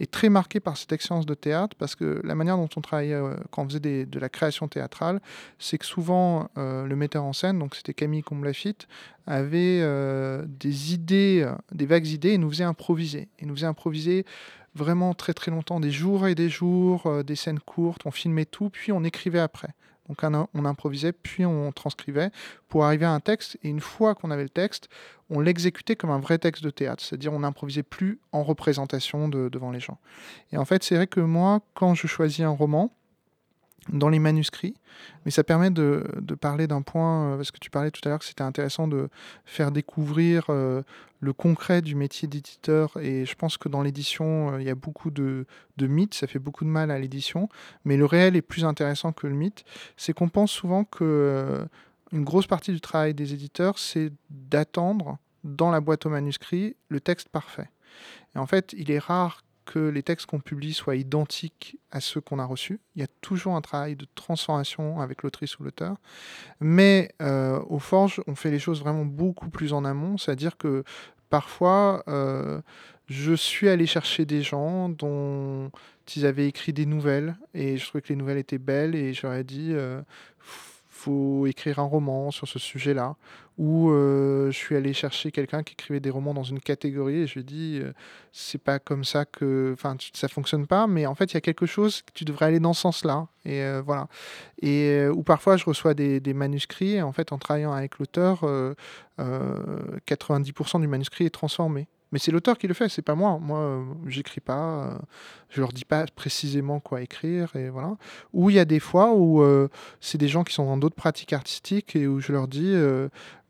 est 0.00 0.10
très 0.10 0.28
marquée 0.28 0.60
par 0.60 0.76
cette 0.76 0.92
expérience 0.92 1.26
de 1.26 1.34
théâtre, 1.34 1.76
parce 1.78 1.94
que 1.94 2.20
la 2.24 2.34
manière 2.34 2.56
dont 2.56 2.68
on 2.76 2.80
travaillait 2.80 3.14
euh, 3.14 3.36
quand 3.50 3.62
on 3.62 3.68
faisait 3.68 3.80
des, 3.80 4.06
de 4.06 4.18
la 4.18 4.28
création 4.28 4.68
théâtrale, 4.68 5.20
c'est 5.58 5.78
que 5.78 5.86
souvent 5.86 6.48
le 6.56 6.94
metteur 6.94 7.24
en 7.24 7.32
scène, 7.32 7.58
donc 7.58 7.74
c'était 7.74 7.94
Camille 7.94 8.22
Comblafitte, 8.22 8.88
avait 9.26 9.82
des 10.46 10.94
idées, 10.94 11.50
des 11.72 11.86
vagues 11.86 12.06
idées, 12.06 12.30
et 12.30 12.38
nous 12.38 12.50
faisait 12.50 12.64
improviser. 12.64 13.28
Et 13.38 13.46
nous 13.46 13.54
faisait 13.54 13.66
improviser 13.66 14.24
vraiment 14.74 15.14
très 15.14 15.34
très 15.34 15.50
longtemps, 15.50 15.80
des 15.80 15.90
jours 15.90 16.26
et 16.26 16.34
des 16.34 16.48
jours, 16.48 17.06
euh, 17.06 17.22
des 17.22 17.36
scènes 17.36 17.60
courtes, 17.60 18.02
on 18.04 18.10
filmait 18.10 18.44
tout, 18.44 18.70
puis 18.70 18.92
on 18.92 19.04
écrivait 19.04 19.40
après. 19.40 19.74
Donc 20.08 20.22
on 20.54 20.64
improvisait, 20.64 21.12
puis 21.12 21.44
on 21.44 21.70
transcrivait 21.70 22.30
pour 22.68 22.84
arriver 22.84 23.04
à 23.04 23.12
un 23.12 23.20
texte. 23.20 23.58
Et 23.62 23.68
une 23.68 23.80
fois 23.80 24.14
qu'on 24.14 24.30
avait 24.30 24.42
le 24.42 24.48
texte, 24.48 24.88
on 25.28 25.40
l'exécutait 25.40 25.96
comme 25.96 26.10
un 26.10 26.18
vrai 26.18 26.38
texte 26.38 26.64
de 26.64 26.70
théâtre. 26.70 27.04
C'est-à-dire 27.04 27.32
on 27.32 27.40
n'improvisait 27.40 27.82
plus 27.82 28.18
en 28.32 28.42
représentation 28.42 29.28
devant 29.28 29.70
les 29.70 29.80
gens. 29.80 29.98
Et 30.50 30.56
en 30.56 30.64
fait, 30.64 30.82
c'est 30.82 30.96
vrai 30.96 31.06
que 31.06 31.20
moi, 31.20 31.60
quand 31.74 31.94
je 31.94 32.06
choisis 32.06 32.40
un 32.40 32.48
roman, 32.48 32.90
dans 33.92 34.08
les 34.08 34.18
manuscrits, 34.18 34.74
mais 35.24 35.30
ça 35.30 35.44
permet 35.44 35.70
de, 35.70 36.04
parler 36.40 36.66
d'un 36.66 36.82
point, 36.82 37.32
euh, 37.32 37.36
parce 37.36 37.50
que 37.50 37.58
tu 37.58 37.70
parlais 37.70 37.90
tout 37.90 38.00
à 38.04 38.08
l'heure 38.08 38.18
que 38.18 38.24
c'était 38.24 38.42
intéressant 38.42 38.88
de 38.88 39.08
faire 39.44 39.70
découvrir 39.70 40.46
euh, 40.48 40.82
le 41.20 41.32
concret 41.32 41.82
du 41.82 41.94
métier 41.94 42.28
d'éditeur, 42.28 42.96
et 43.00 43.24
je 43.26 43.34
pense 43.34 43.56
que 43.56 43.68
dans 43.68 43.82
l'édition, 43.82 44.52
euh, 44.52 44.60
il 44.60 44.66
y 44.66 44.70
a 44.70 44.74
beaucoup 44.74 45.10
de, 45.10 45.46
mythes, 45.80 46.14
ça 46.14 46.26
fait 46.26 46.38
beaucoup 46.38 46.64
de 46.64 46.70
mal 46.70 46.90
à 46.90 46.98
l'édition, 46.98 47.48
mais 47.84 47.96
le 47.96 48.04
réel 48.04 48.36
est 48.36 48.42
plus 48.42 48.64
intéressant 48.64 49.12
que 49.12 49.26
le 49.26 49.34
mythe, 49.34 49.64
c'est 49.96 50.12
qu'on 50.12 50.28
pense 50.28 50.50
souvent 50.50 50.84
que 50.84 51.66
une 52.12 52.24
grosse 52.24 52.46
partie 52.46 52.72
du 52.72 52.80
travail 52.80 53.12
des 53.12 53.34
éditeurs, 53.34 53.78
c'est 53.78 54.12
d'attendre 54.30 55.18
dans 55.44 55.70
la 55.70 55.80
boîte 55.80 56.06
aux 56.06 56.10
manuscrits 56.10 56.74
le 56.88 57.00
texte 57.00 57.28
parfait. 57.28 57.68
Et 58.34 58.38
en 58.38 58.46
fait, 58.46 58.74
il 58.76 58.90
est 58.90 58.98
rare 58.98 59.42
que 59.68 59.78
les 59.78 60.02
textes 60.02 60.26
qu'on 60.26 60.40
publie 60.40 60.72
soient 60.72 60.96
identiques 60.96 61.78
à 61.90 62.00
ceux 62.00 62.22
qu'on 62.22 62.38
a 62.38 62.44
reçus. 62.46 62.80
Il 62.96 63.02
y 63.02 63.04
a 63.04 63.08
toujours 63.20 63.54
un 63.54 63.60
travail 63.60 63.96
de 63.96 64.06
transformation 64.14 65.00
avec 65.00 65.22
l'autrice 65.22 65.58
ou 65.58 65.64
l'auteur. 65.64 65.96
Mais 66.58 67.12
euh, 67.20 67.60
au 67.68 67.78
Forge, 67.78 68.22
on 68.26 68.34
fait 68.34 68.50
les 68.50 68.58
choses 68.58 68.80
vraiment 68.80 69.04
beaucoup 69.04 69.50
plus 69.50 69.74
en 69.74 69.84
amont, 69.84 70.16
c'est-à-dire 70.16 70.56
que 70.56 70.84
parfois, 71.28 72.02
euh, 72.08 72.62
je 73.08 73.34
suis 73.34 73.68
allé 73.68 73.84
chercher 73.84 74.24
des 74.24 74.40
gens 74.40 74.88
dont 74.88 75.70
ils 76.16 76.24
avaient 76.24 76.48
écrit 76.48 76.72
des 76.72 76.86
nouvelles 76.86 77.36
et 77.52 77.76
je 77.76 77.86
trouvais 77.86 78.00
que 78.00 78.08
les 78.08 78.16
nouvelles 78.16 78.38
étaient 78.38 78.56
belles 78.56 78.94
et 78.94 79.12
j'aurais 79.12 79.44
dit 79.44 79.72
euh, 79.72 80.00
faut 80.98 81.46
écrire 81.46 81.78
un 81.78 81.84
roman 81.84 82.30
sur 82.30 82.48
ce 82.48 82.58
sujet-là. 82.58 83.16
Ou 83.56 83.90
euh, 83.90 84.50
je 84.50 84.56
suis 84.56 84.76
allé 84.76 84.92
chercher 84.92 85.32
quelqu'un 85.32 85.62
qui 85.62 85.72
écrivait 85.72 86.00
des 86.00 86.10
romans 86.10 86.34
dans 86.34 86.44
une 86.44 86.60
catégorie 86.60 87.22
et 87.22 87.26
je 87.26 87.34
lui 87.34 87.40
ai 87.40 87.44
dit 87.44 87.80
euh, 87.82 87.92
c'est 88.32 88.62
pas 88.62 88.78
comme 88.78 89.04
ça 89.04 89.24
que. 89.24 89.72
Enfin, 89.74 89.96
ça 90.12 90.28
fonctionne 90.28 90.66
pas, 90.66 90.86
mais 90.86 91.06
en 91.06 91.14
fait, 91.14 91.32
il 91.32 91.34
y 91.34 91.36
a 91.36 91.40
quelque 91.40 91.66
chose 91.66 92.02
tu 92.14 92.24
devrais 92.24 92.46
aller 92.46 92.60
dans 92.60 92.72
ce 92.72 92.82
sens-là. 92.82 93.28
Et 93.44 93.62
euh, 93.62 93.82
voilà. 93.84 94.08
Et 94.62 95.06
ou 95.08 95.22
parfois, 95.22 95.56
je 95.56 95.64
reçois 95.64 95.94
des, 95.94 96.20
des, 96.20 96.34
manuscrits 96.34 96.94
et 96.94 97.02
en 97.02 97.12
fait, 97.12 97.32
en 97.32 97.38
travaillant 97.38 97.72
avec 97.72 97.98
l'auteur, 97.98 98.44
90% 99.18 100.80
du 100.80 100.88
manuscrit 100.88 101.26
est 101.26 101.30
transformé. 101.30 101.88
Mais 102.10 102.18
c'est 102.18 102.30
l'auteur 102.30 102.56
qui 102.56 102.66
le 102.66 102.74
fait, 102.74 102.88
c'est 102.88 103.02
pas 103.02 103.14
moi. 103.14 103.38
Moi, 103.38 103.58
euh, 103.58 103.84
j'écris 104.06 104.40
pas, 104.40 104.86
euh, 104.86 104.98
je 105.50 105.60
leur 105.60 105.72
dis 105.72 105.84
pas 105.84 106.06
précisément 106.14 106.80
quoi 106.80 107.02
écrire 107.02 107.54
et 107.54 107.68
voilà. 107.68 107.96
Ou 108.32 108.50
il 108.50 108.56
y 108.56 108.58
a 108.58 108.64
des 108.64 108.80
fois 108.80 109.12
où 109.12 109.42
euh, 109.42 109.68
c'est 110.00 110.18
des 110.18 110.28
gens 110.28 110.44
qui 110.44 110.54
sont 110.54 110.64
dans 110.64 110.78
d'autres 110.78 110.96
pratiques 110.96 111.32
artistiques 111.32 111.94
et 111.96 112.06
où 112.06 112.20
je 112.20 112.32
leur 112.32 112.48
dis, 112.48 112.74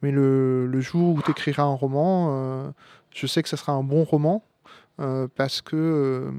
mais 0.03 0.11
le, 0.11 0.67
le, 0.67 0.81
jour 0.81 1.17
où 1.17 1.23
tu 1.23 1.31
écriras 1.31 1.63
un 1.63 1.75
roman, 1.75 2.73
je 3.15 3.27
sais 3.27 3.43
que 3.43 3.49
ça 3.49 3.57
sera 3.57 3.73
un 3.73 3.83
bon 3.83 4.05
roman 4.05 4.45
parce 5.37 5.63
que 5.63 6.33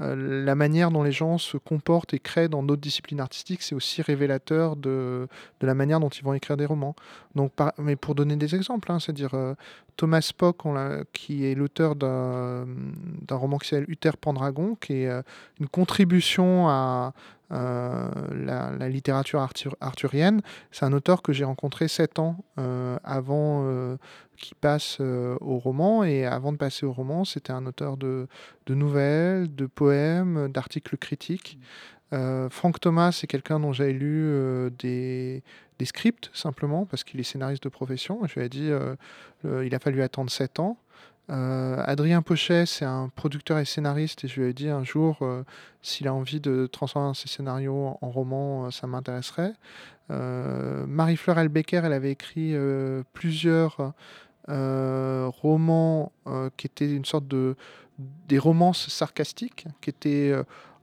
euh, 0.00 0.44
la 0.44 0.54
manière 0.54 0.90
dont 0.90 1.02
les 1.02 1.12
gens 1.12 1.38
se 1.38 1.56
comportent 1.56 2.12
et 2.12 2.18
créent 2.18 2.48
dans 2.48 2.62
d'autres 2.62 2.82
disciplines 2.82 3.20
artistiques, 3.20 3.62
c'est 3.62 3.74
aussi 3.74 4.02
révélateur 4.02 4.76
de, 4.76 5.26
la 5.60 5.74
manière 5.74 6.00
dont 6.00 6.10
ils 6.10 6.22
vont 6.22 6.34
écrire 6.34 6.56
des 6.56 6.66
romans. 6.66 6.94
Donc, 7.34 7.52
mais 7.78 7.96
pour 7.96 8.14
donner 8.14 8.36
des 8.36 8.54
exemples, 8.54 8.92
hein, 8.92 9.00
c'est-à-dire 9.00 9.34
euh, 9.34 9.54
Thomas 9.96 10.20
Spock, 10.20 10.58
qui 11.12 11.46
est 11.46 11.54
l'auteur 11.54 11.96
d'un 11.96 12.66
roman 13.30 13.58
qui 13.58 13.68
s'appelle 13.68 13.86
Uther 13.88 14.12
Pendragon, 14.20 14.76
qui 14.78 14.94
est 14.94 15.08
euh, 15.08 15.22
une 15.60 15.68
contribution 15.68 16.68
à, 16.68 17.14
euh, 17.52 18.08
la, 18.32 18.88
littérature 18.88 19.46
arthurienne. 19.80 20.40
C'est 20.72 20.84
un 20.84 20.92
auteur 20.92 21.22
que 21.22 21.32
j'ai 21.32 21.44
rencontré 21.44 21.86
sept 21.86 22.18
ans 22.18 22.44
euh, 22.58 22.98
avant 23.04 23.62
euh, 23.64 23.96
qu'il 24.36 24.56
passe 24.56 25.00
au 25.00 25.58
roman. 25.58 26.04
Et 26.04 26.26
avant 26.26 26.52
de 26.52 26.56
passer 26.56 26.86
au 26.86 26.92
roman, 26.92 27.24
c'était 27.24 27.52
un 27.52 27.66
auteur 27.66 27.96
de, 27.96 28.26
nouvelles, 28.68 29.54
de 29.54 29.66
poèmes, 29.66 30.48
d'articles 30.48 30.96
critiques. 30.96 31.58
Franck 32.50 32.80
Thomas, 32.80 33.12
c'est 33.12 33.26
quelqu'un 33.26 33.60
dont 33.60 33.72
j'avais 33.72 33.92
lu 33.92 34.32
des, 34.78 35.42
scripts 35.84 36.30
simplement 36.32 36.86
parce 36.86 37.04
qu'il 37.04 37.20
est 37.20 37.24
scénariste 37.24 37.62
de 37.64 37.68
profession. 37.68 38.20
Je 38.26 38.38
lui 38.38 38.46
ai 38.46 38.48
dit, 38.48 38.70
il 39.44 39.74
a 39.74 39.78
fallu 39.78 40.02
attendre 40.02 40.30
sept 40.30 40.58
ans. 40.60 40.78
Euh, 41.28 41.82
Adrien 41.84 42.22
Pochet, 42.22 42.66
c'est 42.66 42.84
un 42.84 43.10
producteur 43.14 43.58
et 43.58 43.64
scénariste, 43.64 44.24
et 44.24 44.28
je 44.28 44.40
lui 44.40 44.50
ai 44.50 44.52
dit 44.52 44.68
un 44.68 44.84
jour, 44.84 45.18
euh, 45.22 45.42
s'il 45.82 46.06
a 46.06 46.14
envie 46.14 46.40
de 46.40 46.66
transformer 46.66 47.14
ses 47.14 47.28
scénarios 47.28 47.98
en, 48.00 48.10
roman, 48.10 48.66
euh, 48.66 48.70
ça 48.70 48.86
m'intéresserait. 48.86 49.52
Marie-Fleur 50.08 51.36
Elbecker, 51.38 51.80
elle 51.84 51.92
avait 51.92 52.12
écrit 52.12 52.54
plusieurs 53.12 53.92
romans 54.46 56.12
qui 56.56 56.68
étaient 56.68 56.92
une 56.92 57.04
sorte 57.04 57.26
de 57.26 57.56
des 58.28 58.38
romances 58.38 58.88
sarcastiques, 58.88 59.66
qui 59.80 59.90
étaient 59.90 60.32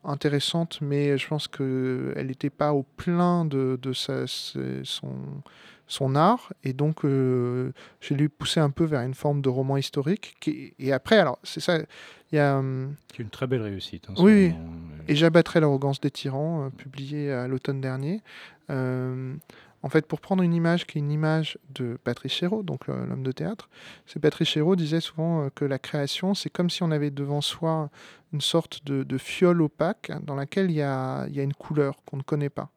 intéressantes, 0.04 0.80
mais 0.82 1.18
je 1.18 1.26
pense 1.26 1.48
qu'elle 1.48 2.28
n'était 2.28 2.50
pas 2.50 2.74
au 2.74 2.84
plein 2.84 3.46
de, 3.46 3.80
de 3.82 3.94
son 3.94 5.16
son 5.94 6.16
art. 6.16 6.52
Et 6.64 6.74
donc 6.74 7.06
euh, 7.06 7.72
j'ai 8.02 8.16
lui 8.16 8.28
poussé 8.28 8.60
un 8.60 8.70
peu 8.70 8.84
vers 8.84 9.02
une 9.02 9.14
forme 9.14 9.42
de 9.42 9.50
roman 9.50 9.78
historique 9.78 10.36
et 10.80 10.92
après 10.92 11.18
alors 11.18 11.40
c'est 11.44 11.60
ça 11.60 11.78
il 12.32 12.36
y 12.36 12.40
a 12.40 12.58
hum, 12.58 12.96
une 13.20 13.30
très 13.30 13.46
belle 13.46 13.62
réussite 13.62 14.08
hein, 14.10 14.14
oui, 14.18 14.48
euh. 14.48 15.04
et 15.08 15.16
j'abattrai 15.16 15.60
l'arrogance 15.60 16.02
des 16.02 16.10
tyrans 16.10 16.66
euh, 16.66 16.70
publié 16.70 17.32
à 17.32 17.48
l'automne 17.48 17.80
dernier. 17.80 18.22
En 18.70 19.90
fait 19.90 20.08
pour 20.08 20.22
prendre 20.22 20.44
une 20.44 20.54
image 20.54 20.88
qui 20.88 20.98
est 20.98 21.02
une 21.02 21.12
image 21.12 21.60
de 21.76 21.98
Patrice 22.02 22.32
Chéreau 22.32 22.64
donc 22.64 22.88
l'homme 22.88 23.22
de 23.22 23.34
théâtre 23.34 23.70
c'est 24.08 24.20
Patrice 24.20 24.48
Chéreau 24.48 24.78
disait 24.78 25.02
souvent 25.02 25.50
que 25.54 25.66
la 25.66 25.78
création 25.78 26.34
c'est 26.34 26.50
comme 26.50 26.70
si 26.70 26.84
on 26.84 26.92
avait 26.92 27.12
devant 27.12 27.42
soi 27.42 27.90
une 28.32 28.40
sorte 28.42 28.84
de, 28.86 29.18
fiole 29.18 29.62
opaque 29.62 30.12
dans 30.24 30.36
laquelle 30.36 30.72
il 30.72 30.78
y 30.78 30.82
a, 30.82 31.28
il 31.28 31.36
y 31.36 31.40
a 31.42 31.44
une 31.44 31.54
couleur 31.54 31.98
qu'on 32.06 32.18
ne 32.18 32.24
connaît 32.24 32.50
pas. 32.50 32.70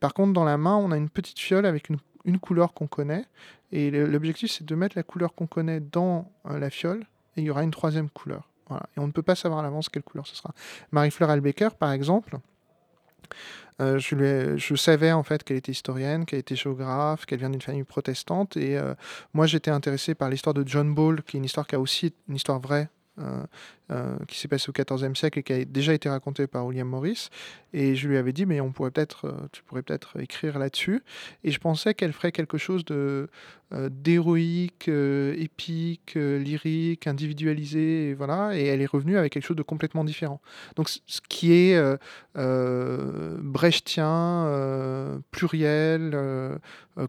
Par 0.00 0.14
contre, 0.14 0.32
dans 0.32 0.44
la 0.44 0.56
main, 0.56 0.76
on 0.76 0.90
a 0.92 0.96
une 0.96 1.10
petite 1.10 1.38
fiole 1.38 1.66
avec 1.66 1.88
une 1.88 1.98
une 2.24 2.38
couleur 2.38 2.74
qu'on 2.74 2.86
connaît. 2.86 3.24
Et 3.72 3.90
l'objectif, 3.90 4.50
c'est 4.50 4.64
de 4.64 4.74
mettre 4.74 4.96
la 4.96 5.02
couleur 5.02 5.34
qu'on 5.34 5.46
connaît 5.46 5.80
dans 5.80 6.30
euh, 6.46 6.58
la 6.58 6.70
fiole. 6.70 7.04
Et 7.36 7.40
il 7.40 7.44
y 7.44 7.50
aura 7.50 7.64
une 7.64 7.70
troisième 7.70 8.08
couleur. 8.08 8.48
Et 8.70 9.00
on 9.00 9.06
ne 9.06 9.12
peut 9.12 9.22
pas 9.22 9.34
savoir 9.34 9.60
à 9.60 9.62
l'avance 9.62 9.88
quelle 9.88 10.02
couleur 10.02 10.26
ce 10.26 10.34
sera. 10.36 10.54
Marie-Fleur 10.90 11.28
Albecker, 11.28 11.70
par 11.78 11.92
exemple, 11.92 12.38
euh, 13.80 13.98
je, 13.98 14.74
savais 14.76 15.12
en 15.12 15.22
fait 15.22 15.42
qu'elle 15.42 15.56
était 15.56 15.72
historienne, 15.72 16.24
qu'elle 16.24 16.38
était 16.38 16.56
géographe, 16.56 17.26
qu'elle 17.26 17.40
vient 17.40 17.50
d'une 17.50 17.60
famille 17.60 17.84
protestante. 17.84 18.56
Et 18.56 18.78
euh, 18.78 18.94
moi, 19.32 19.46
j'étais 19.46 19.70
intéressé 19.70 20.14
par 20.14 20.30
l'histoire 20.30 20.54
de 20.54 20.66
John 20.66 20.94
Ball, 20.94 21.22
qui 21.22 21.36
est 21.36 21.38
une 21.38 21.44
histoire 21.44 21.66
qui 21.66 21.74
a 21.74 21.80
aussi 21.80 22.14
une 22.28 22.36
histoire 22.36 22.60
vraie 22.60 22.88
qui 24.26 24.38
s'est 24.38 24.48
passé 24.48 24.70
au 24.70 24.72
XIVe 24.72 25.14
siècle 25.14 25.38
et 25.38 25.42
qui 25.42 25.52
a 25.52 25.64
déjà 25.64 25.92
été 25.94 26.08
raconté 26.08 26.46
par 26.46 26.66
William 26.66 26.88
Morris. 26.88 27.28
Et 27.72 27.96
je 27.96 28.08
lui 28.08 28.16
avais 28.16 28.32
dit, 28.32 28.46
mais 28.46 28.60
on 28.60 28.72
pourrait 28.72 28.90
peut-être, 28.90 29.34
tu 29.52 29.62
pourrais 29.64 29.82
peut-être 29.82 30.20
écrire 30.20 30.58
là-dessus. 30.58 31.02
Et 31.42 31.50
je 31.50 31.58
pensais 31.58 31.94
qu'elle 31.94 32.12
ferait 32.12 32.32
quelque 32.32 32.58
chose 32.58 32.84
de 32.84 33.28
d'héroïque, 33.90 34.88
épique, 34.88 36.14
lyrique, 36.14 37.08
individualisé, 37.08 38.10
et 38.10 38.14
voilà. 38.14 38.56
Et 38.56 38.66
elle 38.66 38.80
est 38.80 38.86
revenue 38.86 39.18
avec 39.18 39.32
quelque 39.32 39.44
chose 39.44 39.56
de 39.56 39.62
complètement 39.62 40.04
différent. 40.04 40.40
Donc, 40.76 40.88
ce 40.88 41.20
qui 41.28 41.52
est 41.52 41.76
brechtien, 43.42 44.48
pluriel, 45.32 46.16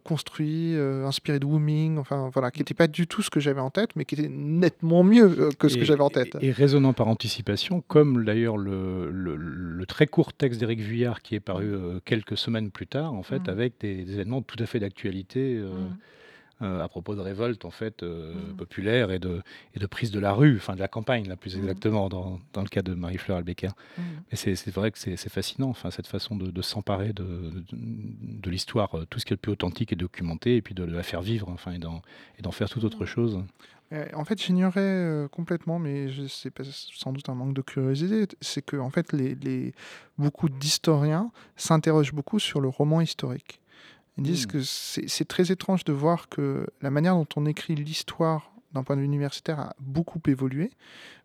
construit, 0.04 0.76
inspiré 0.76 1.40
de 1.40 1.46
Wooming, 1.46 1.98
enfin 1.98 2.30
voilà, 2.34 2.52
qui 2.52 2.60
n'était 2.60 2.74
pas 2.74 2.88
du 2.88 3.08
tout 3.08 3.22
ce 3.22 3.30
que 3.30 3.40
j'avais 3.40 3.62
en 3.62 3.70
tête, 3.70 3.92
mais 3.96 4.06
qui 4.06 4.16
était 4.16 4.30
nettement 4.30 5.04
mieux 5.04 5.50
que 5.58 5.68
ce 5.68 5.78
que 5.78 5.86
j'avais 5.86 6.02
en 6.02 6.10
tête. 6.10 6.38
Et, 6.42 6.52
résonnant 6.52 6.94
par 6.94 7.08
anticipation, 7.08 7.84
comme 7.88 8.26
d'ailleurs 8.26 8.58
le, 8.58 9.86
très 9.88 10.08
court 10.08 10.34
texte 10.34 10.60
d'Éric 10.60 10.80
Vuillard 10.80 11.22
qui 11.22 11.36
est 11.36 11.40
paru 11.40 11.76
quelques 12.06 12.38
semaines 12.38 12.72
plus 12.72 12.88
tard, 12.88 13.14
en 13.14 13.24
fait, 13.24 13.48
mmh. 13.48 13.50
avec 13.50 13.74
des, 13.80 14.14
événements 14.14 14.42
tout 14.42 14.58
à 14.60 14.66
fait 14.66 14.80
d'actualité. 14.80 15.56
Mmh. 15.56 15.98
Euh, 16.62 16.82
à 16.82 16.88
propos 16.88 17.16
de 17.16 17.20
révolte 17.20 17.66
en 17.66 17.70
fait 17.70 18.02
euh, 18.02 18.34
mmh. 18.34 18.56
populaire 18.56 19.12
et 19.12 19.20
de, 19.20 19.42
et 19.74 19.80
de 19.80 19.86
prise 19.88 20.10
de 20.10 20.22
la 20.22 20.32
rue, 20.32 20.56
enfin 20.56 20.74
de 20.74 20.80
la 20.80 20.88
campagne 20.88 21.28
là 21.28 21.36
plus 21.36 21.58
mmh. 21.58 21.60
exactement 21.60 22.08
dans, 22.08 22.40
dans, 22.54 22.62
le 22.62 22.70
cas 22.70 22.82
de 22.82 22.94
Marie-Fleur 22.94 23.40
Albecker. 23.40 23.72
Mmh. 23.98 24.02
Mais 24.32 24.38
c'est 24.38 24.72
vrai 24.72 24.90
que 24.92 24.98
c'est 24.98 25.18
fascinant, 25.30 25.68
enfin 25.68 25.92
cette 25.92 26.08
façon 26.08 26.38
de, 26.38 26.52
de 26.52 26.62
s'emparer 26.62 27.12
de, 27.12 27.52
de, 27.74 28.50
l'histoire, 28.50 28.98
euh, 28.98 29.06
tout 29.10 29.20
ce 29.20 29.26
qui 29.26 29.34
est 29.34 29.36
le 29.36 29.42
plus 29.42 29.52
authentique 29.52 29.92
et 29.92 29.98
documenté, 29.98 30.56
et 30.56 30.62
puis 30.62 30.74
de, 30.74 30.86
la 30.86 31.04
faire 31.04 31.22
vivre, 31.22 31.50
enfin 31.50 31.74
et 31.74 32.42
d'en 32.42 32.52
faire 32.54 32.70
toute 32.70 32.86
autre 32.86 33.06
chose. 33.06 33.44
En 34.14 34.24
fait, 34.24 34.42
j'ignorais 34.42 35.28
complètement, 35.32 35.78
mais 35.78 36.08
c'est 36.30 36.54
sans 36.64 37.12
doute 37.12 37.28
un 37.28 37.36
manque 37.36 37.54
de 37.54 37.62
curiosité, 37.62 38.34
c'est 38.40 38.64
que 38.64 38.78
en 38.78 38.90
fait, 38.90 39.12
les, 39.12 39.36
les 39.36 39.74
beaucoup 40.18 40.48
d'historiens 40.48 41.32
s'interrogent 41.58 42.14
beaucoup 42.14 42.40
sur 42.40 42.62
le 42.62 42.70
roman 42.70 43.02
historique. 43.02 43.60
Ils 44.18 44.24
disent 44.24 44.48
mmh. 44.48 44.52
que 44.52 44.62
c'est 44.62 45.28
très 45.28 45.52
étrange 45.52 45.84
de 45.84 45.94
voir 45.94 46.30
que 46.30 46.68
la 46.82 46.90
manière 46.90 47.16
dont 47.16 47.28
on 47.36 47.46
écrit 47.46 47.76
l'histoire 47.76 48.52
d'un 48.74 48.84
point 48.84 48.96
de 48.96 49.02
vue 49.02 49.08
universitaire 49.08 49.60
a 49.60 49.76
beaucoup 49.80 50.22
évolué, 50.28 50.70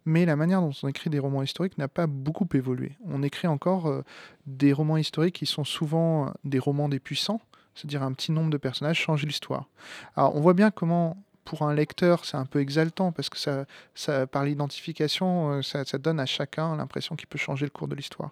mais 0.04 0.24
la 0.24 0.36
manière 0.36 0.60
dont 0.60 0.72
on 0.82 0.88
écrit 0.88 1.10
des 1.10 1.18
romans 1.18 1.42
historiques 1.42 1.76
n'a 1.78 1.88
pas 1.88 2.06
beaucoup 2.06 2.48
évolué. 2.54 2.92
On 3.04 3.22
écrit 3.22 3.48
encore 3.48 3.86
euh, 3.86 4.02
des 4.46 4.72
romans 4.72 4.96
historiques 4.96 5.36
qui 5.36 5.46
sont 5.46 5.64
souvent 5.64 6.26
euh, 6.26 6.30
des 6.44 6.58
romans 6.58 6.88
des 6.88 7.00
puissants, 7.00 7.40
c'est-à-dire 7.74 8.02
un 8.02 8.12
petit 8.12 8.32
nombre 8.32 8.50
de 8.50 8.56
personnages 8.56 8.98
change 8.98 9.24
l'histoire. 9.24 9.68
Alors 10.16 10.34
on 10.36 10.40
voit 10.40 10.54
bien 10.54 10.70
comment 10.70 11.16
pour 11.44 11.62
un 11.62 11.74
lecteur, 11.74 12.24
c'est 12.24 12.36
un 12.36 12.46
peu 12.46 12.60
exaltant 12.60 13.10
parce 13.10 13.28
que 13.28 13.38
ça, 13.38 13.64
ça 13.94 14.26
par 14.26 14.44
l'identification, 14.44 15.54
euh, 15.54 15.62
ça, 15.62 15.84
ça, 15.84 15.98
donne 15.98 16.20
à 16.20 16.26
chacun 16.26 16.76
l'impression 16.76 17.16
qu'il 17.16 17.26
peut 17.26 17.38
changer 17.38 17.66
le 17.66 17.70
cours 17.70 17.88
de 17.88 17.96
l'histoire. 17.96 18.30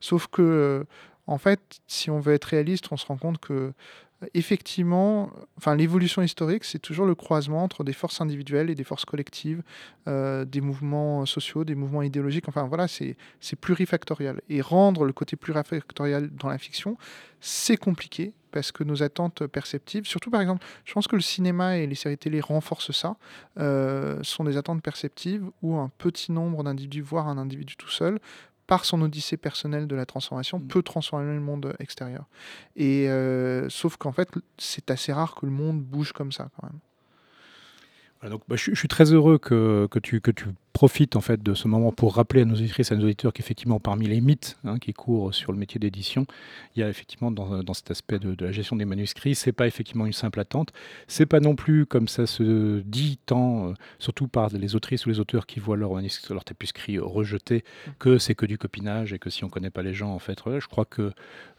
Sauf 0.00 0.26
que 0.28 0.86
en 1.26 1.38
fait, 1.38 1.60
si 1.86 2.10
on 2.10 2.20
veut 2.20 2.34
être 2.34 2.44
réaliste, 2.44 2.88
on 2.90 2.96
se 2.96 3.06
rend 3.06 3.16
compte 3.16 3.38
que 3.38 3.72
effectivement, 4.32 5.30
enfin, 5.58 5.74
l'évolution 5.74 6.22
historique, 6.22 6.64
c'est 6.64 6.78
toujours 6.78 7.06
le 7.06 7.14
croisement 7.14 7.62
entre 7.62 7.84
des 7.84 7.92
forces 7.92 8.20
individuelles 8.20 8.70
et 8.70 8.74
des 8.74 8.84
forces 8.84 9.04
collectives, 9.04 9.62
euh, 10.08 10.44
des 10.44 10.60
mouvements 10.60 11.26
sociaux, 11.26 11.64
des 11.64 11.74
mouvements 11.74 12.02
idéologiques. 12.02 12.48
Enfin, 12.48 12.64
voilà, 12.64 12.86
c'est 12.88 13.16
plurifactorial. 13.60 14.40
Et 14.48 14.60
rendre 14.60 15.04
le 15.04 15.12
côté 15.12 15.36
plurifactorial 15.36 16.30
dans 16.30 16.48
la 16.48 16.58
fiction, 16.58 16.96
c'est 17.40 17.76
compliqué 17.76 18.32
parce 18.50 18.70
que 18.70 18.84
nos 18.84 19.02
attentes 19.02 19.46
perceptives, 19.48 20.06
surtout 20.06 20.30
par 20.30 20.40
exemple, 20.40 20.64
je 20.84 20.92
pense 20.92 21.08
que 21.08 21.16
le 21.16 21.22
cinéma 21.22 21.76
et 21.78 21.88
les 21.88 21.96
séries 21.96 22.16
télé 22.16 22.40
renforcent 22.40 22.92
ça, 22.92 23.16
euh, 23.58 24.20
sont 24.22 24.44
des 24.44 24.56
attentes 24.56 24.80
perceptives 24.80 25.44
où 25.60 25.76
un 25.76 25.90
petit 25.98 26.30
nombre 26.30 26.62
d'individus, 26.62 27.02
voire 27.02 27.26
un 27.26 27.36
individu 27.36 27.74
tout 27.76 27.90
seul, 27.90 28.20
par 28.66 28.84
son 28.84 29.02
odyssée 29.02 29.36
personnelle 29.36 29.86
de 29.86 29.96
la 29.96 30.06
transformation, 30.06 30.58
mm. 30.58 30.66
peut 30.68 30.82
transformer 30.82 31.34
le 31.34 31.40
monde 31.40 31.74
extérieur. 31.78 32.26
Et 32.76 33.08
euh, 33.08 33.68
sauf 33.68 33.96
qu'en 33.96 34.12
fait, 34.12 34.28
c'est 34.58 34.90
assez 34.90 35.12
rare 35.12 35.34
que 35.34 35.46
le 35.46 35.52
monde 35.52 35.82
bouge 35.82 36.12
comme 36.12 36.32
ça 36.32 36.48
quand 36.56 36.68
même. 36.68 38.30
donc, 38.30 38.42
bah, 38.48 38.56
je, 38.56 38.74
suis 38.74 38.88
très 38.88 39.12
heureux 39.12 39.38
que, 39.38 39.86
que, 39.90 39.98
tu, 39.98 40.20
que 40.20 40.30
tu 40.30 40.46
profite 40.74 41.14
en 41.14 41.20
fait 41.20 41.40
de 41.40 41.54
ce 41.54 41.68
moment 41.68 41.92
pour 41.92 42.16
rappeler 42.16 42.42
à 42.42 42.44
nos 42.44 42.56
auditrices 42.56 42.90
à 42.90 42.96
nos 42.96 43.04
auditeurs 43.04 43.32
qu'effectivement 43.32 43.78
parmi 43.78 44.08
les 44.08 44.20
mythes 44.20 44.58
hein, 44.64 44.78
qui 44.80 44.92
courent 44.92 45.32
sur 45.32 45.52
le 45.52 45.58
métier 45.58 45.78
d'édition, 45.78 46.26
il 46.74 46.80
y 46.80 46.82
a 46.82 46.88
effectivement 46.88 47.30
dans, 47.30 47.62
dans 47.62 47.74
cet 47.74 47.92
aspect 47.92 48.18
de, 48.18 48.44
la 48.44 48.50
gestion 48.50 48.74
des 48.74 48.84
manuscrits, 48.84 49.36
c'est 49.36 49.52
pas 49.52 49.68
effectivement 49.68 50.04
une 50.04 50.12
simple 50.12 50.40
attente, 50.40 50.72
c'est 51.06 51.26
pas 51.26 51.38
non 51.38 51.54
plus 51.54 51.86
comme 51.86 52.08
ça 52.08 52.26
se 52.26 52.80
dit 52.80 53.20
tant, 53.24 53.68
euh, 53.68 53.74
surtout 54.00 54.26
par 54.26 54.48
les 54.50 54.74
autrices 54.74 55.06
ou 55.06 55.10
les 55.10 55.20
auteurs 55.20 55.46
qui 55.46 55.60
voient 55.60 55.76
leur 55.76 55.92
leur 55.94 56.44
tapuscrit 56.44 56.98
rejeté, 56.98 57.64
que 58.00 58.18
c'est 58.18 58.34
que 58.34 58.44
du 58.44 58.58
copinage 58.58 59.12
et 59.12 59.20
que 59.20 59.30
si 59.30 59.44
on 59.44 59.48
connaît 59.48 59.70
pas 59.70 59.82
les 59.82 59.94
gens 59.94 60.10
en 60.10 60.18
fait, 60.18 60.40
je 60.58 60.66
crois 60.66 60.84
que 60.84 61.12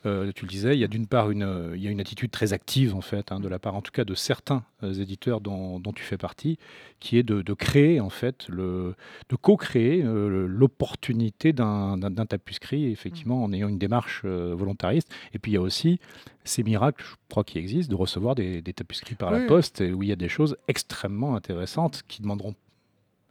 euh, 0.06 0.32
tu 0.36 0.44
le 0.44 0.50
disais, 0.50 0.76
il 0.76 0.80
y 0.80 0.84
a 0.84 0.88
d'une 0.88 1.08
part 1.08 1.32
une, 1.32 1.72
il 1.74 1.82
y 1.82 1.88
a 1.88 1.90
une 1.90 2.02
attitude 2.02 2.32
très 2.32 2.52
active 2.52 2.94
en 2.94 3.02
fait 3.02 3.32
hein, 3.32 3.40
de 3.40 3.48
la 3.48 3.60
part 3.60 3.76
en 3.76 3.82
tout 3.82 3.94
cas 3.94 4.04
de 4.04 4.14
certains 4.14 4.64
euh, 4.84 4.94
éditeurs 4.94 5.40
dont, 5.40 5.80
dont, 5.80 5.94
tu 5.94 6.04
fais 6.04 6.18
partie, 6.18 6.60
qui 7.00 7.18
est 7.18 7.24
de, 7.24 7.42
de 7.42 7.54
créer 7.54 8.02
en 8.02 8.10
fait 8.10 8.46
le 8.50 8.94
de 9.30 9.36
co-créer 9.36 10.04
euh, 10.04 10.48
l'opportunité 10.48 11.54
d'un 11.54 11.98
tapuscrit, 12.28 12.92
effectivement, 12.92 13.44
en 13.44 13.52
ayant 13.54 13.68
une 13.68 13.78
démarche 13.78 14.22
euh, 14.26 14.54
volontariste. 14.56 15.12
Et 15.34 15.40
puis 15.40 15.52
il 15.52 15.56
y 15.56 15.58
a 15.58 15.62
aussi 15.62 16.00
ces 16.44 16.64
miracles, 16.64 17.04
je 17.04 17.16
crois, 17.30 17.44
qui 17.44 17.58
existent, 17.58 17.92
de 17.92 18.00
recevoir 18.00 18.36
des, 18.36 18.62
tapuscrits 18.62 19.16
par 19.16 19.32
la 19.32 19.46
poste, 19.46 19.82
où 19.82 20.04
il 20.04 20.10
y 20.10 20.12
a 20.12 20.16
des 20.16 20.30
choses 20.30 20.58
extrêmement 20.68 21.36
intéressantes 21.36 22.04
qui 22.08 22.22
demanderont 22.22 22.56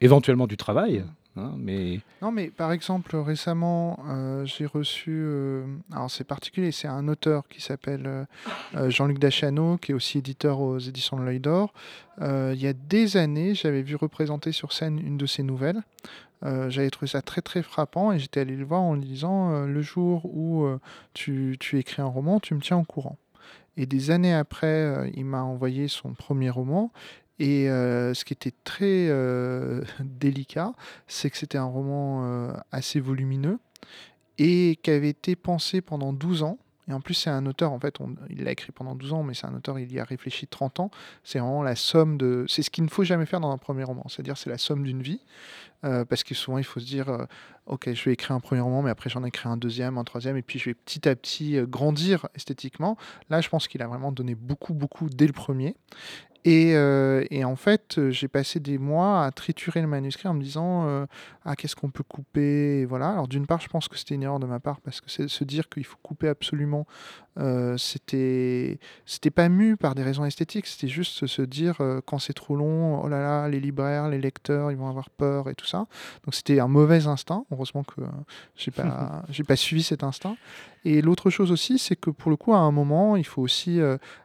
éventuellement 0.01 0.47
du 0.47 0.57
travail, 0.57 1.05
Hein. 1.37 1.57
Non, 2.23 2.31
mais 2.31 2.49
par 2.49 2.73
exemple, 2.73 3.17
récemment, 3.17 3.99
euh, 4.09 4.45
j'ai 4.45 4.67
reçu. 4.67 5.11
Euh, 5.11 5.65
alors, 5.93 6.11
c'est 6.11 6.25
particulier, 6.25 6.71
c'est 6.71 6.89
un 6.89 7.09
auteur 7.09 7.49
qui 7.49 7.61
s'appelle 7.61 8.27
euh, 8.75 8.91
Jean-Luc 8.91 9.19
Dachano, 9.19 9.77
qui 9.79 9.93
est 9.93 9.95
aussi 9.95 10.19
éditeur 10.19 10.61
aux 10.61 10.79
éditions 10.79 11.19
de 11.19 11.25
l'Œil 11.25 11.41
d'Or. 11.41 11.73
il 12.21 12.61
y 12.61 12.67
a 12.67 12.73
des 12.73 13.17
années, 13.17 13.55
j'avais 13.55 13.83
vu 13.83 13.97
représenter 13.97 14.53
sur 14.53 14.73
scène 14.73 14.99
une 14.99 15.17
de 15.17 15.27
ses 15.27 15.43
nouvelles. 15.43 15.83
j'avais 16.43 16.91
trouvé 16.91 17.09
ça 17.09 17.23
très 17.23 17.41
très 17.41 17.63
frappant 17.63 18.13
et 18.13 18.19
j'étais 18.19 18.41
allé 18.41 18.55
le 18.55 18.65
voir 18.65 18.83
en 18.83 18.95
lui 18.95 19.05
disant 19.05 19.67
Le 19.67 19.83
jour 19.83 20.27
où 20.27 20.69
tu, 21.15 21.57
tu 21.59 21.79
écris 21.79 22.03
un 22.03 22.07
roman, 22.07 22.39
tu 22.39 22.55
me 22.55 22.61
tiens 22.61 22.77
au 22.77 22.85
courant. 22.85 23.17
Et 23.77 23.87
des 23.87 24.13
années 24.13 24.35
après, 24.35 25.11
il 25.17 25.25
m'a 25.25 25.43
envoyé 25.43 25.89
son 25.89 26.15
premier 26.15 26.51
roman 26.51 26.93
et 27.39 27.69
euh, 27.69 28.15
ce 28.15 28.25
qui 28.25 28.33
était 28.33 28.53
très 28.65 29.09
euh, 29.09 29.83
délicat, 30.01 30.73
c'est 31.07 31.31
que 31.31 31.37
c'était 31.37 31.59
un 31.59 31.65
roman 31.65 32.25
euh, 32.25 32.53
assez 32.71 33.01
volumineux 33.01 33.59
et 34.39 34.79
qui 34.83 34.91
avait 34.91 35.11
été 35.11 35.37
pensé 35.37 35.81
pendant 35.81 36.13
12 36.13 36.43
ans. 36.43 36.59
Et 36.87 36.93
en 36.93 37.01
plus, 37.01 37.15
c'est 37.15 37.31
un 37.31 37.47
auteur, 37.47 37.73
en 37.73 37.81
fait, 37.81 37.97
il 38.29 38.45
l'a 38.45 38.51
écrit 38.51 38.71
pendant 38.71 38.95
12 38.95 39.15
ans, 39.15 39.23
mais 39.23 39.33
c'est 39.33 39.47
un 39.47 39.55
auteur, 39.55 39.79
il 39.79 39.91
y 39.91 39.99
a 39.99 40.05
réfléchi 40.05 40.47
30 40.47 40.81
ans. 40.81 40.91
C'est 41.23 41.39
vraiment 41.39 41.63
la 41.63 41.77
somme 41.77 42.19
de. 42.19 42.45
C'est 42.47 42.63
ce 42.63 42.69
qu'il 42.69 42.85
ne 42.85 42.91
faut 42.91 43.05
jamais 43.05 43.25
faire 43.25 43.41
dans 43.41 43.51
un 43.51 43.57
premier 43.57 43.85
roman, 43.85 44.05
c'est-à-dire 44.09 44.37
c'est 44.37 44.51
la 44.51 44.59
somme 44.59 44.85
d'une 44.85 45.01
vie. 45.01 45.23
parce 45.81 46.25
que 46.25 46.35
souvent, 46.35 46.59
il 46.59 46.65
faut 46.65 46.81
se 46.81 46.85
dire 46.85 47.27
Ok, 47.65 47.91
je 47.91 48.05
vais 48.05 48.13
écrire 48.13 48.37
un 48.37 48.41
premier 48.41 48.61
roman, 48.61 48.83
mais 48.83 48.91
après, 48.91 49.09
j'en 49.09 49.25
écris 49.25 49.49
un 49.49 49.57
deuxième, 49.57 49.97
un 49.97 50.05
troisième, 50.05 50.37
et 50.37 50.43
puis 50.43 50.59
je 50.59 50.67
vais 50.67 50.75
petit 50.75 51.09
à 51.09 51.17
petit 51.17 51.57
grandir 51.63 52.29
esthétiquement. 52.35 52.99
Là, 53.31 53.41
je 53.41 53.49
pense 53.49 53.67
qu'il 53.67 53.81
a 53.81 53.87
vraiment 53.87 54.13
donné 54.13 54.35
beaucoup, 54.35 54.75
beaucoup 54.75 55.09
dès 55.09 55.27
le 55.27 55.33
premier. 55.33 55.77
Euh, 56.47 57.25
et, 57.31 57.45
en 57.45 57.57
fait, 57.57 57.97
euh, 57.97 58.11
j'ai 58.11 58.29
passé 58.29 58.61
des 58.61 58.77
mois 58.77 59.25
à 59.25 59.31
triturer 59.31 59.81
le 59.81 59.87
manuscrit 59.87 60.29
en 60.29 60.35
me 60.35 60.43
disant 60.43 60.87
euh, 60.87 61.07
ah 61.45 61.57
qu'est-ce 61.57 61.75
qu'on 61.75 61.91
peut 61.91 62.03
couper 62.03 62.81
et 62.81 62.85
voilà. 62.85 63.11
Alors 63.11 63.29
d'une 63.29 63.47
part, 63.47 63.61
je 63.61 63.69
pense 63.69 63.89
que 63.89 63.97
c'était 63.97 64.15
une 64.15 64.23
erreur 64.23 64.41
de 64.41 64.47
ma 64.47 64.61
part 64.61 64.81
parce 64.81 65.01
que 65.01 65.09
se 65.29 65.45
dire 65.45 65.69
qu'il 65.69 65.85
faut 65.85 65.97
couper 66.03 66.29
absolument, 66.29 66.87
c'était 67.77 68.79
c'était 69.07 69.31
pas 69.31 69.49
mu 69.49 69.77
par 69.77 69.95
des 69.95 70.03
raisons 70.03 70.25
esthétiques. 70.25 70.67
C'était 70.67 70.89
juste 70.89 71.27
se 71.27 71.43
dire 71.43 71.79
quand 72.07 72.19
c'est 72.19 72.33
trop 72.33 72.57
long, 72.57 73.03
oh 73.03 73.09
là 73.09 73.21
là, 73.21 73.49
les 73.49 73.61
libraires, 73.61 74.09
les 74.09 74.19
lecteurs, 74.19 74.71
ils 74.71 74.77
vont 74.77 74.89
avoir 74.89 75.11
peur 75.11 75.49
et 75.49 75.55
tout 75.55 75.67
ça. 75.67 75.87
Donc 76.25 76.35
c'était 76.35 76.61
un 76.61 76.69
mauvais 76.69 77.07
instinct. 77.07 77.45
Heureusement 77.51 77.85
que 77.85 78.03
j'ai 78.57 78.71
pas 78.71 79.23
j'ai 79.31 79.45
pas 79.45 79.57
suivi 79.57 79.83
cet 79.83 80.05
instinct. 80.05 80.37
Et 80.85 81.01
l'autre 81.03 81.31
chose 81.31 81.51
aussi, 81.51 81.79
c'est 81.79 81.97
que 81.97 82.11
pour 82.11 82.31
le 82.31 82.37
coup, 82.37 82.55
à 82.55 82.59
un 82.59 82.71
moment, 82.71 83.17
il 83.17 83.25
faut 83.25 83.43
aussi 83.43 83.81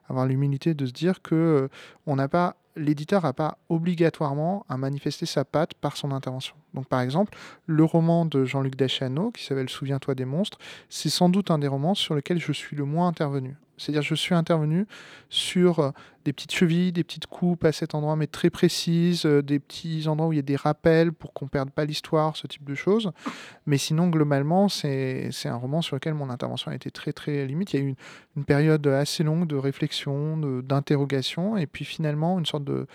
avoir 0.10 0.26
l'humilité 0.26 0.74
de 0.74 0.86
se 0.86 0.92
dire 0.92 1.22
que 1.22 1.70
pas 2.28 2.56
l'éditeur 2.76 3.24
n'a 3.24 3.34
pas 3.34 3.58
obligatoirement 3.70 4.66
à 4.70 4.78
manifester 4.78 5.26
sa 5.26 5.46
patte 5.46 5.74
par 5.74 5.98
son 5.98 6.12
intervention. 6.12 6.56
Donc 6.74 6.88
par 6.88 7.02
exemple, 7.02 7.38
le 7.66 7.84
roman 7.84 8.26
de 8.26 8.46
Jean-Luc 8.46 8.76
Deschanel, 8.76 9.32
qui 9.34 9.44
s'appelle 9.44 9.70
Souviens-toi 9.70 10.16
des 10.16 10.26
monstres, 10.26 10.58
c'est 10.90 11.10
sans 11.10 11.30
doute 11.30 11.52
un 11.52 11.60
des 11.60 11.68
romans 11.68 11.96
sur 11.96 12.16
lesquels 12.16 12.40
je 12.40 12.52
suis 12.52 12.76
le 12.76 12.86
moins 12.86 13.08
intervenu. 13.08 13.56
C'est-à-dire 13.80 14.02
je 14.02 14.16
suis 14.16 14.36
intervenu 14.36 14.86
sur 15.30 15.80
euh, 15.80 15.92
des 16.26 16.34
petites 16.34 16.52
chevilles, 16.52 16.92
des 16.92 17.04
petites 17.04 17.28
coupes 17.28 17.64
à 17.64 17.72
cet 17.72 17.96
endroit, 17.96 18.16
mais 18.16 18.28
très 18.28 18.50
précises, 18.50 19.26
euh, 19.26 19.42
des 19.42 19.60
petits 19.60 20.08
endroits 20.08 20.28
où 20.28 20.34
il 20.34 20.36
y 20.36 20.40
a 20.40 20.44
des 20.44 20.58
rappels 20.58 21.12
pour 21.14 21.34
qu'on 21.34 21.46
ne 21.46 21.50
perde 21.50 21.72
pas 21.72 21.86
l'histoire, 21.86 22.36
ce 22.36 22.46
type 22.46 22.66
de 22.66 22.76
choses. 22.76 23.12
Mais 23.66 23.78
sinon, 23.78 24.10
globalement, 24.10 24.68
c'est 24.68 25.32
un 25.46 25.56
roman 25.56 25.82
sur 25.82 25.96
lequel 25.96 26.14
mon 26.14 26.30
intervention 26.30 26.72
a 26.72 26.76
été 26.76 26.92
très 26.92 27.14
très 27.14 27.46
limite. 27.46 27.74
Il 27.74 27.80
y 27.80 27.82
a 27.82 27.86
eu 27.86 27.90
une, 27.90 27.96
une 28.36 28.46
période 28.46 28.86
assez 28.88 29.24
longue 29.24 29.48
de 29.48 29.56
réflexion, 29.56 30.38
d'interrogation, 30.62 31.58
et 31.58 31.66
puis 31.66 31.86
finalement 31.86 32.38
une 32.38 32.46
sorte 32.46 32.66
de, 32.66 32.86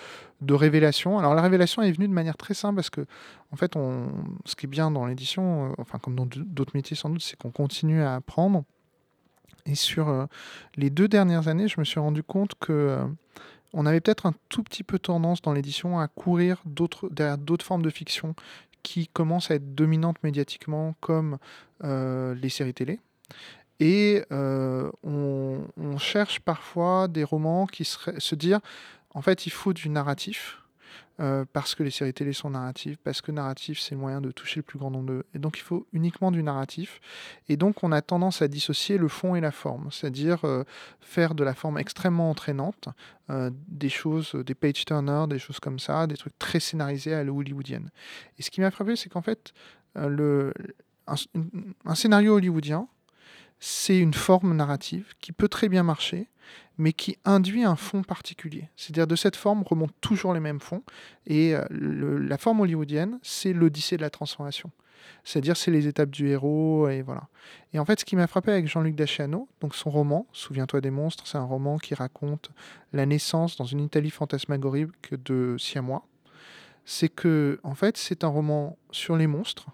de 0.45 0.55
révélation. 0.55 1.19
Alors 1.19 1.35
la 1.35 1.43
révélation 1.43 1.83
est 1.83 1.93
venue 1.93 2.09
de 2.09 2.13
manière 2.13 2.37
très 2.37 2.55
simple 2.55 2.77
parce 2.77 2.91
que, 2.91 3.07
en 3.53 3.57
fait, 3.57 3.77
on, 3.77 4.09
ce 4.45 4.55
qui 4.55 4.67
est 4.67 4.69
bien 4.69 4.91
dans 4.91 5.07
l'édition, 5.07 5.71
euh, 5.71 5.75
enfin 5.79 5.99
comme 5.99 6.15
dans 6.15 6.27
d'autres 6.27 6.73
métiers 6.75 6.97
sans 6.97 7.11
doute, 7.11 7.23
c'est 7.23 7.37
qu'on 7.37 7.51
continue 7.51 8.03
à 8.03 8.17
apprendre. 8.17 8.65
Et 9.67 9.75
sur 9.75 10.09
euh, 10.09 10.27
les 10.77 10.91
deux 10.91 11.09
dernières 11.09 11.49
années, 11.49 11.69
je 11.69 11.81
me 11.81 11.85
suis 11.85 12.01
rendu 12.01 12.23
compte 12.23 12.55
que 12.61 12.73
euh, 12.73 13.05
on 13.73 13.87
avait 13.87 14.01
peut-être 14.01 14.27
un 14.27 14.35
tout 14.51 14.63
petit 14.63 14.85
peu 14.85 14.99
tendance 14.99 15.43
dans 15.43 15.53
l'édition 15.53 15.99
à 15.99 16.07
courir 16.09 16.63
derrière 17.11 17.39
d'autres 17.39 17.65
formes 17.65 17.83
de 17.83 17.91
fiction 17.91 18.35
qui 18.83 19.09
commencent 19.09 19.51
à 19.51 19.55
être 19.55 19.75
dominantes 19.75 20.23
médiatiquement, 20.23 20.95
comme 21.01 21.39
les 21.83 22.49
séries 22.51 22.75
télé. 22.75 23.01
Et 23.81 24.23
on, 24.31 25.65
cherche 25.99 26.39
parfois 26.39 27.09
des 27.09 27.25
romans 27.25 27.67
qui 27.67 27.85
se 27.85 28.35
dire 28.37 28.61
en 29.15 29.23
fait, 29.23 29.47
il 29.47 29.51
faut 29.51 29.73
du 29.73 29.89
narratif. 29.89 30.61
Euh, 31.21 31.45
parce 31.53 31.77
que 31.77 31.85
les 31.85 31.93
séries 31.93 32.13
télé 32.13 32.33
sont 32.33 32.51
narratives, 32.51 32.97
parce 33.05 33.21
que 33.21 33.31
narratif 33.31 33.79
c'est 33.79 33.95
le 33.95 34.01
moyen 34.01 34.21
de 34.21 34.33
toucher 34.33 34.59
le 34.59 34.65
plus 34.65 34.81
grand 34.81 34.91
nombre. 34.91 35.23
Et 35.33 35.39
donc 35.39 35.59
il 35.59 35.63
faut 35.63 35.87
uniquement 35.93 36.33
du 36.33 36.43
narratif. 36.43 37.01
Et 37.49 37.57
donc 37.57 37.85
on 37.85 37.93
a 37.93 38.03
tendance 38.03 38.43
à 38.43 38.49
dissocier 38.49 38.99
le 38.99 39.07
fond 39.07 39.37
et 39.37 39.41
la 39.41 39.53
forme, 39.53 39.91
c'est-à-dire 39.93 40.45
euh, 40.45 40.65
faire 41.01 41.37
de 41.37 41.45
la 41.45 41.55
forme 41.55 41.79
extrêmement 41.79 42.31
entraînante, 42.31 42.89
euh, 43.31 43.51
des 43.69 43.91
choses, 43.91 44.35
des 44.35 44.57
page 44.57 44.85
turners, 44.85 45.27
des 45.29 45.39
choses 45.39 45.61
comme 45.61 45.79
ça, 45.79 46.09
des 46.09 46.17
trucs 46.17 46.37
très 46.41 46.59
scénarisés 46.59 47.15
à 47.15 47.23
la 47.23 47.33
hollywoodienne. 47.33 47.91
Et 48.39 48.43
ce 48.43 48.51
qui 48.51 48.61
m'a 48.61 48.73
frappé, 48.73 48.97
c'est 48.97 49.09
qu'en 49.09 49.23
fait, 49.23 49.53
un 49.95 50.51
scénario 51.95 52.35
hollywoodien, 52.35 52.89
c'est 53.61 53.99
une 53.99 54.15
forme 54.15 54.57
narrative 54.57 55.15
qui 55.21 55.31
peut 55.31 55.49
très 55.49 55.69
bien 55.69 55.85
marcher, 55.85 56.29
mais 56.79 56.93
qui 56.93 57.17
induit 57.25 57.65
un 57.65 57.77
fond 57.77 58.03
particulier. 58.03 58.69
C'est-à-dire 58.77 59.07
de 59.07 59.17
cette 59.17 59.37
forme 59.37 59.63
remontent 59.63 59.95
toujours 60.01 60.35
les 60.35 60.41
mêmes 60.41 60.61
fonds, 60.61 60.83
et 61.27 61.55
euh, 61.55 61.65
la 61.71 62.39
forme 62.39 62.61
hollywoodienne, 62.61 63.19
c'est 63.23 63.53
l'odyssée 63.53 63.97
de 63.97 64.03
la 64.03 64.11
transformation. 64.11 64.71
C'est-à-dire 65.23 65.57
c'est 65.57 65.71
les 65.71 65.87
étapes 65.87 66.11
du 66.11 66.29
héros, 66.29 66.89
et 66.89 67.03
voilà. 67.03 67.29
Et 67.73 67.79
en 67.79 67.85
fait, 67.85 68.01
ce 68.01 68.05
qui 68.05 68.17
m'a 68.17 68.27
frappé 68.27 68.53
avec 68.53 68.67
Jean-Luc 68.67 68.95
Daciano, 68.95 69.49
donc 69.61 69.75
son 69.75 69.91
roman, 69.91 70.27
Souviens-toi 70.33 70.81
des 70.81 70.91
monstres, 70.91 71.27
c'est 71.27 71.39
un 71.39 71.45
roman 71.45 71.79
qui 71.79 71.95
raconte 71.95 72.51
la 72.93 73.07
naissance 73.07 73.57
dans 73.57 73.65
une 73.65 73.81
Italie 73.81 74.11
fantasmagorique 74.11 75.15
de 75.25 75.57
Siamois, 75.59 76.07
c'est 76.85 77.09
que, 77.09 77.59
en 77.63 77.75
fait, 77.75 77.97
c'est 77.97 78.25
un 78.25 78.29
roman 78.29 78.77
sur 78.91 79.17
les 79.17 79.27
monstres, 79.27 79.69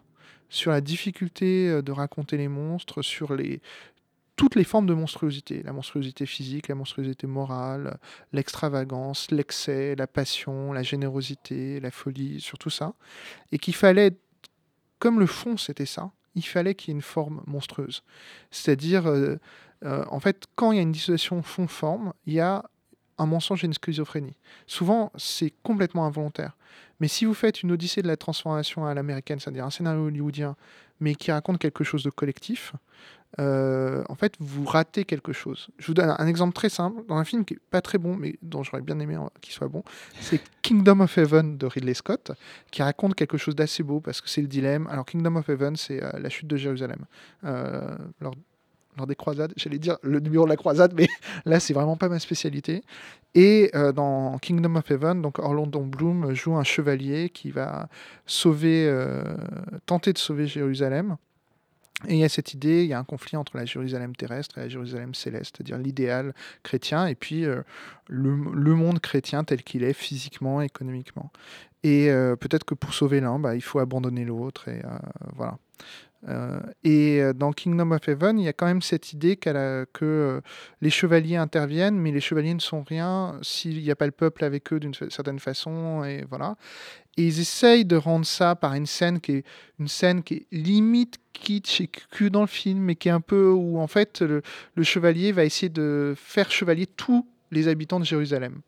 sur 0.49 0.71
la 0.71 0.81
difficulté 0.81 1.69
euh, 1.69 1.83
de 1.83 1.93
raconter 1.93 2.37
les 2.37 2.49
monstres, 2.49 3.03
sur 3.03 3.35
les, 3.35 3.61
toutes 4.41 4.55
les 4.55 4.65
formes 4.65 4.87
de 4.87 4.95
monstruosité, 4.95 5.63
la 5.65 5.75
monstruosité 5.75 6.25
physique, 6.25 6.69
la 6.69 6.75
monstruosité 6.75 7.27
morale, 7.27 7.99
l'extravagance, 8.33 9.31
l'excès, 9.31 9.95
la 9.97 10.07
passion, 10.07 10.73
la 10.73 10.83
générosité, 10.83 11.79
la 11.79 11.91
folie, 11.91 12.41
sur 12.41 12.57
tout 12.57 12.71
ça, 12.71 12.95
et 13.53 13.59
qu'il 13.59 13.75
fallait, 13.75 14.17
comme 14.99 15.21
le 15.21 15.27
fond 15.27 15.59
c'était 15.59 15.85
ça, 15.85 16.11
il 16.35 16.47
fallait 16.47 16.75
qu'il 16.75 16.89
y 16.89 16.93
ait 16.93 16.97
une 16.97 17.03
forme 17.03 17.43
monstrueuse. 17.47 18.03
C'est-à-dire, 18.51 19.07
euh, 19.07 19.37
euh, 19.85 20.07
en 20.09 20.21
fait, 20.21 20.47
quand 20.55 20.73
il 20.73 20.77
y 20.77 20.79
a 20.79 20.83
une 20.83 20.93
dissociation 20.93 21.43
fond-forme, 21.43 22.15
il 22.25 22.33
y 22.33 22.41
a 22.41 22.65
un 23.19 23.27
mensonge 23.27 23.63
et 23.65 23.67
une 23.67 23.75
schizophrénie. 23.75 24.39
Souvent, 24.67 25.13
c'est 25.19 25.53
complètement 25.63 26.07
involontaire. 26.07 26.57
Mais 26.99 27.09
si 27.09 27.27
vous 27.27 27.35
faites 27.35 27.63
une 27.63 27.73
odyssée 27.73 28.01
de 28.01 28.09
la 28.09 28.17
transformation 28.17 28.87
à 28.87 28.95
l'américaine, 28.95 29.39
c'est-à-dire 29.39 29.67
un 29.67 29.71
scénario 29.71 30.07
hollywoodien, 30.07 30.57
mais 31.01 31.15
qui 31.15 31.33
raconte 31.33 31.59
quelque 31.59 31.85
chose 31.85 32.03
de 32.03 32.11
collectif, 32.11 32.73
euh, 33.39 34.03
en 34.09 34.15
fait, 34.15 34.35
vous 34.41 34.65
ratez 34.65 35.05
quelque 35.05 35.33
chose. 35.33 35.69
Je 35.79 35.87
vous 35.87 35.95
donne 35.95 36.15
un 36.19 36.27
exemple 36.27 36.53
très 36.53 36.69
simple, 36.69 37.03
dans 37.07 37.17
un 37.17 37.25
film 37.25 37.45
qui 37.45 37.55
n'est 37.55 37.61
pas 37.71 37.81
très 37.81 37.99
bon, 37.99 38.17
mais 38.17 38.37
dont 38.43 38.63
j'aurais 38.63 38.83
bien 38.83 38.99
aimé 38.99 39.17
qu'il 39.41 39.53
soit 39.53 39.69
bon, 39.69 39.85
c'est 40.21 40.41
Kingdom 40.63 41.01
of 41.01 41.17
Heaven 41.17 41.57
de 41.57 41.67
Ridley 41.67 41.95
Scott, 41.95 42.33
qui 42.71 42.83
raconte 42.83 43.15
quelque 43.15 43.39
chose 43.39 43.55
d'assez 43.55 43.83
beau, 43.83 44.01
parce 44.01 44.21
que 44.21 44.29
c'est 44.29 44.43
le 44.43 44.49
dilemme. 44.49 44.89
Alors, 44.89 45.05
Kingdom 45.05 45.37
of 45.37 45.49
Heaven, 45.49 45.77
c'est 45.77 46.03
euh, 46.03 46.11
la 46.19 46.29
chute 46.29 46.49
de 46.49 46.57
Jérusalem. 46.57 47.05
Euh, 47.45 47.97
lors, 48.97 49.07
des 49.07 49.15
croisades, 49.15 49.53
j'allais 49.57 49.79
dire 49.79 49.97
le 50.03 50.21
numéro 50.21 50.45
de 50.45 50.51
la 50.51 50.57
croisade, 50.57 50.93
mais 50.97 51.09
là, 51.45 51.61
c'est 51.61 51.75
vraiment 51.75 51.97
pas 51.97 52.09
ma 52.09 52.19
spécialité. 52.19 52.83
Et 53.35 53.71
dans 53.95 54.39
Kingdom 54.39 54.75
of 54.75 54.91
Heaven, 54.91 55.23
donc 55.23 55.39
Orlando 55.39 55.79
Bloom 55.81 56.35
joue 56.35 56.57
un 56.57 56.65
chevalier 56.65 57.31
qui 57.31 57.53
va 57.53 57.89
sauver, 58.27 58.93
tenter 59.87 60.13
de 60.13 60.19
sauver 60.19 60.49
Jérusalem. 60.49 61.17
Et 62.09 62.15
il 62.15 62.19
y 62.19 62.25
a 62.25 62.29
cette 62.29 62.55
idée, 62.55 62.83
il 62.83 62.89
y 62.89 62.95
a 62.95 62.99
un 62.99 63.05
conflit 63.05 63.37
entre 63.37 63.57
la 63.57 63.67
Jérusalem 63.67 64.17
terrestre 64.17 64.57
et 64.57 64.63
la 64.63 64.69
Jérusalem 64.69 65.15
céleste, 65.15 65.57
c'est-à-dire 65.57 65.77
l'idéal 65.77 66.35
chrétien 66.63 67.07
et 67.07 67.15
puis 67.15 67.45
euh, 67.45 67.63
le, 68.09 68.35
monde 68.75 69.01
chrétien 69.01 69.45
tel 69.45 69.63
qu'il 69.63 69.85
est 69.85 69.93
physiquement, 69.93 70.63
économiquement. 70.63 71.31
Et 71.83 72.11
euh, 72.11 72.37
peut-être 72.37 72.65
que 72.65 72.75
pour 72.75 72.95
sauver 72.95 73.21
l'un, 73.21 73.39
bah, 73.39 73.55
il 73.55 73.61
faut 73.61 73.81
abandonner 73.81 74.25
l'autre. 74.25 74.69
Et 74.69 74.81
euh, 76.29 76.61
et 76.85 77.23
dans 77.35 77.53
Kingdom 77.53 77.93
of 77.93 78.07
Heaven, 78.09 78.39
il 78.39 78.45
y 78.45 78.49
a 78.49 78.53
quand 78.53 78.67
même 78.67 78.83
cette 78.83 79.13
idée 79.13 79.37
que 79.37 80.43
les 80.81 80.91
chevaliers 80.91 81.37
interviennent, 81.37 81.99
mais 81.99 82.13
les 82.13 82.21
chevaliers 82.21 82.55
ne 82.55 82.61
sont 82.61 82.83
rien 82.83 83.39
s'il 83.43 83.83
n'y 83.83 83.91
a 83.91 83.97
pas 83.97 84.07
le 84.07 84.13
peuple 84.13 84.45
avec 84.45 84.73
eux 84.73 84.81
d'une 84.81 84.95
certaine 84.95 85.39
façon. 85.39 86.05
Et 86.05 86.25
voilà. 86.29 86.57
Et 87.17 87.27
ils 87.27 87.41
essayent 87.41 87.85
de 87.85 87.97
rendre 87.97 88.25
ça 88.25 88.55
par 88.55 88.75
une 88.75 88.87
scène 88.87 89.21
qui 89.21 89.33
est 89.33 89.45
une 89.79 89.89
scène 89.89 90.23
qui 90.23 90.35
est 90.35 90.47
limite 90.53 91.19
kitsch 91.33 91.81
et 91.81 91.89
cul 91.89 92.31
dans 92.31 92.43
le 92.43 92.47
film, 92.47 92.81
mais 92.81 92.95
qui 92.95 93.09
est 93.09 93.13
un 93.13 93.21
peu 93.21 93.51
où 93.51 93.79
en 93.79 93.87
fait 93.87 94.23
le, 94.23 94.43
chevalier 94.83 95.33
va 95.33 95.45
essayer 95.45 95.69
de 95.69 96.15
faire 96.17 96.51
chevalier 96.51 96.87
tous 96.87 97.27
les 97.51 97.69
habitants 97.69 98.01
de 98.01 98.05
Jérusalem. 98.05 98.61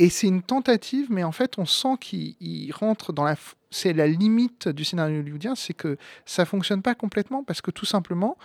Et 0.00 0.08
c'est 0.08 0.28
une 0.28 0.40
tentative, 0.40 1.08
mais 1.10 1.24
en 1.24 1.30
fait 1.30 1.58
on 1.58 1.66
sent 1.66 1.98
qu'il 2.00 2.72
rentre 2.72 3.12
dans 3.12 3.24
la... 3.24 3.36
C'est 3.70 3.92
la 3.92 4.06
limite 4.06 4.66
du 4.66 4.82
scénario 4.82 5.20
hollywoodien, 5.20 5.54
c'est 5.54 5.74
que 5.74 5.98
ça 6.24 6.46
fonctionne 6.46 6.80
pas 6.80 6.94
complètement 6.94 7.44
parce 7.44 7.60
que 7.60 7.70
tout 7.70 7.84
simplement, 7.84 8.38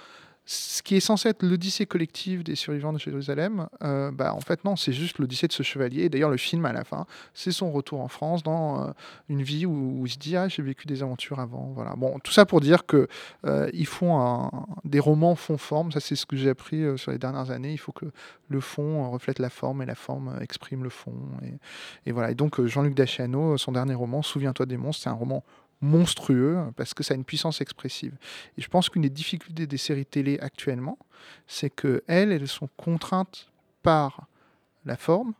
ce 0.45 0.83
qui 0.83 0.95
est 0.95 0.99
censé 0.99 1.29
être 1.29 1.43
l'odyssée 1.43 1.87
collective 1.87 2.43
des 2.43 2.55
survivants 2.55 2.93
de 2.93 2.99
Jérusalem, 2.99 3.67
euh, 3.83 4.11
bah, 4.11 4.33
en 4.35 4.41
fait, 4.41 4.63
non, 4.63 4.75
c'est 4.75 4.93
juste 4.93 5.17
l'odyssée 5.17 5.47
de 5.47 5.53
ce 5.53 5.63
chevalier. 5.63 6.07
D'ailleurs, 6.07 6.29
le 6.29 6.37
film, 6.37 6.65
à 6.65 6.73
la 6.73 6.83
fin, 6.83 7.07
c'est 7.33 7.51
son 7.51 7.71
retour 7.71 8.01
en 8.01 8.07
France 8.07 8.43
dans 8.43 8.83
euh, 8.83 8.91
une 9.27 9.41
vie 9.41 9.65
où, 9.65 10.05
il 10.05 10.11
se 10.11 10.19
dit 10.19 10.37
Ah, 10.37 10.47
j'ai 10.47 10.61
vécu 10.61 10.85
des 10.85 11.01
aventures 11.01 11.39
avant. 11.39 11.71
Voilà. 11.73 11.95
Bon, 11.95 12.19
tout 12.19 12.31
ça 12.31 12.45
pour 12.45 12.61
dire 12.61 12.85
que 12.85 13.07
euh, 13.45 13.69
ils 13.73 13.87
font 13.87 14.51
des 14.83 14.99
romans 14.99 15.35
fond 15.35 15.57
forme. 15.57 15.91
Ça, 15.91 15.99
c'est 15.99 16.15
ce 16.15 16.27
que 16.27 16.37
j'ai 16.37 16.49
appris 16.49 16.83
sur 16.97 17.11
les 17.11 17.17
dernières 17.17 17.49
années. 17.49 17.71
Il 17.71 17.79
faut 17.79 17.91
que 17.91 18.05
le 18.49 18.59
fond 18.59 19.09
reflète 19.09 19.39
la 19.39 19.49
forme 19.49 19.81
et 19.81 19.85
la 19.85 19.95
forme 19.95 20.37
exprime 20.41 20.83
le 20.83 20.89
fond. 20.89 21.15
Et, 21.43 22.09
et 22.09 22.11
voilà. 22.11 22.31
Et 22.31 22.35
donc, 22.35 22.63
Jean-Luc 22.63 22.93
Daciano, 22.93 23.57
son 23.57 23.71
dernier 23.71 23.95
roman, 23.95 24.21
Souviens-toi 24.21 24.65
des 24.65 24.77
monstres, 24.77 25.03
c'est 25.03 25.09
un 25.09 25.13
roman 25.13 25.43
monstrueux 25.81 26.57
parce 26.75 26.93
que 26.93 27.03
ça 27.03 27.13
a 27.13 27.17
une 27.17 27.25
puissance 27.25 27.61
expressive. 27.61 28.15
Et 28.57 28.61
je 28.61 28.67
pense 28.67 28.89
qu'une 28.89 29.03
des 29.03 29.09
difficultés 29.09 29.67
des 29.67 29.77
séries 29.77 30.05
télé 30.05 30.39
actuellement, 30.39 30.97
c'est 31.47 31.69
qu'elles, 31.69 32.01
elles 32.07 32.47
sont 32.47 32.69
contraintes 32.77 33.51
par 33.83 34.27
la 34.85 34.97
forme 34.97 35.33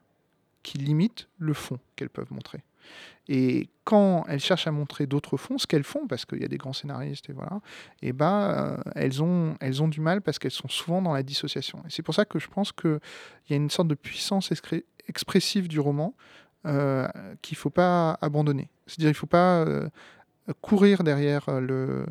qui 0.64 0.78
limite 0.78 1.28
le 1.38 1.54
fond 1.54 1.80
qu'elles 1.96 2.10
peuvent 2.10 2.32
montrer. 2.32 2.64
Et 3.28 3.70
quand 3.84 4.26
elles 4.28 4.40
cherchent 4.40 4.68
à 4.68 4.72
montrer 4.72 5.08
d'autres 5.08 5.38
fonds, 5.38 5.58
ce 5.58 5.66
qu'elles 5.66 5.84
font, 5.84 6.08
parce 6.08 6.26
qu'il 6.26 6.42
y 6.42 6.46
a 6.46 6.48
des 6.48 6.58
grands 6.58 6.74
scénaristes, 6.74 7.30
et 7.30 7.34
voilà, 7.34 7.60
et 8.02 8.14
ben, 8.14 8.80
elles, 8.96 9.24
ont, 9.24 9.56
elles 9.60 9.82
ont 9.82 9.88
du 9.88 10.02
mal 10.02 10.22
parce 10.22 10.38
qu'elles 10.38 10.52
sont 10.52 10.68
souvent 10.68 11.02
dans 11.02 11.14
la 11.14 11.24
dissociation. 11.24 11.80
Et 11.88 11.90
c'est 11.90 12.04
pour 12.04 12.14
ça 12.14 12.26
que 12.26 12.38
je 12.38 12.48
pense 12.48 12.72
qu'il 12.72 13.00
y 13.50 13.54
a 13.54 13.56
une 13.56 13.70
sorte 13.70 13.88
de 13.88 13.96
puissance 13.96 14.52
expressive 15.08 15.68
du 15.68 15.80
roman 15.80 16.14
euh, 16.66 17.08
qu'il 17.42 17.56
ne 17.56 17.60
faut 17.60 17.70
pas 17.70 18.18
abandonner. 18.22 18.70
C'est-à-dire 18.88 19.10
qu'il 19.10 19.18
ne 19.18 19.20
faut 19.20 19.28
pas 19.28 19.64
euh, 19.66 19.90
courir 20.54 21.04
derrière 21.04 21.46
euh, 21.50 22.06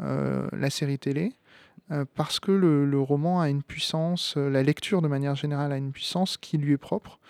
euh, 0.00 0.48
la 0.52 0.70
série 0.70 0.98
télé 0.98 1.32
euh, 1.92 2.04
parce 2.14 2.40
que 2.40 2.50
le, 2.50 3.00
roman 3.00 3.40
a 3.40 3.48
une 3.48 3.62
puissance, 3.62 4.36
la 4.36 4.62
lecture 4.62 5.02
de 5.02 5.08
manière 5.08 5.36
générale 5.36 5.72
a 5.72 5.76
une 5.76 5.92
puissance 5.92 6.36
qui 6.36 6.58
lui 6.58 6.72
est 6.72 6.78
propre. 6.78 7.20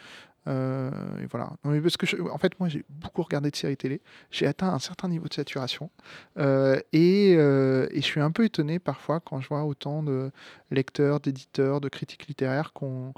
voilà. 0.47 1.51
parce 1.63 1.97
que 1.97 2.31
en 2.31 2.39
fait, 2.39 2.59
moi, 2.59 2.69
j'ai 2.69 2.85
beaucoup 2.89 3.23
regardé 3.23 3.51
de 3.51 3.57
séries 3.57 3.77
télé. 3.77 4.01
J'ai 4.31 4.47
atteint 4.47 4.73
un 4.73 4.79
certain 4.79 5.09
niveau 5.09 5.29
de 5.29 5.35
saturation. 5.35 5.91
et, 6.39 7.33
et, 7.33 7.37
je 7.37 8.01
suis 8.01 8.21
un 8.21 8.31
peu 8.31 8.45
étonné 8.45 8.79
parfois 8.79 9.21
quand 9.21 9.41
je 9.41 9.49
vois 9.49 9.65
autant 9.65 10.03
de 10.03 10.31
lecteurs, 10.71 11.21
d'éditeurs, 11.21 11.83
de 11.83 11.91
critiques 11.91 12.27
littéraires 12.27 12.73
qu'on 12.73 13.13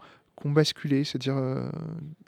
ont 0.47 0.51
basculé, 0.51 1.05
c'est-à-dire 1.05 1.37
euh, 1.37 1.69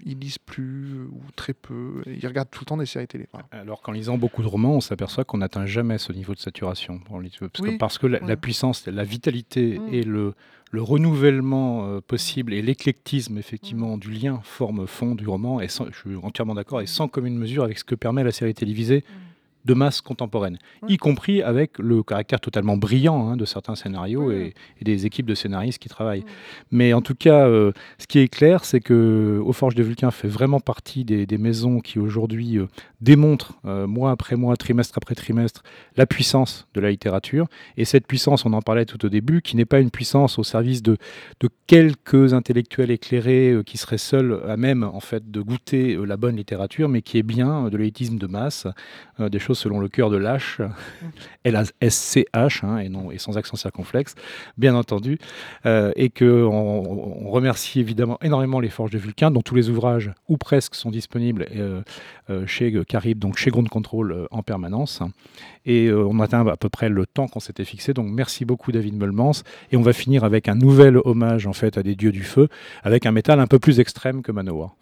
ils 0.05 0.19
lisent 0.19 0.39
plus 0.39 1.03
ou 1.03 1.21
très 1.37 1.53
peu, 1.55 2.03
ils 2.07 2.27
regardent 2.27 2.51
tout 2.51 2.61
le 2.63 2.67
temps 2.67 2.77
des 2.77 2.87
séries 2.87 3.07
télé. 3.07 3.29
Alors 3.53 3.83
qu'en 3.83 3.93
lisant 3.93 4.19
beaucoup 4.19 4.43
de 4.43 4.49
romans, 4.49 4.75
on 4.75 4.81
s'aperçoit 4.81 5.25
qu'on 5.25 5.39
n'atteint 5.39 5.67
jamais 5.67 5.99
ce 5.99 6.13
niveau 6.13 6.35
de 6.35 6.39
saturation. 6.39 7.01
Parce, 7.01 7.61
que, 7.61 7.77
parce 7.77 7.99
que 7.99 8.07
la, 8.07 8.37
puissance, 8.37 8.87
la 8.87 9.05
vitalité 9.05 9.79
mm. 9.79 9.95
et 9.95 10.03
le, 10.03 10.35
le 10.71 10.83
renouvellement 10.83 11.87
euh, 11.87 12.01
possible 12.01 12.53
et 12.55 12.63
l'éclectisme 12.63 13.39
effectivement 13.39 13.97
mm. 13.97 14.01
du 14.01 14.11
lien 14.11 14.41
forme 14.43 14.87
fond 14.87 15.15
du 15.15 15.29
roman, 15.29 15.61
et 15.61 15.69
je 15.69 15.97
suis 15.97 16.17
entièrement 16.23 16.55
d'accord, 16.55 16.81
et 16.81 16.87
sans 16.87 17.09
commune 17.09 17.37
mesure 17.37 17.65
avec 17.65 17.79
ce 17.79 17.85
que 17.85 17.95
permet 17.95 18.25
la 18.25 18.33
série 18.33 18.55
télévisée. 18.55 19.05
Mm 19.07 19.30
de 19.65 19.75
masse 19.75 20.01
contemporaine, 20.01 20.59
Ouais. 20.83 20.95
y 20.95 20.97
compris 20.97 21.43
avec 21.43 21.79
le 21.79 22.03
caractère 22.03 22.41
totalement 22.41 22.77
brillant 22.77 23.29
hein, 23.29 23.37
de 23.37 23.45
certains 23.45 23.75
scénarios 23.75 24.29
Ouais. 24.29 24.47
et, 24.49 24.55
et 24.81 24.85
des 24.85 25.05
équipes 25.07 25.27
de 25.27 25.35
scénaristes 25.35 25.79
qui 25.79 25.89
travaillent. 25.89 26.21
Ouais. 26.21 26.27
Mais 26.71 26.93
en 26.95 27.03
tout 27.03 27.15
cas, 27.15 27.47
euh, 27.47 27.73
ce 27.99 28.07
qui 28.07 28.19
est 28.21 28.29
clair, 28.29 28.65
c'est 28.65 28.81
que 28.81 29.41
Aux 29.45 29.53
Forges 29.53 29.75
de 29.75 29.83
Vulcain 29.83 30.11
fait 30.11 30.29
vraiment 30.29 30.61
partie 30.61 31.05
des, 31.05 31.27
des 31.27 31.39
maisons 31.39 31.81
qui 31.81 31.99
aujourd'hui 31.99 32.59
euh, 32.59 32.67
démontrent, 33.01 33.55
euh, 33.65 33.87
mois 33.87 34.11
après 34.11 34.37
mois, 34.37 34.57
trimestre 34.57 34.99
après 34.99 35.15
trimestre, 35.15 35.63
la 35.97 36.07
puissance 36.07 36.69
de 36.75 36.81
la 36.81 36.91
littérature. 36.91 37.47
Et 37.77 37.85
cette 37.85 38.07
puissance, 38.07 38.45
on 38.45 38.53
en 38.53 38.63
parlait 38.63 38.85
tout 38.85 39.05
au 39.05 39.09
début, 39.09 39.43
qui 39.43 39.57
n'est 39.57 39.65
pas 39.65 39.81
une 39.81 39.91
puissance 39.91 40.39
au 40.39 40.45
service 40.45 40.83
de, 40.83 40.97
de 41.41 41.49
quelques 41.67 42.35
intellectuels 42.35 42.91
éclairés 42.91 43.51
euh, 43.51 43.63
qui 43.63 43.79
seraient 43.79 43.99
seuls 43.99 44.41
à 44.49 44.57
même 44.57 44.85
en 44.85 45.01
fait 45.01 45.31
de 45.31 45.41
goûter 45.41 45.95
euh, 45.95 46.05
la 46.05 46.17
bonne 46.17 46.37
littérature, 46.37 46.89
mais 46.89 47.03
qui 47.03 47.19
est 47.19 47.23
bien 47.23 47.69
de 47.69 47.77
l'élitisme 47.77 48.19
de 48.19 48.27
masse, 48.27 48.67
des 49.19 49.39
choses 49.39 49.59
selon 49.59 49.81
le 49.81 49.89
cœur 49.89 50.11
de 50.11 50.17
l'H, 50.17 50.61
L-A-S-C-H, 51.45 52.65
hein, 52.65 52.79
et, 52.79 52.89
non, 52.89 53.11
et 53.11 53.19
sans 53.19 53.37
accent 53.37 53.57
circonflexe, 53.57 54.15
bien 54.57 54.75
entendu, 54.75 55.19
et 55.65 56.11
que 56.11 56.45
on, 56.45 57.31
remercie 57.31 57.81
évidemment 57.81 58.19
énormément 58.23 58.61
les 58.61 58.71
Forges 58.71 58.91
de 58.91 58.99
Vulcain, 58.99 59.31
dont 59.31 59.43
tous 59.43 59.55
les 59.55 59.69
ouvrages, 59.69 60.13
ou 60.29 60.37
presque, 60.37 60.75
sont 60.75 60.91
disponibles 60.91 61.47
euh, 62.31 62.47
Carib, 62.91 63.21
donc 63.21 63.39
chez 63.39 63.51
Ground 63.51 63.69
Control 63.69 64.11
euh, 64.11 64.27
en 64.33 64.43
permanence. 64.43 65.01
Et 65.65 65.87
euh, 65.87 66.05
on 66.05 66.19
atteint 66.19 66.45
à 66.45 66.57
peu 66.57 66.69
près 66.69 66.89
le 66.89 67.07
temps 67.07 67.29
qu'on 67.29 67.39
s'était 67.39 67.65
fixé. 67.65 67.95
Donc 67.95 68.09
merci 68.11 68.45
beaucoup 68.45 68.73
David 68.73 68.97
Meulmans. 68.97 69.45
Et 69.71 69.77
on 69.77 69.83
va 69.83 69.93
finir 69.93 70.25
avec 70.25 70.49
un 70.49 70.57
nouvel 70.57 70.99
hommage 71.05 71.47
en 71.47 71.53
fait 71.53 71.79
à 71.79 71.85
des 71.85 71.95
dieux 71.95 72.11
du 72.11 72.25
feu, 72.25 72.49
avec 72.83 73.07
un 73.07 73.13
métal 73.13 73.39
un 73.39 73.47
peu 73.47 73.61
plus 73.61 73.79
extrême 73.79 74.23
que 74.23 74.33
Manowar. 74.33 74.75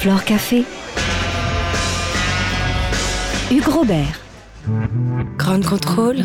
Flore 0.00 0.24
Café. 0.24 0.64
Hugues 3.50 3.68
Robert. 3.68 4.20
Grand 5.36 5.64
contrôle, 5.64 6.18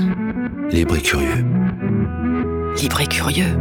Libre 0.70 0.96
et 0.98 1.02
curieux. 1.02 1.46
libre 2.82 3.02
et 3.02 3.08
curieux. 3.08 3.58